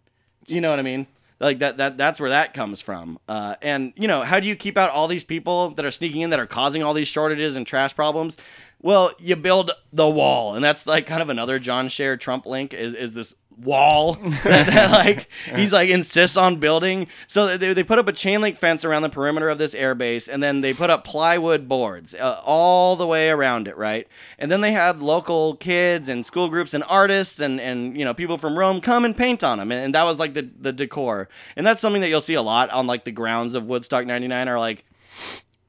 You 0.48 0.60
know 0.62 0.70
what 0.70 0.80
I 0.80 0.82
mean? 0.82 1.08
Like 1.40 1.60
that 1.60 1.78
that 1.78 1.98
that's 1.98 2.20
where 2.20 2.30
that 2.30 2.54
comes 2.54 2.82
from. 2.82 3.20
Uh, 3.28 3.56
and 3.62 3.94
you 3.98 4.08
know, 4.08 4.22
how 4.22 4.40
do 4.40 4.48
you 4.48 4.56
keep 4.56 4.78
out 4.78 4.90
all 4.90 5.08
these 5.08 5.26
people 5.26 5.72
that 5.72 5.86
are 5.86 5.92
sneaking 5.92 6.22
in 6.22 6.30
that 6.30 6.40
are 6.40 6.48
causing 6.48 6.82
all 6.82 6.94
these 6.94 7.10
shortages 7.10 7.56
and 7.56 7.68
trash 7.68 7.94
problems? 7.96 8.38
Well, 8.82 9.12
you 9.20 9.36
build 9.36 9.72
the 9.92 10.08
wall, 10.08 10.56
and 10.56 10.64
that's 10.64 10.86
like 10.86 11.08
kind 11.08 11.22
of 11.22 11.30
another 11.30 11.60
John 11.60 11.90
Scher 11.90 12.20
Trump 12.20 12.46
link 12.46 12.74
is, 12.74 12.94
is 12.94 13.14
this 13.14 13.34
wall 13.58 14.14
that, 14.44 14.68
that, 14.68 14.92
like 14.92 15.30
he's 15.56 15.72
like 15.72 15.90
insists 15.90 16.38
on 16.38 16.58
building. 16.58 17.08
So 17.28 17.58
they, 17.58 17.74
they 17.74 17.84
put 17.84 18.00
up 18.00 18.08
a 18.08 18.14
chain 18.14 18.42
link 18.42 18.58
fence 18.58 18.84
around 18.84 19.04
the 19.04 19.10
perimeter 19.10 19.50
of 19.50 19.58
this 19.58 19.74
airbase, 19.74 20.28
and 20.32 20.42
then 20.42 20.62
they 20.62 20.74
put 20.74 20.90
up 20.90 21.04
plywood 21.04 21.68
boards 21.68 22.14
uh, 22.14 22.42
all 22.44 22.96
the 22.96 23.08
way 23.08 23.30
around 23.30 23.68
it, 23.68 23.78
right? 23.78 24.08
And 24.38 24.52
then 24.52 24.62
they 24.62 24.72
had 24.72 25.02
local 25.02 25.56
kids 25.56 26.10
and 26.10 26.26
school 26.26 26.50
groups 26.50 26.74
and 26.74 26.84
artists 26.88 27.40
and 27.40 27.60
and 27.60 27.98
you 27.98 28.06
know 28.06 28.14
people 28.14 28.38
from 28.38 28.58
Rome 28.58 28.82
come 28.82 29.06
and 29.06 29.16
paint 29.16 29.44
on 29.44 29.58
them, 29.58 29.72
and, 29.72 29.86
and 29.86 29.96
that 29.96 30.04
was 30.04 30.20
like 30.20 30.34
the 30.34 30.50
the 30.60 30.74
decor. 30.74 31.30
And 31.56 31.66
that's 31.66 31.82
something 31.82 32.02
that 32.02 32.10
you'll 32.10 32.22
see 32.22 32.34
a 32.34 32.42
lot 32.42 32.70
on 32.70 32.88
like 32.88 33.06
the 33.06 33.12
grounds 33.12 33.56
of 33.56 33.66
Woodstock 33.66 34.06
'99 34.06 34.48
are 34.48 34.60
like 34.60 34.86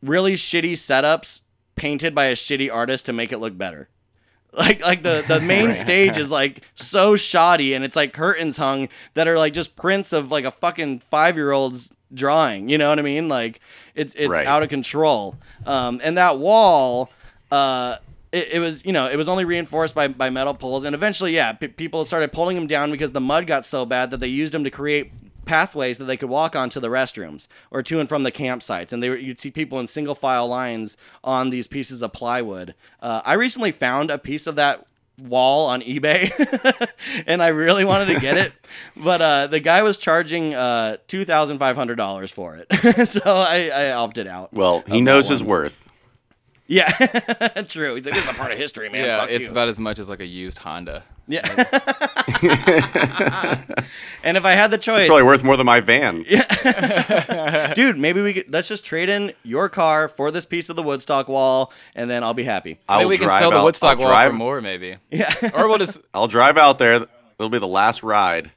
really 0.03 0.35
shitty 0.35 0.73
setups 0.73 1.43
painted 1.75 2.15
by 2.15 2.27
a 2.27 2.35
shitty 2.35 2.73
artist 2.73 3.07
to 3.07 3.13
make 3.13 3.33
it 3.33 3.39
look 3.39 3.57
better. 3.57 3.89
Like 4.57 4.81
like 4.81 5.03
the 5.03 5.23
the 5.29 5.39
main 5.55 5.75
stage 5.75 6.17
is 6.17 6.31
like 6.31 6.63
so 6.75 7.15
shoddy 7.15 7.75
and 7.75 7.85
it's 7.85 7.95
like 7.95 8.13
curtains 8.15 8.57
hung 8.57 8.89
that 9.15 9.29
are 9.29 9.37
like 9.39 9.53
just 9.53 9.77
prints 9.77 10.13
of 10.15 10.31
like 10.31 10.45
a 10.47 10.51
fucking 10.51 11.03
5-year-old's 11.13 11.91
drawing, 12.15 12.69
you 12.71 12.79
know 12.79 12.89
what 12.89 12.99
I 12.99 13.03
mean? 13.03 13.29
Like 13.29 13.61
it's 13.95 14.15
it's 14.15 14.31
Right. 14.31 14.47
out 14.47 14.63
of 14.63 14.69
control. 14.71 15.37
Um 15.67 16.01
and 16.03 16.17
that 16.17 16.39
wall 16.39 17.11
uh 17.53 17.97
it, 18.33 18.49
it 18.53 18.59
was 18.59 18.85
you 18.85 18.93
know 18.93 19.07
it 19.09 19.17
was 19.17 19.29
only 19.29 19.45
reinforced 19.45 19.95
by, 19.95 20.09
by 20.09 20.31
metal 20.31 20.55
poles 20.55 20.85
and 20.85 20.95
eventually 20.95 21.33
yeah 21.35 21.53
p- 21.53 21.69
people 21.69 22.05
started 22.05 22.33
pulling 22.33 22.57
them 22.57 22.67
down 22.67 22.91
because 22.91 23.13
the 23.13 23.21
mud 23.21 23.47
got 23.47 23.65
so 23.65 23.85
bad 23.87 24.11
that 24.11 24.19
they 24.21 24.27
used 24.27 24.53
them 24.55 24.65
to 24.65 24.71
create 24.71 25.13
pathways 25.47 25.97
that 25.99 26.05
they 26.05 26.17
could 26.19 26.29
walk 26.29 26.55
on 26.55 26.69
to 26.71 26.81
the 26.81 26.89
restrooms 26.89 27.47
or 27.71 27.83
to 27.83 28.01
and 28.01 28.09
from 28.09 28.23
the 28.25 28.33
campsites. 28.33 28.93
And 28.93 29.03
they 29.03 29.09
were, 29.09 29.17
you'd 29.17 29.41
see 29.41 29.51
people 29.51 29.81
in 29.81 29.87
single 29.87 30.15
file 30.15 30.47
lines 30.47 30.97
on 31.25 31.49
these 31.51 31.67
pieces 31.67 32.03
of 32.03 32.13
plywood. 32.13 32.75
Uh, 33.01 33.23
i 33.25 33.33
recently 33.33 33.73
found 33.73 34.11
a 34.11 34.19
piece 34.19 34.47
of 34.47 34.57
that 34.57 34.87
wall 35.19 35.67
on 35.67 35.81
ebay 35.81 36.31
and 37.27 37.43
i 37.43 37.49
really 37.49 37.87
wanted 37.87 38.13
to 38.13 38.21
get 38.21 38.37
it. 38.37 38.53
But 38.97 39.21
uh, 39.23 39.47
the 39.47 39.61
guy 39.61 39.83
was 39.83 39.97
charging 39.99 40.55
uh, 40.55 40.97
$2500 41.09 42.33
for 42.33 42.57
it. 42.57 43.09
So 43.09 43.21
I, 43.25 43.69
I 43.69 43.91
opted 43.93 44.27
out 44.27 44.53
Well, 44.53 44.83
he 44.87 45.01
knows 45.01 45.29
his 45.29 45.43
worth. 45.43 45.89
Yeah 46.69 46.91
true 47.69 47.95
he's 47.95 48.07
like 48.07 48.15
this 48.15 48.25
is 48.25 48.31
a 48.31 48.35
part 48.39 48.53
of 48.53 48.59
history 48.59 48.89
man 48.89 49.05
yeah, 49.05 49.21
Fuck 49.21 49.31
it's 49.31 49.45
you. 49.47 49.51
about 49.53 49.69
as 49.69 49.79
much 49.79 49.99
as 49.99 50.09
like 50.09 50.21
a 50.21 50.27
used 50.27 50.59
Honda. 50.59 51.03
yeah 51.29 51.47
and 54.25 54.37
if 54.37 54.45
i 54.45 54.53
had 54.53 54.71
the 54.71 54.79
choice 54.79 55.01
It's 55.03 55.07
probably 55.09 55.25
worth 55.25 55.45
more 55.45 55.57
than 55.57 55.67
my 55.67 55.81
van. 55.81 56.25
Yeah. 56.29 57.73
dude 57.75 57.99
maybe 57.99 58.21
we 58.23 58.35
could 58.35 58.53
let's 58.53 58.69
just 58.69 58.85
trade 58.85 59.09
in 59.09 59.33
your 59.43 59.69
car 59.69 60.09
for 60.09 60.31
this 60.31 60.45
piece 60.47 60.69
of 60.69 60.77
the 60.77 60.83
woodstock 60.83 61.29
wall 61.29 61.73
and 61.95 62.11
then 62.11 62.23
i'll 62.25 62.35
be 62.35 62.45
happy 62.45 62.79
I 62.89 62.99
think 62.99 63.03
I'll 63.05 63.09
we 63.09 63.19
can 63.19 63.27
drive 63.29 63.41
sell 63.41 63.51
the 63.51 63.57
out- 63.59 63.65
Woodstock 63.65 63.99
I'll 63.99 64.05
wall 64.05 64.09
drive, 64.09 64.31
for 64.33 64.37
more, 64.37 64.61
maybe. 64.61 64.97
yeah 65.11 65.33
Or 65.55 65.69
we'll 65.69 65.79
just 65.79 66.01
I'll 66.15 66.29
drive 66.29 66.57
out 66.57 66.79
there. 66.79 67.07
It'll 67.39 67.51
be 67.51 67.59
the 67.59 67.67
last 67.67 68.03
ride. 68.03 68.51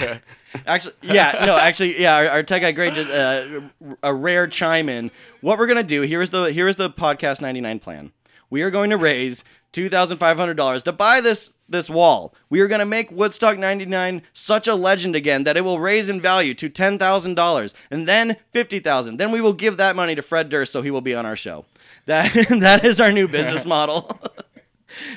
actually 0.66 0.94
yeah 1.02 1.44
no 1.46 1.56
actually 1.56 2.00
yeah 2.00 2.16
our, 2.16 2.26
our 2.28 2.42
tech 2.42 2.62
guy 2.62 2.72
Gray 2.72 2.90
did 2.90 3.10
uh, 3.10 3.60
a 4.02 4.12
rare 4.14 4.46
chime 4.46 4.88
in 4.88 5.10
what 5.40 5.58
we're 5.58 5.66
gonna 5.66 5.82
do 5.82 6.02
here 6.02 6.22
is 6.22 6.30
the 6.30 6.44
here 6.52 6.68
is 6.68 6.76
the 6.76 6.90
podcast 6.90 7.40
99 7.40 7.78
plan. 7.80 8.12
We 8.50 8.62
are 8.62 8.70
going 8.70 8.90
to 8.90 8.96
raise 8.96 9.44
$2500 9.72 10.82
to 10.82 10.92
buy 10.92 11.20
this 11.20 11.50
this 11.68 11.88
wall. 11.88 12.34
We 12.48 12.58
are 12.60 12.66
going 12.66 12.80
to 12.80 12.84
make 12.84 13.12
woodstock 13.12 13.58
99 13.58 14.22
such 14.32 14.66
a 14.66 14.74
legend 14.74 15.14
again 15.14 15.44
that 15.44 15.56
it 15.56 15.60
will 15.60 15.78
raise 15.78 16.08
in 16.08 16.20
value 16.20 16.52
to 16.54 16.68
$10000 16.68 17.74
and 17.92 18.08
then 18.08 18.36
50000 18.52 19.18
then 19.18 19.30
we 19.30 19.40
will 19.40 19.52
give 19.52 19.76
that 19.76 19.94
money 19.94 20.16
to 20.16 20.22
fred 20.22 20.48
durst 20.48 20.72
so 20.72 20.82
he 20.82 20.90
will 20.90 21.00
be 21.00 21.14
on 21.14 21.24
our 21.26 21.36
show. 21.36 21.64
That 22.06 22.32
that 22.60 22.84
is 22.84 23.00
our 23.00 23.12
new 23.12 23.28
business 23.28 23.64
model. 23.76 24.10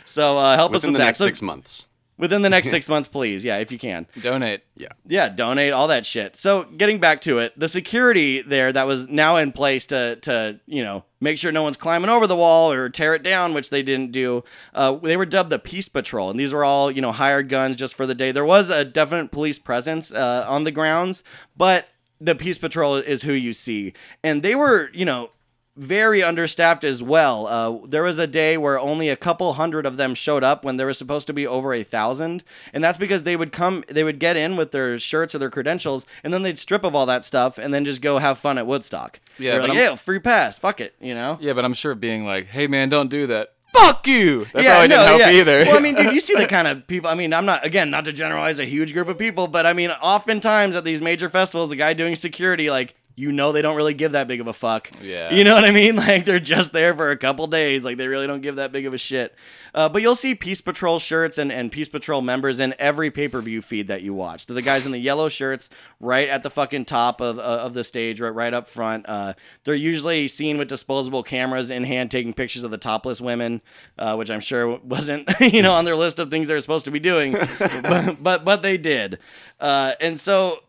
So 0.06 0.38
uh, 0.38 0.56
help 0.56 0.74
us 0.74 0.84
Within 0.84 0.90
with 0.90 0.94
the 0.94 1.00
that. 1.00 1.06
next 1.06 1.18
So- 1.18 1.26
six 1.26 1.42
months. 1.42 1.88
Within 2.24 2.42
the 2.42 2.50
next 2.50 2.70
six 2.76 2.88
months 2.88 3.10
please 3.10 3.44
yeah 3.44 3.58
if 3.58 3.70
you 3.70 3.78
can 3.78 4.08
donate. 4.22 4.62
yeah, 4.76 4.88
Yeah, 5.06 5.28
donate 5.30 5.74
all 5.74 5.90
that 5.90 6.06
shit. 6.06 6.38
So 6.38 6.64
getting 6.64 7.00
back 7.00 7.20
to 7.22 7.40
it, 7.40 7.58
the 7.60 7.68
security 7.68 8.42
there 8.42 8.72
that 8.72 8.88
was 8.88 9.08
now 9.10 9.36
in 9.36 9.52
place 9.52 9.86
to 9.88 10.16
to 10.22 10.60
you 10.66 10.84
know 10.84 11.04
make 11.20 11.38
sure 11.38 11.52
no 11.52 11.64
one's 11.64 11.78
climbing 11.78 12.10
over 12.10 12.26
the 12.28 12.36
wall 12.36 12.72
or 12.72 12.90
tear 12.90 13.14
it 13.14 13.24
down, 13.24 13.54
which 13.54 13.70
they 13.70 13.84
didn't 13.84 14.12
do. 14.12 14.44
Uh, 14.74 14.96
they 14.96 15.18
were 15.18 15.26
dubbed 15.26 15.50
the 15.50 15.60
Peace 15.60 15.90
Patrol, 15.90 16.30
and 16.30 16.40
these 16.40 16.54
were 16.54 16.64
all 16.64 16.90
you 16.90 17.02
know 17.02 17.12
hired 17.12 17.50
guns 17.50 17.76
just 17.76 17.94
for 17.94 18.06
the 18.06 18.16
day. 18.16 18.32
There 18.32 18.46
was 18.46 18.70
a 18.70 18.86
definite 18.86 19.32
police 19.32 19.60
presence 19.60 20.12
uh, 20.12 20.46
on 20.48 20.64
the 20.64 20.72
grounds, 20.72 21.24
but 21.58 21.90
the 22.22 22.36
Peace 22.36 22.58
Patrol 22.58 22.96
is 22.96 23.24
who 23.24 23.34
you 23.34 23.54
see, 23.54 23.94
and 24.24 24.42
they 24.44 24.56
were 24.56 24.90
you 24.94 25.06
know 25.06 25.30
very 25.76 26.22
understaffed 26.22 26.84
as 26.84 27.02
well. 27.02 27.48
Uh, 27.48 27.88
there 27.88 28.04
was 28.04 28.20
a 28.20 28.28
day 28.28 28.58
where 28.58 28.80
only 28.80 29.10
a 29.10 29.16
couple 29.16 29.54
hundred 29.54 29.86
of 29.86 29.98
them 29.98 30.14
showed 30.14 30.44
up 30.44 30.64
when 30.64 30.78
there 30.78 30.88
was 30.88 30.98
supposed 30.98 31.28
to 31.28 31.34
be 31.34 31.48
over 31.48 31.74
a 31.74 31.84
thousand, 31.84 32.44
and 32.74 32.84
that's 32.84 32.98
because 32.98 33.24
they 33.24 33.36
would 33.36 33.52
come, 33.52 33.84
they 33.88 34.04
would 34.04 34.20
get 34.20 34.38
in 34.38 34.56
with 34.56 34.72
their 34.72 35.00
shirts 35.00 35.34
or 35.34 35.40
their 35.40 35.50
credentials, 35.50 36.06
and 36.24 36.34
then 36.34 36.44
they'd 36.44 36.60
strip 36.60 36.84
of 36.84 36.94
all 36.94 37.06
that 37.06 37.26
stuff 37.26 37.58
and 37.58 37.74
then 37.74 37.86
just 37.86 38.02
go 38.02 38.20
have 38.20 38.38
fun 38.38 38.58
at 38.58 38.68
Woodstock. 38.68 39.20
Yeah, 39.40 39.58
like, 39.58 39.74
yeah, 39.74 39.96
free 39.96 40.20
pass, 40.20 40.60
fuck 40.60 40.80
it, 40.80 40.94
you 41.00 41.16
know. 41.16 41.38
Yeah, 41.42 41.54
but 41.54 41.66
I'm 41.66 41.74
sure 41.74 41.96
being 41.96 42.26
like, 42.26 42.46
hey 42.48 42.68
man, 42.68 42.90
don't 42.90 43.10
do 43.10 43.28
that. 43.28 43.54
Fuck 43.74 44.06
you. 44.06 44.46
That 44.54 44.64
yeah, 44.64 44.74
probably 44.74 44.88
no, 44.90 44.96
didn't 44.96 45.08
help 45.08 45.20
yeah. 45.20 45.40
either. 45.40 45.60
Well, 45.66 45.78
I 45.78 45.80
mean, 45.80 45.96
dude, 45.96 46.14
you 46.14 46.20
see 46.22 46.36
the 46.36 46.46
kind 46.46 46.68
of 46.68 46.86
people. 46.86 47.10
I 47.10 47.16
mean, 47.16 47.34
I'm 47.34 47.48
not 47.48 47.66
again 47.66 47.90
not 47.90 48.06
to 48.06 48.14
generalize 48.14 48.60
a 48.60 48.66
huge 48.66 48.94
group 48.94 49.08
of 49.08 49.18
people, 49.18 49.48
but 49.48 49.66
I 49.66 49.74
mean, 49.74 49.90
oftentimes 49.90 50.76
at 50.76 50.84
these 50.84 51.02
major 51.02 51.28
festivals, 51.28 51.70
the 51.70 51.76
guy 51.76 51.94
doing 51.94 52.16
security, 52.16 52.70
like 52.70 52.94
you 53.16 53.32
know, 53.32 53.52
they 53.52 53.62
don't 53.62 53.76
really 53.76 53.94
give 53.94 54.14
that 54.14 54.28
big 54.28 54.42
of 54.42 54.48
a 54.48 54.54
fuck. 54.54 54.90
Yeah. 55.02 55.32
You 55.32 55.44
know 55.44 55.54
what 55.54 55.66
I 55.66 55.72
mean? 55.72 55.84
Like 56.04 56.26
they're 56.26 56.40
just 56.40 56.74
there 56.74 56.94
for 56.94 57.12
a 57.12 57.18
couple 57.18 57.48
days. 57.48 57.86
Like 57.86 57.98
they 57.98 58.08
really 58.08 58.28
don't 58.28 58.42
give 58.42 58.58
that 58.58 58.72
big 58.72 58.86
of 58.86 58.94
a 58.94 58.98
shit. 58.98 59.34
Uh, 59.74 59.88
but 59.88 60.02
you'll 60.02 60.16
see 60.16 60.36
Peace 60.36 60.60
Patrol 60.60 61.00
shirts 61.00 61.38
and, 61.38 61.52
and 61.52 61.72
Peace 61.72 61.88
Patrol 61.88 62.22
members 62.22 62.60
in 62.60 62.76
every 62.78 63.10
pay 63.10 63.28
per 63.28 63.40
view 63.42 63.62
feed 63.62 63.88
that 63.88 64.02
you 64.02 64.14
watch. 64.14 64.46
They're 64.46 64.56
the 64.56 64.62
guys 64.62 64.86
in 64.86 64.92
the 64.92 65.00
yellow 65.00 65.30
shirts 65.30 65.70
right 66.00 66.28
at 66.28 66.44
the 66.44 66.50
fucking 66.50 66.86
top 66.86 67.22
of, 67.22 67.40
uh, 67.40 67.42
of 67.42 67.74
the 67.74 67.84
stage, 67.84 68.20
right 68.20 68.34
right 68.34 68.54
up 68.54 68.68
front. 68.68 69.08
Uh, 69.08 69.34
they're 69.64 69.76
usually 69.76 70.28
seen 70.28 70.58
with 70.58 70.68
disposable 70.68 71.24
cameras 71.24 71.72
in 71.72 71.86
hand, 71.86 72.12
taking 72.12 72.34
pictures 72.34 72.64
of 72.64 72.72
the 72.72 72.78
topless 72.78 73.22
women, 73.22 73.62
uh, 73.98 74.16
which 74.16 74.30
I'm 74.30 74.42
sure 74.42 74.78
wasn't 74.84 75.30
you 75.40 75.62
know 75.62 75.74
on 75.74 75.86
their 75.86 75.96
list 75.96 76.20
of 76.20 76.30
things 76.30 76.48
they're 76.48 76.60
supposed 76.60 76.86
to 76.86 76.92
be 76.92 77.00
doing, 77.00 77.34
but, 77.60 78.18
but 78.22 78.44
but 78.44 78.62
they 78.62 78.78
did. 78.78 79.20
Uh, 79.60 79.94
and 80.02 80.20
so 80.20 80.60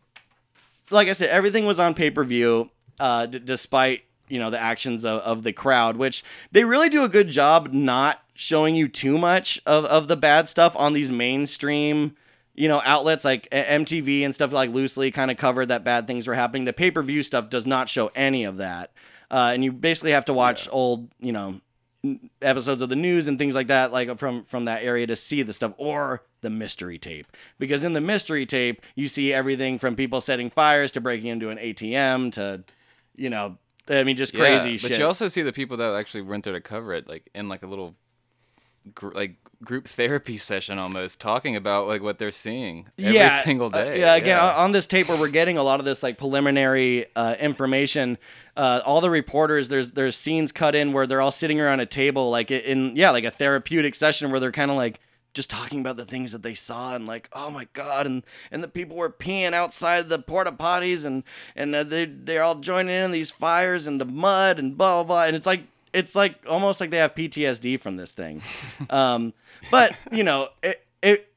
like 0.90 1.08
I 1.08 1.12
said, 1.12 1.30
everything 1.30 1.66
was 1.66 1.78
on 1.78 1.94
pay 1.94 2.10
per 2.10 2.24
view, 2.24 2.70
uh, 3.00 3.26
d- 3.26 3.38
despite 3.38 4.04
you 4.28 4.38
know 4.38 4.50
the 4.50 4.60
actions 4.60 5.04
of, 5.04 5.20
of 5.20 5.42
the 5.42 5.52
crowd, 5.52 5.96
which 5.96 6.24
they 6.52 6.64
really 6.64 6.88
do 6.88 7.04
a 7.04 7.08
good 7.08 7.28
job 7.28 7.72
not 7.72 8.22
showing 8.34 8.74
you 8.74 8.88
too 8.88 9.16
much 9.16 9.60
of, 9.64 9.84
of 9.84 10.08
the 10.08 10.16
bad 10.16 10.48
stuff 10.48 10.74
on 10.76 10.92
these 10.92 11.10
mainstream 11.10 12.16
you 12.54 12.68
know 12.68 12.80
outlets 12.84 13.24
like 13.24 13.48
MTV 13.50 14.22
and 14.22 14.34
stuff 14.34 14.52
like 14.52 14.70
loosely 14.70 15.10
kind 15.10 15.30
of 15.30 15.36
covered 15.36 15.66
that 15.66 15.84
bad 15.84 16.06
things 16.06 16.26
were 16.26 16.34
happening. 16.34 16.64
The 16.64 16.72
pay 16.72 16.90
per 16.90 17.02
view 17.02 17.22
stuff 17.22 17.50
does 17.50 17.66
not 17.66 17.88
show 17.88 18.10
any 18.14 18.44
of 18.44 18.58
that, 18.58 18.92
uh, 19.30 19.50
and 19.54 19.64
you 19.64 19.72
basically 19.72 20.12
have 20.12 20.26
to 20.26 20.34
watch 20.34 20.68
old 20.70 21.10
you 21.18 21.32
know 21.32 21.60
episodes 22.42 22.80
of 22.80 22.90
the 22.90 22.96
news 22.96 23.26
and 23.26 23.38
things 23.38 23.54
like 23.54 23.68
that 23.68 23.90
like 23.90 24.18
from 24.18 24.44
from 24.44 24.66
that 24.66 24.82
area 24.82 25.06
to 25.06 25.16
see 25.16 25.42
the 25.42 25.54
stuff 25.54 25.72
or 25.78 26.22
the 26.44 26.50
mystery 26.50 26.98
tape 26.98 27.26
because 27.58 27.82
in 27.82 27.92
the 27.92 28.00
mystery 28.00 28.46
tape 28.46 28.80
you 28.94 29.08
see 29.08 29.32
everything 29.32 29.80
from 29.80 29.96
people 29.96 30.20
setting 30.20 30.48
fires 30.48 30.92
to 30.92 31.00
breaking 31.00 31.26
into 31.26 31.50
an 31.50 31.58
ATM 31.58 32.30
to 32.32 32.62
you 33.16 33.28
know 33.28 33.58
I 33.88 34.04
mean 34.04 34.16
just 34.16 34.34
crazy 34.34 34.72
yeah, 34.72 34.76
shit. 34.76 34.90
But 34.90 34.98
you 34.98 35.06
also 35.06 35.28
see 35.28 35.42
the 35.42 35.52
people 35.52 35.76
that 35.78 35.94
actually 35.94 36.22
went 36.22 36.44
there 36.44 36.54
to 36.54 36.60
cover 36.60 36.94
it, 36.94 37.08
like 37.08 37.28
in 37.34 37.48
like 37.48 37.62
a 37.62 37.66
little, 37.66 37.94
gr- 38.94 39.12
like 39.12 39.36
group 39.62 39.86
therapy 39.86 40.36
session 40.38 40.78
almost, 40.78 41.20
talking 41.20 41.56
about 41.56 41.86
like 41.86 42.02
what 42.02 42.18
they're 42.18 42.30
seeing 42.30 42.86
every 42.98 43.42
single 43.42 43.66
uh, 43.66 43.84
day. 43.84 44.00
yeah, 44.00 44.14
again, 44.14 44.38
on- 44.38 44.54
on 44.54 44.72
this 44.72 44.86
tape 44.86 45.08
where 45.08 45.18
we're 45.20 45.28
getting 45.28 45.58
a 45.58 45.62
lot 45.62 45.80
of 45.80 45.84
this 45.86 46.02
like 46.02 46.16
preliminary 46.16 47.06
uh, 47.14 47.36
information, 47.38 48.16
uh, 48.56 48.80
all 48.86 49.00
the 49.00 49.10
reporters 49.10 49.68
there's 49.68 49.90
there's 49.90 50.16
scenes 50.16 50.50
cut 50.50 50.74
in 50.74 50.92
where 50.92 51.06
they're 51.06 51.20
all 51.20 51.30
sitting 51.32 51.60
around 51.60 51.80
a 51.80 51.86
table 51.86 52.30
like 52.30 52.50
in 52.50 52.96
yeah 52.96 53.10
like 53.10 53.24
a 53.24 53.30
therapeutic 53.30 53.94
session 53.94 54.30
where 54.30 54.40
they're 54.40 54.52
kind 54.52 54.70
of 54.70 54.76
like 54.76 55.00
just 55.34 55.50
talking 55.50 55.80
about 55.80 55.96
the 55.96 56.04
things 56.04 56.32
that 56.32 56.42
they 56.42 56.54
saw 56.54 56.94
and 56.94 57.06
like 57.06 57.28
oh 57.32 57.50
my 57.50 57.66
god 57.72 58.06
and 58.06 58.24
and 58.50 58.62
the 58.62 58.68
people 58.68 58.96
were 58.96 59.10
peeing 59.10 59.52
outside 59.52 60.08
the 60.08 60.18
porta 60.18 60.52
potties 60.52 61.04
and 61.04 61.24
and 61.54 61.74
uh, 61.74 61.82
they 61.82 62.06
they're 62.06 62.42
all 62.42 62.54
joining 62.54 62.94
in 62.94 63.10
these 63.10 63.30
fires 63.30 63.86
and 63.86 64.00
the 64.00 64.04
mud 64.04 64.58
and 64.58 64.78
blah 64.78 65.02
blah 65.02 65.04
blah 65.04 65.24
and 65.24 65.36
it's 65.36 65.46
like 65.46 65.64
it's 65.92 66.14
like 66.14 66.44
almost 66.48 66.80
like 66.80 66.90
they 66.90 66.98
have 66.98 67.14
PTSD 67.14 67.80
from 67.80 67.96
this 67.96 68.12
thing. 68.12 68.42
um, 68.90 69.32
but 69.70 69.96
you 70.10 70.24
know 70.24 70.48
it 70.62 70.84
it 71.02 71.28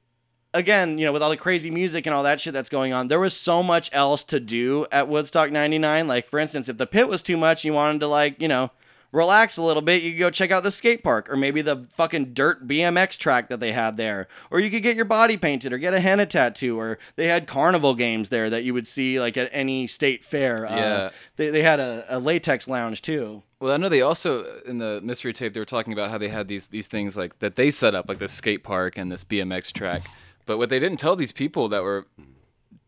again, 0.54 0.98
you 0.98 1.06
know, 1.06 1.14
with 1.14 1.22
all 1.22 1.30
the 1.30 1.38
crazy 1.38 1.70
music 1.70 2.06
and 2.06 2.14
all 2.14 2.24
that 2.24 2.42
shit 2.42 2.54
that's 2.54 2.70
going 2.70 2.92
on, 2.92 3.08
there 3.08 3.20
was 3.20 3.36
so 3.36 3.62
much 3.62 3.90
else 3.94 4.24
to 4.26 4.40
do 4.40 4.88
at 4.92 5.08
Woodstock 5.08 5.52
99. 5.52 6.08
Like, 6.08 6.28
for 6.28 6.40
instance, 6.40 6.68
if 6.68 6.78
the 6.78 6.88
pit 6.88 7.08
was 7.08 7.22
too 7.22 7.38
much, 7.38 7.64
you 7.64 7.74
wanted 7.74 8.00
to, 8.00 8.08
like, 8.08 8.42
you 8.42 8.48
know, 8.48 8.72
relax 9.12 9.58
a 9.58 9.62
little 9.64 9.82
bit, 9.82 10.04
you 10.04 10.12
could 10.12 10.20
go 10.20 10.30
check 10.30 10.52
out 10.52 10.64
the 10.64 10.72
skate 10.72 11.04
park 11.04 11.30
or 11.30 11.36
maybe 11.36 11.62
the 11.62 11.88
fucking 11.96 12.34
dirt 12.34 12.68
BMX 12.68 13.18
track 13.18 13.50
that 13.50 13.60
they 13.60 13.72
had 13.72 13.98
there. 13.98 14.28
Or 14.52 14.60
you 14.60 14.70
could 14.70 14.84
get 14.84 14.96
your 14.96 15.06
body 15.06 15.38
painted 15.38 15.72
or 15.74 15.78
get 15.78 15.94
a 15.94 16.00
henna 16.00 16.26
tattoo. 16.26 16.80
Or 16.80 17.00
they 17.16 17.28
had 17.28 17.48
carnival 17.48 17.96
games 17.96 18.30
there 18.30 18.50
that 18.50 18.64
you 18.64 18.74
would 18.74 18.88
see, 18.88 19.20
like, 19.20 19.38
at 19.38 19.50
any 19.54 19.88
state 19.88 20.24
fair. 20.24 20.66
Uh, 20.66 20.76
Yeah. 20.76 21.10
they, 21.38 21.50
they 21.50 21.64
had 21.64 21.80
a, 21.80 22.06
a 22.10 22.20
latex 22.20 22.68
lounge, 22.68 23.02
too. 23.02 23.44
Well, 23.60 23.74
I 23.74 23.78
know 23.78 23.90
they 23.90 24.02
also 24.02 24.60
in 24.68 24.78
the 24.78 25.02
mystery 25.02 25.34
tape 25.34 25.54
they 25.54 25.60
were 25.60 25.66
talking 25.66 25.92
about 25.92 26.12
how 26.12 26.20
they 26.20 26.28
had 26.30 26.48
these 26.48 26.68
these 26.68 26.86
things 26.86 27.18
like 27.18 27.40
that 27.40 27.56
they 27.56 27.72
set 27.72 27.96
up 27.96 28.08
like 28.08 28.20
this 28.20 28.32
skate 28.32 28.64
park 28.64 29.00
and 29.00 29.12
this 29.12 29.24
BMX 29.24 29.72
track. 29.74 30.04
But 30.46 30.60
what 30.60 30.70
they 30.70 30.78
didn't 30.78 31.00
tell 31.00 31.16
these 31.16 31.32
people 31.32 31.68
that 31.70 31.82
were 31.82 32.06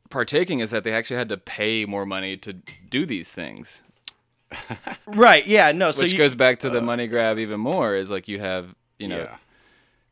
partaking 0.10 0.60
is 0.60 0.72
that 0.72 0.84
they 0.84 0.92
actually 0.94 1.18
had 1.18 1.30
to 1.30 1.38
pay 1.38 1.86
more 1.86 2.06
money 2.06 2.38
to 2.38 2.54
do 2.54 3.06
these 3.06 3.32
things. 3.32 3.84
Right. 5.08 5.46
Yeah. 5.48 5.72
No. 5.72 5.92
So 5.92 6.04
Which 6.04 6.14
you, 6.14 6.18
goes 6.18 6.36
back 6.36 6.60
to 6.60 6.70
the 6.70 6.80
uh, 6.80 6.82
money 6.82 7.08
grab 7.08 7.40
even 7.40 7.60
more. 7.60 7.96
Is 7.96 8.10
like 8.10 8.28
you 8.28 8.40
have, 8.40 8.74
you 8.98 9.08
know, 9.08 9.18
Yeah. 9.18 9.36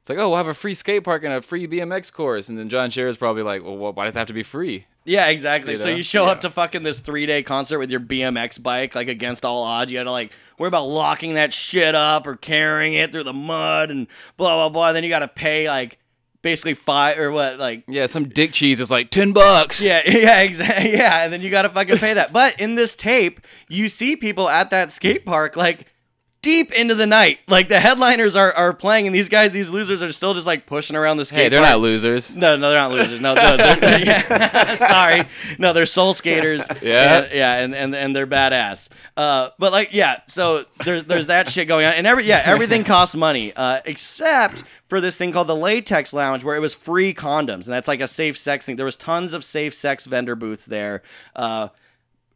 it's 0.02 0.10
like, 0.10 0.18
oh, 0.18 0.30
we'll 0.30 0.38
have 0.38 0.48
a 0.48 0.54
free 0.54 0.76
skate 0.76 1.04
park 1.04 1.24
and 1.24 1.34
a 1.34 1.42
free 1.42 1.68
BMX 1.68 2.12
course, 2.12 2.50
and 2.50 2.58
then 2.58 2.70
John 2.70 2.90
Scher's 2.90 3.18
probably 3.18 3.44
like, 3.44 3.64
well, 3.64 3.94
why 3.94 4.06
does 4.06 4.16
it 4.16 4.20
have 4.20 4.28
to 4.28 4.34
be 4.34 4.44
free? 4.44 4.86
Yeah, 5.06 5.28
exactly. 5.28 5.74
You 5.74 5.78
So 5.78 5.88
you 5.88 6.04
show 6.04 6.26
up 6.26 6.42
to 6.42 6.50
fucking 6.50 6.84
this 6.84 7.00
three 7.00 7.26
day 7.26 7.42
concert 7.42 7.80
with 7.80 7.90
your 7.90 8.02
BMX 8.02 8.62
bike, 8.62 8.94
like 8.94 9.08
against 9.08 9.46
all 9.46 9.64
odds. 9.64 9.90
You 9.92 9.98
had 10.00 10.04
to 10.04 10.12
like 10.12 10.32
worry 10.60 10.68
about 10.68 10.88
locking 10.88 11.36
that 11.36 11.54
shit 11.54 11.96
up 11.96 12.28
or 12.28 12.36
carrying 12.36 12.94
it 12.94 13.12
through 13.14 13.24
the 13.24 13.34
mud 13.34 13.90
and 13.90 14.08
blah 14.36 14.56
blah 14.56 14.70
blah. 14.70 14.88
And 14.88 14.96
then 14.98 15.04
you 15.06 15.10
got 15.10 15.20
to 15.20 15.30
pay 15.30 15.70
like 15.70 15.98
basically 16.48 16.74
five 16.76 17.20
or 17.20 17.30
what 17.30 17.60
like 17.60 17.84
Yeah, 17.88 18.08
some 18.08 18.30
dick 18.30 18.54
cheese 18.54 18.80
is 18.80 18.90
like 18.90 19.10
ten 19.10 19.34
bucks. 19.34 19.82
yeah 19.82 20.02
yeah 20.08 20.40
exactly 20.42 20.94
yeah, 20.94 21.24
and 21.24 21.34
then 21.34 21.42
you 21.42 21.50
got 21.50 21.64
to 21.64 21.70
fucking 21.70 21.98
pay 21.98 22.14
that. 22.14 22.32
But 22.32 22.58
in 22.62 22.76
this 22.76 22.96
tape, 22.96 23.42
you 23.68 23.90
see 23.90 24.16
people 24.16 24.48
at 24.48 24.70
that 24.70 24.92
skate 24.94 25.26
park 25.26 25.56
like. 25.58 25.86
Deep 26.48 26.72
into 26.72 26.96
the 26.96 27.06
night, 27.06 27.40
like 27.50 27.68
the 27.68 27.78
headliners 27.78 28.34
are, 28.34 28.54
are 28.54 28.74
playing, 28.74 29.06
and 29.06 29.14
these 29.14 29.28
guys, 29.28 29.52
these 29.52 29.68
losers, 29.68 30.02
are 30.02 30.14
still 30.14 30.34
just 30.34 30.48
like 30.48 30.66
pushing 30.66 30.96
around 30.96 31.18
the 31.18 31.26
skate. 31.26 31.40
Hey, 31.40 31.50
they're 31.50 31.60
park. 31.60 31.74
not 31.74 31.80
losers. 31.82 32.38
No, 32.38 32.56
no, 32.56 32.70
they're 32.70 32.80
not 32.80 32.92
losers. 32.92 33.20
No, 33.20 33.34
no 33.34 33.58
they're, 33.58 34.00
yeah. 34.00 34.76
sorry. 34.78 35.28
No, 35.60 35.74
they're 35.74 35.86
soul 35.86 36.14
skaters. 36.14 36.66
Yeah? 36.82 37.24
and, 37.24 37.34
yeah, 37.34 37.54
and, 37.56 37.76
and 37.76 37.96
and 37.96 38.16
they're 38.16 38.28
badass. 38.28 38.88
Uh, 39.18 39.50
but 39.60 39.74
like, 39.74 39.90
yeah. 39.92 40.22
So 40.28 40.64
there's 40.86 41.04
there's 41.04 41.28
that 41.28 41.50
shit 41.50 41.68
going 41.68 41.86
on, 41.86 41.92
and 41.96 42.08
every 42.08 42.24
yeah, 42.24 42.44
everything 42.46 42.84
costs 42.86 43.14
money, 43.14 43.52
uh, 43.54 43.82
except 43.84 44.64
for 44.88 45.02
this 45.02 45.18
thing 45.18 45.34
called 45.34 45.48
the 45.48 45.56
Latex 45.56 46.14
Lounge, 46.14 46.46
where 46.46 46.56
it 46.56 46.60
was 46.62 46.74
free 46.74 47.14
condoms, 47.14 47.66
and 47.66 47.74
that's 47.74 47.90
like 47.90 48.00
a 48.00 48.08
safe 48.08 48.38
sex 48.38 48.66
thing. 48.66 48.78
There 48.78 48.86
was 48.86 48.96
tons 48.96 49.34
of 49.34 49.44
safe 49.44 49.74
sex 49.74 50.06
vendor 50.06 50.36
booths 50.36 50.66
there. 50.66 51.04
Uh, 51.36 51.70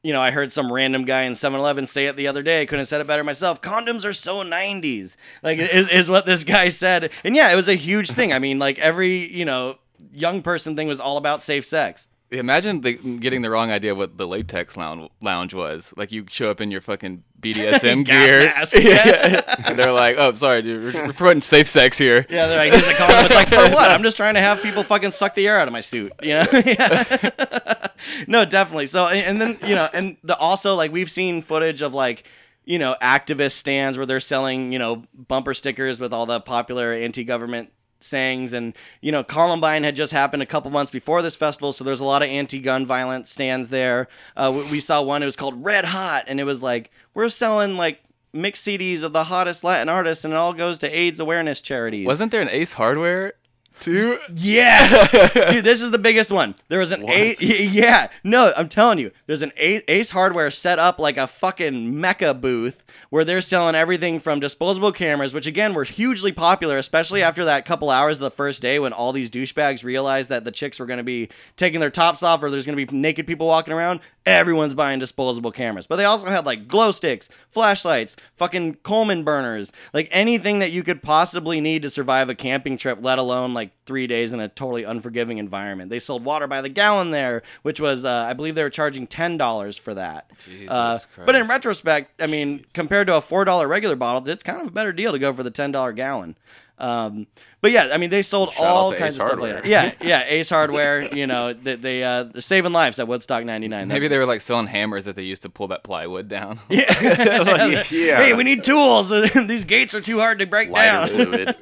you 0.03 0.13
know, 0.13 0.21
I 0.21 0.31
heard 0.31 0.51
some 0.51 0.71
random 0.71 1.05
guy 1.05 1.23
in 1.23 1.33
7-Eleven 1.33 1.85
say 1.85 2.07
it 2.07 2.15
the 2.15 2.27
other 2.27 2.41
day. 2.41 2.61
I 2.61 2.65
couldn't 2.65 2.79
have 2.79 2.87
said 2.87 3.01
it 3.01 3.07
better 3.07 3.23
myself. 3.23 3.61
Condoms 3.61 4.03
are 4.03 4.13
so 4.13 4.37
90s. 4.37 5.15
Like 5.43 5.59
is, 5.59 5.87
is 5.89 6.09
what 6.09 6.25
this 6.25 6.43
guy 6.43 6.69
said. 6.69 7.11
And 7.23 7.35
yeah, 7.35 7.51
it 7.51 7.55
was 7.55 7.67
a 7.67 7.75
huge 7.75 8.11
thing. 8.11 8.33
I 8.33 8.39
mean, 8.39 8.57
like 8.57 8.79
every, 8.79 9.31
you 9.31 9.45
know, 9.45 9.77
young 10.11 10.41
person 10.41 10.75
thing 10.75 10.87
was 10.87 10.99
all 10.99 11.17
about 11.17 11.43
safe 11.43 11.65
sex. 11.65 12.07
Imagine 12.31 12.81
the, 12.81 12.93
getting 12.93 13.41
the 13.41 13.49
wrong 13.49 13.71
idea 13.71 13.91
of 13.91 13.97
what 13.97 14.17
the 14.17 14.25
latex 14.25 14.77
lounge, 14.77 15.09
lounge 15.21 15.53
was. 15.53 15.93
Like 15.97 16.11
you 16.11 16.25
show 16.29 16.49
up 16.49 16.61
in 16.61 16.71
your 16.71 16.79
fucking 16.79 17.23
BDSM 17.39 18.05
gear. 18.05 18.53
Yeah. 18.73 19.55
and 19.67 19.77
they're 19.77 19.91
like, 19.91 20.15
"Oh, 20.17 20.33
sorry, 20.33 20.61
dude. 20.61 20.93
We're, 20.93 21.07
we're 21.07 21.13
promoting 21.13 21.41
safe 21.41 21.67
sex 21.67 21.97
here." 21.97 22.25
Yeah, 22.29 22.47
they're 22.47 22.57
like, 22.57 22.73
here's 22.73 22.87
a 22.87 22.93
condom. 22.93 23.25
It's 23.25 23.35
like, 23.35 23.49
for 23.49 23.75
what? 23.75 23.91
I'm 23.91 24.03
just 24.03 24.15
trying 24.17 24.35
to 24.35 24.39
have 24.39 24.61
people 24.61 24.83
fucking 24.83 25.11
suck 25.11 25.35
the 25.35 25.47
air 25.47 25.59
out 25.59 25.67
of 25.67 25.73
my 25.73 25.81
suit. 25.81 26.13
You 26.21 26.35
know? 26.35 26.45
Yeah. 26.65 27.87
no, 28.27 28.45
definitely. 28.45 28.87
So, 28.87 29.07
and 29.07 29.19
and 29.19 29.41
then, 29.41 29.69
you 29.69 29.75
know, 29.75 29.89
and 29.93 30.17
the 30.23 30.37
also, 30.37 30.75
like, 30.75 30.91
we've 30.91 31.11
seen 31.11 31.41
footage 31.41 31.81
of, 31.81 31.93
like, 31.93 32.27
you 32.65 32.79
know, 32.79 32.95
activist 33.01 33.53
stands 33.53 33.97
where 33.97 34.05
they're 34.05 34.19
selling, 34.19 34.71
you 34.71 34.79
know, 34.79 35.03
bumper 35.13 35.53
stickers 35.53 35.99
with 35.99 36.13
all 36.13 36.25
the 36.25 36.39
popular 36.39 36.93
anti 36.93 37.23
government 37.23 37.71
sayings. 38.03 38.53
And, 38.53 38.73
you 39.01 39.11
know, 39.11 39.23
Columbine 39.23 39.83
had 39.83 39.95
just 39.95 40.11
happened 40.11 40.43
a 40.43 40.45
couple 40.45 40.71
months 40.71 40.91
before 40.91 41.21
this 41.21 41.35
festival. 41.35 41.73
So 41.73 41.83
there's 41.83 41.99
a 41.99 42.05
lot 42.05 42.21
of 42.21 42.29
anti 42.29 42.59
gun 42.59 42.85
violence 42.85 43.29
stands 43.29 43.69
there. 43.69 44.07
Uh, 44.35 44.51
we, 44.55 44.71
we 44.71 44.79
saw 44.79 45.01
one, 45.01 45.21
it 45.21 45.25
was 45.25 45.35
called 45.35 45.63
Red 45.63 45.85
Hot. 45.85 46.25
And 46.27 46.39
it 46.39 46.45
was 46.45 46.61
like, 46.63 46.91
we're 47.13 47.29
selling, 47.29 47.77
like, 47.77 48.03
mixed 48.33 48.65
CDs 48.65 49.03
of 49.03 49.13
the 49.13 49.25
hottest 49.25 49.63
Latin 49.63 49.89
artists, 49.89 50.23
and 50.23 50.33
it 50.33 50.37
all 50.37 50.53
goes 50.53 50.79
to 50.79 50.89
AIDS 50.89 51.19
awareness 51.19 51.61
charities. 51.61 52.07
Wasn't 52.07 52.31
there 52.31 52.41
an 52.41 52.49
Ace 52.49 52.73
Hardware 52.73 53.33
too? 53.81 54.19
Yes, 54.35 55.11
dude, 55.51 55.65
this 55.65 55.81
is 55.81 55.91
the 55.91 55.97
biggest 55.97 56.31
one. 56.31 56.55
There 56.69 56.79
was 56.79 56.91
an 56.91 57.07
Ace. 57.09 57.41
Yeah, 57.71 58.09
no, 58.23 58.53
I'm 58.55 58.69
telling 58.69 58.99
you, 58.99 59.11
there's 59.27 59.41
an 59.41 59.51
Ace, 59.57 59.81
Ace 59.87 60.09
Hardware 60.11 60.51
set 60.51 60.79
up 60.79 60.99
like 60.99 61.17
a 61.17 61.27
fucking 61.27 61.99
mecca 61.99 62.33
booth 62.33 62.83
where 63.09 63.25
they're 63.25 63.41
selling 63.41 63.75
everything 63.75 64.19
from 64.19 64.39
disposable 64.39 64.91
cameras, 64.91 65.33
which 65.33 65.47
again 65.47 65.73
were 65.73 65.83
hugely 65.83 66.31
popular, 66.31 66.77
especially 66.77 67.23
after 67.23 67.45
that 67.45 67.65
couple 67.65 67.89
hours 67.89 68.17
of 68.17 68.21
the 68.21 68.31
first 68.31 68.61
day 68.61 68.79
when 68.79 68.93
all 68.93 69.11
these 69.11 69.29
douchebags 69.29 69.83
realized 69.83 70.29
that 70.29 70.45
the 70.45 70.51
chicks 70.51 70.79
were 70.79 70.85
going 70.85 70.97
to 70.97 71.03
be 71.03 71.29
taking 71.57 71.79
their 71.79 71.89
tops 71.89 72.23
off 72.23 72.43
or 72.43 72.49
there's 72.49 72.65
going 72.65 72.77
to 72.77 72.85
be 72.85 72.97
naked 72.97 73.27
people 73.27 73.47
walking 73.47 73.73
around. 73.73 73.99
Everyone's 74.25 74.75
buying 74.75 74.99
disposable 74.99 75.51
cameras, 75.51 75.87
but 75.87 75.95
they 75.95 76.05
also 76.05 76.27
had 76.27 76.45
like 76.45 76.67
glow 76.67 76.91
sticks, 76.91 77.27
flashlights, 77.49 78.15
fucking 78.37 78.75
Coleman 78.83 79.23
burners, 79.23 79.71
like 79.93 80.07
anything 80.11 80.59
that 80.59 80.71
you 80.71 80.83
could 80.83 81.01
possibly 81.01 81.59
need 81.59 81.81
to 81.81 81.89
survive 81.89 82.29
a 82.29 82.35
camping 82.35 82.77
trip, 82.77 82.99
let 83.01 83.17
alone 83.17 83.55
like 83.55 83.71
three 83.87 84.05
days 84.05 84.31
in 84.31 84.39
a 84.39 84.47
totally 84.47 84.83
unforgiving 84.83 85.39
environment. 85.39 85.89
They 85.89 85.97
sold 85.97 86.23
water 86.23 86.45
by 86.45 86.61
the 86.61 86.69
gallon 86.69 87.09
there, 87.09 87.41
which 87.63 87.79
was, 87.79 88.05
uh, 88.05 88.25
I 88.29 88.33
believe 88.33 88.53
they 88.53 88.63
were 88.63 88.69
charging 88.69 89.07
$10 89.07 89.79
for 89.79 89.95
that. 89.95 90.29
Uh, 90.69 90.99
but 91.25 91.33
in 91.35 91.47
retrospect, 91.47 92.21
I 92.21 92.27
mean, 92.27 92.63
compared 92.73 93.07
to 93.07 93.15
a 93.17 93.21
$4 93.21 93.67
regular 93.67 93.95
bottle, 93.95 94.29
it's 94.29 94.43
kind 94.43 94.61
of 94.61 94.67
a 94.67 94.71
better 94.71 94.93
deal 94.93 95.13
to 95.13 95.19
go 95.19 95.33
for 95.33 95.41
the 95.41 95.51
$10 95.51 95.95
gallon. 95.95 96.37
Um, 96.81 97.27
but 97.61 97.69
yeah, 97.69 97.89
I 97.93 97.97
mean, 97.97 98.09
they 98.09 98.23
sold 98.23 98.51
Shout 98.51 98.65
all 98.65 98.89
kinds 98.91 99.15
Ace 99.15 99.21
of 99.21 99.27
stuff 99.27 99.39
like 99.39 99.51
Hardware. 99.51 99.61
that. 99.61 99.65
Yeah, 99.67 99.93
yeah, 100.01 100.23
Ace 100.27 100.49
Hardware, 100.49 101.01
you 101.15 101.27
know, 101.27 101.53
they, 101.53 101.75
they, 101.75 102.03
uh, 102.03 102.23
they're 102.23 102.41
saving 102.41 102.71
lives 102.73 102.97
at 102.99 103.07
Woodstock 103.07 103.45
99. 103.45 103.87
Maybe 103.87 104.07
they 104.07 104.17
were 104.17 104.25
like 104.25 104.41
selling 104.41 104.65
hammers 104.65 105.05
that 105.05 105.15
they 105.15 105.21
used 105.21 105.43
to 105.43 105.49
pull 105.49 105.67
that 105.67 105.83
plywood 105.83 106.27
down. 106.27 106.59
yeah. 106.69 107.83
Yeah. 107.91 108.17
Hey, 108.21 108.33
we 108.33 108.43
need 108.43 108.63
tools. 108.63 109.09
These 109.09 109.65
gates 109.65 109.93
are 109.93 110.01
too 110.01 110.19
hard 110.19 110.39
to 110.39 110.45
break 110.47 110.69
Lighter 110.69 111.15
down. 111.15 111.27
fluid, 111.27 111.55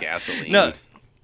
gasoline. 0.00 0.52
No. 0.52 0.72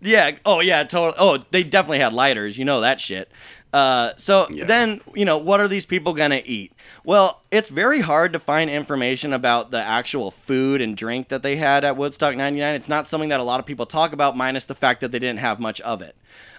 Yeah. 0.01 0.33
Oh, 0.45 0.61
yeah. 0.61 0.85
Totally. 0.85 1.17
Oh, 1.19 1.45
they 1.51 1.63
definitely 1.63 1.99
had 1.99 2.13
lighters. 2.13 2.57
You 2.57 2.65
know 2.65 2.81
that 2.83 3.01
shit. 3.01 3.31
Uh, 3.73 4.13
so 4.17 4.47
Yeah. 4.51 4.65
then, 4.65 5.03
you 5.15 5.25
know, 5.27 5.37
what 5.37 5.61
are 5.61 5.69
these 5.69 5.85
people 5.85 6.15
gonna 6.15 6.41
eat? 6.47 6.73
Well, 7.05 7.43
it's 7.51 7.69
very 7.69 8.01
hard 8.01 8.33
to 8.33 8.39
find 8.39 8.71
information 8.71 9.35
about 9.35 9.71
the 9.71 9.79
actual 9.81 10.31
food 10.31 10.81
and 10.81 10.97
drink 10.97 11.29
that 11.29 11.43
they 11.43 11.57
had 11.57 11.85
at 11.85 11.97
Woodstock 11.97 12.35
'99. 12.35 12.75
It's 12.77 12.89
not 12.89 13.07
something 13.07 13.29
that 13.29 13.41
a 13.41 13.43
lot 13.43 13.61
of 13.61 13.67
people 13.67 13.85
talk 13.85 14.15
about, 14.15 14.37
minus 14.39 14.65
the 14.65 14.75
fact 14.75 15.03
that 15.03 15.13
they 15.13 15.19
didn't 15.19 15.41
have 15.41 15.61
much 15.61 15.83
of 15.83 16.01
it. 16.01 16.17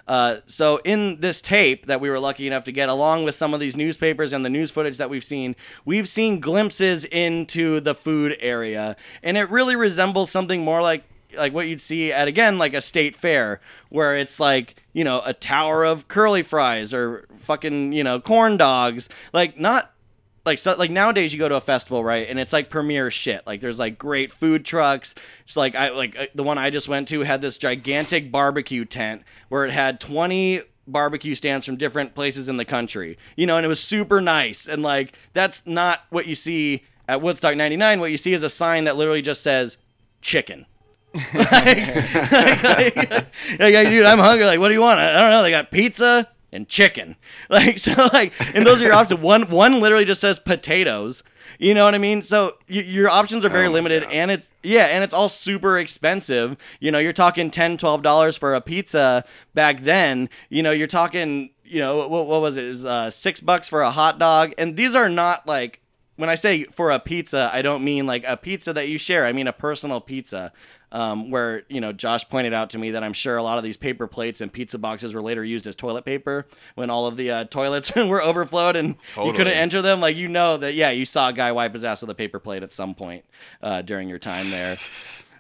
Uh, 0.08 0.38
so 0.46 0.82
in 0.84 1.20
this 1.20 1.42
tape 1.42 1.86
that 1.88 2.00
we 2.02 2.10
were 2.12 2.20
lucky 2.20 2.46
enough 2.46 2.64
to 2.66 2.72
get, 2.72 2.90
along 2.90 3.24
with 3.24 3.34
some 3.36 3.54
of 3.56 3.60
these 3.60 3.76
newspapers 3.76 4.32
and 4.34 4.44
the 4.46 4.50
news 4.50 4.70
footage 4.70 4.98
that 4.98 5.10
we've 5.10 5.24
seen, 5.24 5.56
we've 5.86 6.08
seen 6.08 6.40
glimpses 6.40 7.06
into 7.06 7.80
the 7.80 7.96
food 7.96 8.38
area, 8.40 8.96
and 9.24 9.36
it 9.38 9.50
really 9.50 9.76
resembles 9.76 10.30
something 10.30 10.64
more 10.64 10.82
like 10.82 11.04
like 11.38 11.54
what 11.54 11.68
you'd 11.68 11.82
see 11.82 12.12
at 12.12 12.28
again 12.28 12.58
like 12.58 12.74
a 12.74 12.82
state 12.82 13.16
fair 13.16 13.60
where 13.90 14.16
it's 14.16 14.40
like 14.40 14.76
you 14.94 15.04
know 15.04 15.22
a 15.26 15.34
tower 15.34 15.84
of 15.84 16.08
curly 16.08 16.44
fries 16.44 16.94
or 16.94 17.28
fucking 17.42 17.94
you 17.94 18.04
know 18.04 18.20
corn 18.20 18.58
dogs. 18.58 19.10
Like 19.34 19.60
not 19.60 19.92
like 20.46 20.58
so 20.58 20.76
like 20.76 20.92
nowadays 20.92 21.34
you 21.34 21.40
go 21.40 21.50
to 21.50 21.56
a 21.56 21.62
festival 21.62 22.04
right 22.04 22.28
and 22.30 22.40
it's 22.40 22.54
like 22.54 22.70
premier 22.70 23.12
shit. 23.12 23.46
Like 23.46 23.60
there's 23.60 23.80
like 23.80 23.98
great 23.98 24.32
food 24.32 24.66
trucks. 24.66 25.16
It's 25.44 25.58
like 25.58 25.76
i 25.76 25.90
like 25.90 26.18
uh, 26.18 26.28
the 26.36 26.44
one 26.44 26.58
i 26.58 26.70
just 26.70 26.88
went 26.88 27.08
to 27.10 27.22
had 27.22 27.42
this 27.42 27.58
gigantic 27.58 28.32
barbecue 28.32 28.86
tent 28.86 29.24
where 29.50 29.66
it 29.66 29.72
had 29.72 30.00
20 30.00 30.62
barbecue 30.88 31.36
stands 31.36 31.66
from 31.66 31.76
different 31.76 32.16
places 32.16 32.50
in 32.50 32.58
the 32.58 32.66
country 32.66 33.16
you 33.36 33.46
know 33.46 33.58
and 33.58 33.66
it 33.66 33.70
was 33.70 33.82
super 33.82 34.22
nice. 34.22 34.68
And 34.68 34.82
like 34.82 35.14
that's 35.34 35.66
not 35.66 36.02
what 36.10 36.26
you 36.26 36.36
see 36.36 36.84
at 37.08 37.22
woodstock 37.22 37.56
99 37.56 38.00
what 38.00 38.12
you 38.12 38.18
see 38.18 38.34
is 38.34 38.44
a 38.44 38.50
sign 38.50 38.86
that 38.86 38.96
literally 38.96 39.22
just 39.22 39.42
says 39.42 39.78
chicken 40.22 40.66
like, 41.16 41.32
like, 42.32 43.06
like, 43.06 43.74
like, 43.74 43.90
dude, 43.90 44.06
I'm 44.06 44.20
hungry. 44.20 44.46
Like, 44.46 44.60
what 44.60 44.68
do 44.70 44.74
you 44.74 44.82
want? 44.82 45.00
I 45.00 45.20
don't 45.20 45.32
know. 45.32 45.44
They 45.44 45.52
got 45.52 45.72
pizza 45.72 46.28
and 46.52 46.68
chicken. 46.68 47.16
Like, 47.50 47.80
so, 47.80 48.10
like, 48.14 48.34
and 48.56 48.64
those 48.66 48.80
are 48.80 48.84
your 48.84 48.94
options. 48.94 49.20
One, 49.22 49.50
one 49.50 49.80
literally 49.80 50.06
just 50.06 50.22
says 50.22 50.38
potatoes. 50.38 51.24
You 51.58 51.74
know 51.74 51.84
what 51.84 51.96
I 51.96 51.98
mean? 51.98 52.22
So 52.22 52.58
y- 52.70 52.76
your 52.82 53.10
options 53.10 53.44
are 53.44 53.50
very 53.50 53.66
Oh 53.68 53.72
limited, 53.72 54.04
God. 54.04 54.12
and 54.12 54.30
it's 54.30 54.52
yeah, 54.62 54.86
and 54.86 55.04
it's 55.04 55.14
all 55.16 55.30
super 55.30 55.80
expensive. 55.80 56.56
You 56.80 56.92
know, 56.92 57.00
you're 57.00 57.12
talking 57.12 57.50
10 57.50 57.78
dollars 57.78 58.38
for 58.38 58.54
a 58.54 58.62
pizza 58.62 59.26
back 59.56 59.82
then. 59.82 60.30
You 60.50 60.62
know, 60.62 60.72
you're 60.72 60.86
talking. 60.88 61.50
You 61.66 61.82
know, 61.82 62.08
what, 62.08 62.28
what 62.28 62.42
was 62.42 62.56
it? 62.58 62.66
It 62.66 62.70
was 62.70 62.86
uh, 62.86 63.10
six 63.10 63.42
bucks 63.42 63.68
for 63.68 63.82
a 63.82 63.90
hot 63.92 64.20
dog, 64.20 64.54
and 64.60 64.78
these 64.78 64.94
are 64.96 65.10
not 65.10 65.48
like 65.48 65.82
when 66.18 66.30
I 66.30 66.36
say 66.36 66.66
for 66.66 66.92
a 66.92 67.00
pizza, 67.00 67.50
I 67.52 67.62
don't 67.64 67.84
mean 67.84 68.06
like 68.06 68.24
a 68.28 68.38
pizza 68.38 68.72
that 68.74 68.88
you 68.90 68.98
share. 69.00 69.26
I 69.26 69.34
mean 69.34 69.48
a 69.48 69.54
personal 69.54 70.02
pizza. 70.02 70.52
Um, 70.92 71.30
where 71.30 71.64
you 71.70 71.82
know 71.82 71.94
Josh 71.94 72.28
pointed 72.30 72.52
out 72.52 72.72
to 72.72 72.80
me 72.80 72.92
that 72.92 73.04
I'm 73.04 73.14
sure 73.14 73.38
a 73.38 73.44
lot 73.44 73.60
of 73.60 73.64
these 73.64 73.78
paper 73.78 74.08
plates 74.08 74.42
and 74.42 74.52
pizza 74.52 74.80
boxes 74.80 75.14
were 75.14 75.22
later 75.22 75.44
used 75.44 75.68
as 75.68 75.76
toilet 75.76 76.04
paper 76.04 76.48
when 76.74 76.90
all 76.90 77.06
of 77.06 77.16
the 77.16 77.30
uh, 77.30 77.44
toilets 77.46 77.94
were 77.96 78.24
overflowed 78.24 78.76
and 78.76 78.90
you 78.90 78.96
couldn't 79.32 79.36
Totally. 79.36 79.54
enter 79.54 79.82
them. 79.84 80.00
Like 80.02 80.16
you 80.18 80.28
know 80.28 80.58
that 80.58 80.74
yeah, 80.74 80.90
you 80.90 81.06
saw 81.06 81.30
a 81.30 81.34
guy 81.34 81.52
wipe 81.52 81.74
his 81.74 81.84
ass 81.84 82.02
with 82.02 82.10
a 82.10 82.16
paper 82.16 82.40
plate 82.40 82.64
at 82.64 82.72
some 82.72 82.96
point 82.96 83.24
uh, 83.62 83.84
during 83.84 84.10
your 84.10 84.20
time 84.20 84.46
there. 84.50 84.76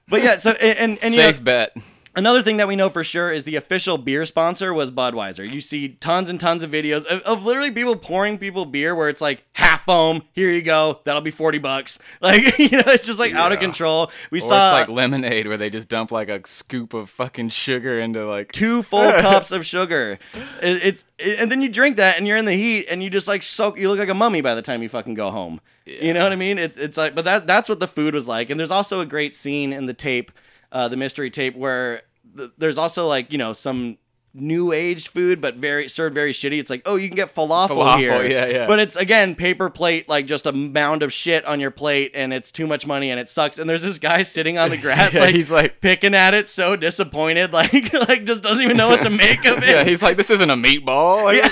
But 0.09 0.23
yeah, 0.23 0.37
so 0.37 0.51
and 0.51 0.77
and, 0.77 1.03
and 1.03 1.13
you 1.13 1.19
know, 1.19 1.31
Safe 1.31 1.43
bet. 1.43 1.75
Another 2.15 2.41
thing 2.41 2.57
that 2.57 2.67
we 2.67 2.75
know 2.75 2.89
for 2.89 3.03
sure 3.03 3.31
is 3.31 3.43
the 3.43 3.55
official 3.55 3.97
beer 3.97 4.25
sponsor 4.25 4.73
was 4.73 4.91
Budweiser. 4.91 5.49
You 5.49 5.61
see 5.61 5.89
tons 5.89 6.27
and 6.29 6.39
tons 6.39 6.63
of 6.63 6.71
videos 6.71 7.05
of, 7.05 7.21
of 7.21 7.43
literally 7.43 7.71
people 7.71 7.95
pouring 7.95 8.37
people 8.37 8.65
beer 8.65 8.95
where 8.95 9.09
it's 9.09 9.21
like 9.21 9.43
half 9.53 9.83
foam. 9.85 10.23
Here 10.33 10.49
you 10.49 10.61
go. 10.61 10.99
That'll 11.05 11.21
be 11.21 11.31
forty 11.31 11.59
bucks. 11.59 11.99
Like 12.21 12.57
you 12.59 12.69
know, 12.71 12.83
it's 12.87 13.05
just 13.05 13.19
like 13.19 13.33
out 13.33 13.51
of 13.51 13.57
Yeah. 13.57 13.61
control. 13.67 14.11
We 14.31 14.39
Or 14.39 14.41
saw 14.41 14.79
it's 14.81 14.89
like 14.89 14.95
lemonade 14.95 15.47
where 15.47 15.57
they 15.57 15.69
just 15.69 15.87
dump 15.87 16.11
like 16.11 16.27
a 16.29 16.41
scoop 16.45 16.93
of 16.93 17.09
fucking 17.09 17.49
sugar 17.49 17.99
into 17.99 18.25
like 18.27 18.51
two 18.51 18.81
full 18.83 19.11
cups 19.19 19.51
of 19.51 19.65
sugar. 19.65 20.19
It, 20.61 20.83
it's 20.83 21.05
it- 21.17 21.39
and 21.39 21.51
then 21.51 21.61
you 21.61 21.69
drink 21.69 21.97
that 21.97 22.17
and 22.17 22.25
you're 22.27 22.37
in 22.37 22.45
the 22.45 22.53
heat 22.53 22.87
and 22.89 23.01
you 23.03 23.09
just 23.09 23.27
like 23.27 23.43
soak. 23.43 23.77
You 23.77 23.89
look 23.89 23.99
like 23.99 24.09
a 24.09 24.13
mummy 24.13 24.41
by 24.41 24.55
the 24.55 24.61
time 24.61 24.81
you 24.81 24.89
fucking 24.89 25.13
go 25.13 25.31
home. 25.31 25.61
You 25.85 26.13
know 26.13 26.23
what 26.23 26.31
I 26.31 26.35
mean? 26.35 26.57
It's 26.59 26.75
it's 26.77 26.97
like, 26.97 27.15
but 27.15 27.25
that 27.25 27.47
that's 27.47 27.69
what 27.69 27.79
the 27.79 27.87
food 27.87 28.13
was 28.13 28.27
like. 28.27 28.49
And 28.49 28.59
there's 28.59 28.71
also 28.71 28.99
a 29.01 29.05
great 29.05 29.35
scene 29.35 29.71
in 29.73 29.85
the 29.85 29.93
tape, 29.93 30.31
uh, 30.71 30.87
the 30.87 30.97
mystery 30.97 31.29
tape, 31.29 31.55
where 31.55 32.01
th- 32.37 32.51
there's 32.57 32.77
also 32.77 33.07
like 33.07 33.31
you 33.31 33.37
know 33.37 33.53
some 33.53 33.97
new 34.35 34.71
aged 34.71 35.07
food 35.07 35.41
but 35.41 35.55
very 35.55 35.89
served 35.89 36.13
very 36.13 36.31
shitty. 36.33 36.59
It's 36.59 36.69
like 36.69 36.83
oh 36.85 36.97
you 36.97 37.07
can 37.07 37.15
get 37.15 37.33
falafel, 37.33 37.69
Falafel, 37.69 37.97
here. 37.97 38.23
yeah, 38.27 38.45
yeah. 38.45 38.67
but 38.67 38.77
it's 38.77 38.95
again 38.95 39.33
paper 39.33 39.71
plate 39.71 40.07
like 40.07 40.27
just 40.27 40.45
a 40.45 40.51
mound 40.51 41.01
of 41.01 41.11
shit 41.11 41.43
on 41.45 41.59
your 41.59 41.71
plate 41.71 42.11
and 42.13 42.31
it's 42.31 42.51
too 42.51 42.67
much 42.67 42.85
money 42.85 43.09
and 43.09 43.19
it 43.19 43.27
sucks. 43.27 43.57
And 43.57 43.67
there's 43.67 43.81
this 43.81 43.97
guy 43.97 44.21
sitting 44.21 44.59
on 44.59 44.69
the 44.69 44.77
grass 44.81 45.15
Yeah, 45.15 45.21
like 45.21 45.33
he's 45.35 45.49
like- 45.49 45.81
picking 45.81 46.13
at 46.13 46.35
it 46.35 46.47
so 46.47 46.75
disappointed 46.75 47.53
like 47.59 47.73
like 48.07 48.23
just 48.25 48.43
doesn't 48.43 48.63
even 48.63 48.77
know 48.77 48.89
what 48.89 49.01
to 49.01 49.09
make 49.09 49.43
of 49.45 49.57
it. 49.63 49.69
Yeah, 49.69 49.83
he's 49.83 50.03
like, 50.03 50.15
this 50.15 50.29
isn't 50.29 50.49
a 50.49 50.55
meatball. 50.55 51.23
Like, 51.23 51.51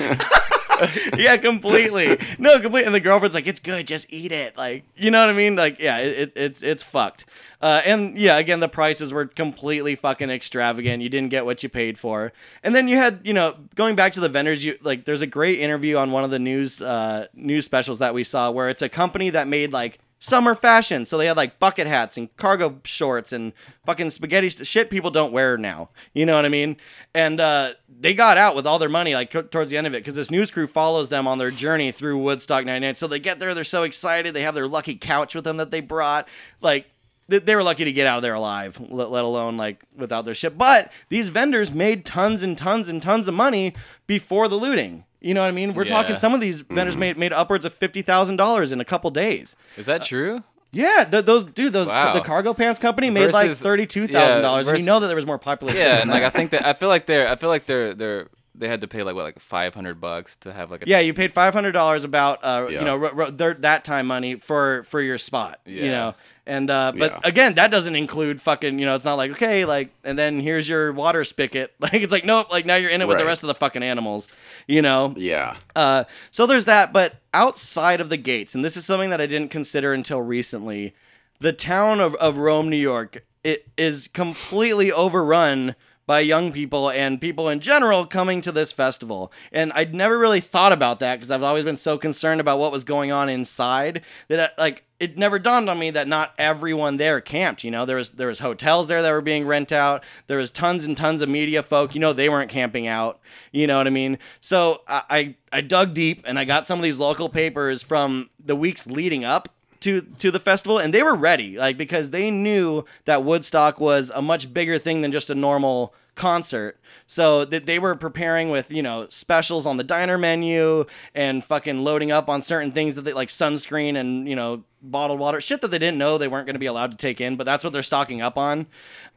yeah, 0.00 0.56
completely. 1.38 2.18
No, 2.38 2.60
completely. 2.60 2.84
And 2.86 2.94
the 2.94 3.00
girlfriend's 3.00 3.34
like, 3.34 3.46
"It's 3.46 3.60
good, 3.60 3.86
just 3.86 4.12
eat 4.12 4.32
it." 4.32 4.56
Like, 4.56 4.84
you 4.96 5.10
know 5.10 5.20
what 5.20 5.30
I 5.30 5.32
mean? 5.32 5.56
Like, 5.56 5.78
yeah, 5.78 5.98
it, 5.98 6.32
it's 6.36 6.62
it's 6.62 6.82
fucked. 6.82 7.24
Uh, 7.60 7.80
and 7.84 8.18
yeah, 8.18 8.36
again, 8.36 8.60
the 8.60 8.68
prices 8.68 9.12
were 9.12 9.26
completely 9.26 9.94
fucking 9.94 10.30
extravagant. 10.30 11.02
You 11.02 11.08
didn't 11.08 11.30
get 11.30 11.44
what 11.44 11.62
you 11.62 11.68
paid 11.68 11.98
for. 11.98 12.32
And 12.62 12.74
then 12.74 12.86
you 12.86 12.96
had, 12.96 13.20
you 13.24 13.32
know, 13.32 13.56
going 13.74 13.96
back 13.96 14.12
to 14.12 14.20
the 14.20 14.28
vendors, 14.28 14.62
you 14.62 14.78
like, 14.82 15.04
there's 15.04 15.22
a 15.22 15.26
great 15.26 15.58
interview 15.58 15.96
on 15.96 16.12
one 16.12 16.24
of 16.24 16.30
the 16.30 16.38
news 16.38 16.82
uh, 16.82 17.26
news 17.34 17.64
specials 17.64 17.98
that 18.00 18.14
we 18.14 18.24
saw 18.24 18.50
where 18.50 18.68
it's 18.68 18.82
a 18.82 18.88
company 18.88 19.30
that 19.30 19.48
made 19.48 19.72
like 19.72 19.98
summer 20.26 20.56
fashion. 20.56 21.04
So 21.04 21.16
they 21.16 21.26
had 21.26 21.36
like 21.36 21.58
bucket 21.60 21.86
hats 21.86 22.16
and 22.16 22.34
cargo 22.36 22.80
shorts 22.84 23.32
and 23.32 23.52
fucking 23.84 24.10
spaghetti 24.10 24.48
st- 24.48 24.66
shit 24.66 24.90
people 24.90 25.10
don't 25.10 25.32
wear 25.32 25.56
now. 25.56 25.90
You 26.14 26.26
know 26.26 26.34
what 26.34 26.44
I 26.44 26.48
mean? 26.48 26.76
And 27.14 27.40
uh, 27.40 27.74
they 28.00 28.12
got 28.12 28.36
out 28.36 28.56
with 28.56 28.66
all 28.66 28.80
their 28.80 28.88
money 28.88 29.14
like 29.14 29.30
towards 29.30 29.70
the 29.70 29.76
end 29.76 29.86
of 29.86 29.94
it 29.94 29.98
because 29.98 30.16
this 30.16 30.30
news 30.30 30.50
crew 30.50 30.66
follows 30.66 31.08
them 31.08 31.28
on 31.28 31.38
their 31.38 31.52
journey 31.52 31.92
through 31.92 32.18
Woodstock 32.18 32.64
99. 32.64 32.96
So 32.96 33.06
they 33.06 33.20
get 33.20 33.38
there, 33.38 33.54
they're 33.54 33.64
so 33.64 33.84
excited. 33.84 34.34
They 34.34 34.42
have 34.42 34.54
their 34.54 34.68
lucky 34.68 34.96
couch 34.96 35.34
with 35.34 35.44
them 35.44 35.58
that 35.58 35.70
they 35.70 35.80
brought. 35.80 36.28
Like, 36.60 36.86
they 37.28 37.56
were 37.56 37.62
lucky 37.62 37.84
to 37.84 37.92
get 37.92 38.06
out 38.06 38.18
of 38.18 38.22
there 38.22 38.34
alive, 38.34 38.80
let 38.88 39.24
alone 39.24 39.56
like 39.56 39.82
without 39.96 40.24
their 40.24 40.34
shit. 40.34 40.56
But 40.56 40.92
these 41.08 41.28
vendors 41.28 41.72
made 41.72 42.04
tons 42.04 42.44
and 42.44 42.56
tons 42.56 42.88
and 42.88 43.02
tons 43.02 43.26
of 43.26 43.34
money 43.34 43.74
before 44.06 44.46
the 44.46 44.54
looting. 44.54 45.04
You 45.20 45.34
know 45.34 45.40
what 45.40 45.48
I 45.48 45.52
mean? 45.52 45.74
We're 45.74 45.84
talking 45.84 46.16
some 46.16 46.34
of 46.34 46.40
these 46.40 46.60
vendors 46.60 46.96
made 46.96 47.18
made 47.18 47.32
upwards 47.32 47.64
of 47.64 47.72
fifty 47.74 48.02
thousand 48.02 48.36
dollars 48.36 48.72
in 48.72 48.80
a 48.80 48.84
couple 48.84 49.10
days. 49.10 49.56
is 49.76 49.86
that 49.86 50.02
true? 50.02 50.42
Yeah, 50.72 51.04
th- 51.10 51.24
those 51.24 51.44
dude, 51.44 51.72
those 51.72 51.86
Wow. 51.88 52.12
the 52.12 52.20
cargo 52.20 52.52
pants 52.52 52.78
company 52.78 53.08
made 53.08 53.32
like 53.32 53.48
Versus- 53.48 53.62
thirty 53.62 53.86
two 53.86 54.06
thousand 54.06 54.42
dollars, 54.42 54.66
yeah, 54.66 54.72
and 54.72 54.80
you 54.80 54.86
know 54.86 55.00
that 55.00 55.06
there 55.06 55.16
was 55.16 55.24
more 55.26 55.38
population. 55.38 55.80
Yeah, 55.80 56.00
and 56.02 56.10
like. 56.10 56.22
I 56.22 56.30
think 56.30 56.50
that 56.50 56.66
I 56.66 56.74
feel 56.74 56.88
like 56.88 57.06
they're 57.06 57.28
I 57.28 57.36
feel 57.36 57.48
like 57.48 57.64
they're 57.66 57.94
they're 57.94 58.28
they 58.54 58.68
had 58.68 58.80
to 58.82 58.88
pay 58.88 59.02
like 59.02 59.14
what 59.14 59.24
like 59.24 59.38
five 59.38 59.74
hundred 59.74 60.00
bucks 60.00 60.36
to 60.36 60.52
have 60.52 60.70
like 60.70 60.82
a 60.82 60.88
yeah, 60.88 60.98
you 61.00 61.14
paid 61.14 61.32
five 61.32 61.54
hundred 61.54 61.72
dollars 61.72 62.04
about 62.04 62.40
uh, 62.42 62.66
you 62.68 62.80
know 62.82 63.02
r- 63.02 63.22
r- 63.22 63.30
that 63.60 63.84
time 63.84 64.06
money 64.06 64.36
for 64.36 64.82
for 64.84 65.00
your 65.00 65.18
spot. 65.18 65.60
You 65.64 65.84
Yeah. 65.84 65.90
know, 65.92 66.14
and 66.46 66.70
uh, 66.70 66.92
but 66.96 67.12
Yeah. 67.12 67.20
again, 67.24 67.54
that 67.54 67.70
doesn't 67.70 67.96
include 67.96 68.40
fucking. 68.40 68.78
You 68.78 68.86
know, 68.86 68.94
it's 68.94 69.04
not 69.04 69.14
like 69.14 69.32
okay, 69.32 69.64
like 69.64 69.90
and 70.04 70.18
then 70.18 70.40
here's 70.40 70.68
your 70.68 70.92
water 70.92 71.24
spigot. 71.24 71.72
Like 71.80 71.94
it's 71.94 72.12
like 72.12 72.24
nope. 72.24 72.50
Like 72.50 72.66
now 72.66 72.76
you're 72.76 72.90
in 72.90 73.02
it 73.02 73.08
with 73.08 73.18
the 73.18 73.24
rest 73.26 73.42
of 73.42 73.48
the 73.48 73.54
fucking 73.54 73.82
animals. 73.82 74.28
You 74.66 74.82
know. 74.82 75.12
Yeah. 75.16 75.56
Uh, 75.74 76.04
so 76.30 76.46
there's 76.46 76.64
that, 76.66 76.92
but 76.92 77.16
outside 77.34 78.00
of 78.00 78.08
the 78.08 78.16
gates, 78.16 78.54
and 78.54 78.64
this 78.64 78.76
is 78.76 78.84
something 78.84 79.10
that 79.10 79.20
I 79.20 79.26
didn't 79.26 79.50
consider 79.50 79.92
until 79.92 80.22
recently, 80.22 80.94
the 81.40 81.52
town 81.52 82.00
of, 82.00 82.14
of 82.16 82.38
Rome, 82.38 82.70
New 82.70 82.76
York, 82.76 83.24
it 83.44 83.66
is 83.76 84.08
completely 84.08 84.90
overrun 84.90 85.74
by 86.06 86.20
young 86.20 86.52
people 86.52 86.88
and 86.90 87.20
people 87.20 87.48
in 87.48 87.60
general 87.60 88.06
coming 88.06 88.40
to 88.40 88.52
this 88.52 88.72
festival. 88.72 89.32
And 89.52 89.72
I'd 89.74 89.94
never 89.94 90.16
really 90.16 90.40
thought 90.40 90.72
about 90.72 91.00
that 91.00 91.16
because 91.16 91.30
I've 91.30 91.42
always 91.42 91.64
been 91.64 91.76
so 91.76 91.98
concerned 91.98 92.40
about 92.40 92.58
what 92.58 92.72
was 92.72 92.84
going 92.84 93.10
on 93.10 93.28
inside 93.28 94.02
that 94.28 94.38
uh, 94.38 94.48
like 94.56 94.84
it 94.98 95.18
never 95.18 95.38
dawned 95.38 95.68
on 95.68 95.78
me 95.78 95.90
that 95.90 96.08
not 96.08 96.32
everyone 96.38 96.96
there 96.96 97.20
camped. 97.20 97.64
You 97.64 97.70
know, 97.70 97.84
there 97.84 97.96
was 97.96 98.10
there 98.10 98.28
was 98.28 98.38
hotels 98.38 98.88
there 98.88 99.02
that 99.02 99.10
were 99.10 99.20
being 99.20 99.46
rent 99.46 99.72
out. 99.72 100.04
There 100.26 100.38
was 100.38 100.50
tons 100.50 100.84
and 100.84 100.96
tons 100.96 101.20
of 101.22 101.28
media 101.28 101.62
folk. 101.62 101.94
You 101.94 102.00
know, 102.00 102.12
they 102.12 102.28
weren't 102.28 102.50
camping 102.50 102.86
out. 102.86 103.20
You 103.52 103.66
know 103.66 103.76
what 103.76 103.86
I 103.86 103.90
mean? 103.90 104.18
So 104.40 104.82
I 104.86 105.02
I, 105.10 105.58
I 105.58 105.60
dug 105.60 105.92
deep 105.92 106.22
and 106.24 106.38
I 106.38 106.44
got 106.44 106.66
some 106.66 106.78
of 106.78 106.82
these 106.82 106.98
local 106.98 107.28
papers 107.28 107.82
from 107.82 108.30
the 108.42 108.56
weeks 108.56 108.86
leading 108.86 109.24
up 109.24 109.48
to 109.86 110.00
to 110.18 110.32
the 110.32 110.40
festival 110.40 110.78
and 110.80 110.92
they 110.92 111.02
were 111.04 111.14
ready 111.14 111.56
like 111.56 111.76
because 111.76 112.10
they 112.10 112.28
knew 112.28 112.84
that 113.04 113.22
Woodstock 113.22 113.78
was 113.78 114.10
a 114.12 114.20
much 114.20 114.52
bigger 114.52 114.78
thing 114.78 115.00
than 115.00 115.12
just 115.12 115.30
a 115.30 115.34
normal 115.34 115.94
concert. 116.16 116.80
So 117.06 117.44
that 117.44 117.66
they 117.66 117.78
were 117.78 117.94
preparing 117.94 118.50
with 118.50 118.72
you 118.72 118.82
know 118.82 119.06
specials 119.10 119.64
on 119.64 119.76
the 119.76 119.84
diner 119.84 120.18
menu 120.18 120.86
and 121.14 121.44
fucking 121.44 121.84
loading 121.84 122.10
up 122.10 122.28
on 122.28 122.42
certain 122.42 122.72
things 122.72 122.96
that 122.96 123.02
they 123.02 123.12
like 123.12 123.28
sunscreen 123.28 123.96
and 123.96 124.28
you 124.28 124.34
know 124.34 124.64
bottled 124.82 125.20
water 125.20 125.40
shit 125.40 125.60
that 125.60 125.68
they 125.68 125.78
didn't 125.78 125.98
know 125.98 126.18
they 126.18 126.28
weren't 126.28 126.46
going 126.46 126.54
to 126.54 126.60
be 126.60 126.66
allowed 126.66 126.90
to 126.90 126.96
take 126.96 127.20
in 127.20 127.36
but 127.36 127.44
that's 127.44 127.62
what 127.62 127.72
they're 127.72 127.84
stocking 127.84 128.20
up 128.20 128.36
on. 128.36 128.66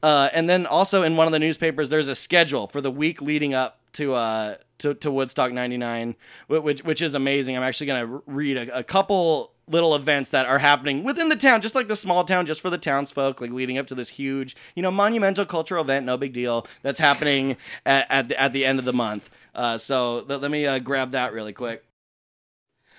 Uh, 0.03 0.30
and 0.34 0.47
then 0.47 0.67
also 0.67 1.01
in 1.01 1.17
one 1.17 1.26
of 1.26 1.34
the 1.34 1.39
newspapers 1.39 1.89
there's 1.89 2.07
a 2.07 2.15
schedule 2.15 2.67
for 2.67 2.80
the 2.80 2.91
week 2.91 3.24
leading 3.24 3.55
up 3.55 3.80
to 3.93 4.13
uh 4.13 4.55
to, 4.78 4.93
to 4.93 5.09
Woodstock 5.09 5.51
99 5.51 6.15
which 6.47 6.84
which 6.84 7.01
is 7.01 7.15
amazing. 7.15 7.57
I'm 7.57 7.63
actually 7.63 7.88
going 7.88 8.07
to 8.07 8.24
read 8.28 8.57
a, 8.57 8.80
a 8.80 8.84
couple 8.84 9.51
little 9.70 9.95
events 9.95 10.32
that 10.32 10.45
are 10.45 10.59
happening 10.59 11.03
within 11.03 11.30
the 11.30 11.36
town, 11.36 11.61
just 11.61 11.76
like 11.76 11.88
the 11.88 11.95
small 11.95 12.24
town, 12.24 12.45
just 12.45 12.59
for 12.59 12.70
the 12.70 12.78
townsfolk, 12.78 13.39
like 13.39 13.51
leading 13.51 13.78
up 13.78 13.88
to 13.88 13.95
this 13.95 14.09
huge, 14.09 14.55
you 14.76 14.82
know, 14.82 14.91
monumental 14.91 15.45
cultural 15.45 15.84
event, 15.84 16.05
no 16.05 16.17
big 16.17 16.34
deal, 16.34 16.65
that's 16.82 16.99
happening 16.99 17.55
at, 17.86 18.07
at, 18.09 18.28
the, 18.30 18.41
at 18.41 18.53
the 18.53 18.65
end 18.65 18.80
of 18.80 18.86
the 18.86 18.93
month. 18.93 19.30
Uh, 19.55 19.78
so 19.78 20.26
let, 20.28 20.41
let 20.41 20.51
me 20.51 20.65
uh, 20.65 20.80
grab 20.80 21.11
that 21.11 21.34
really 21.34 21.53
quick. 21.53 21.84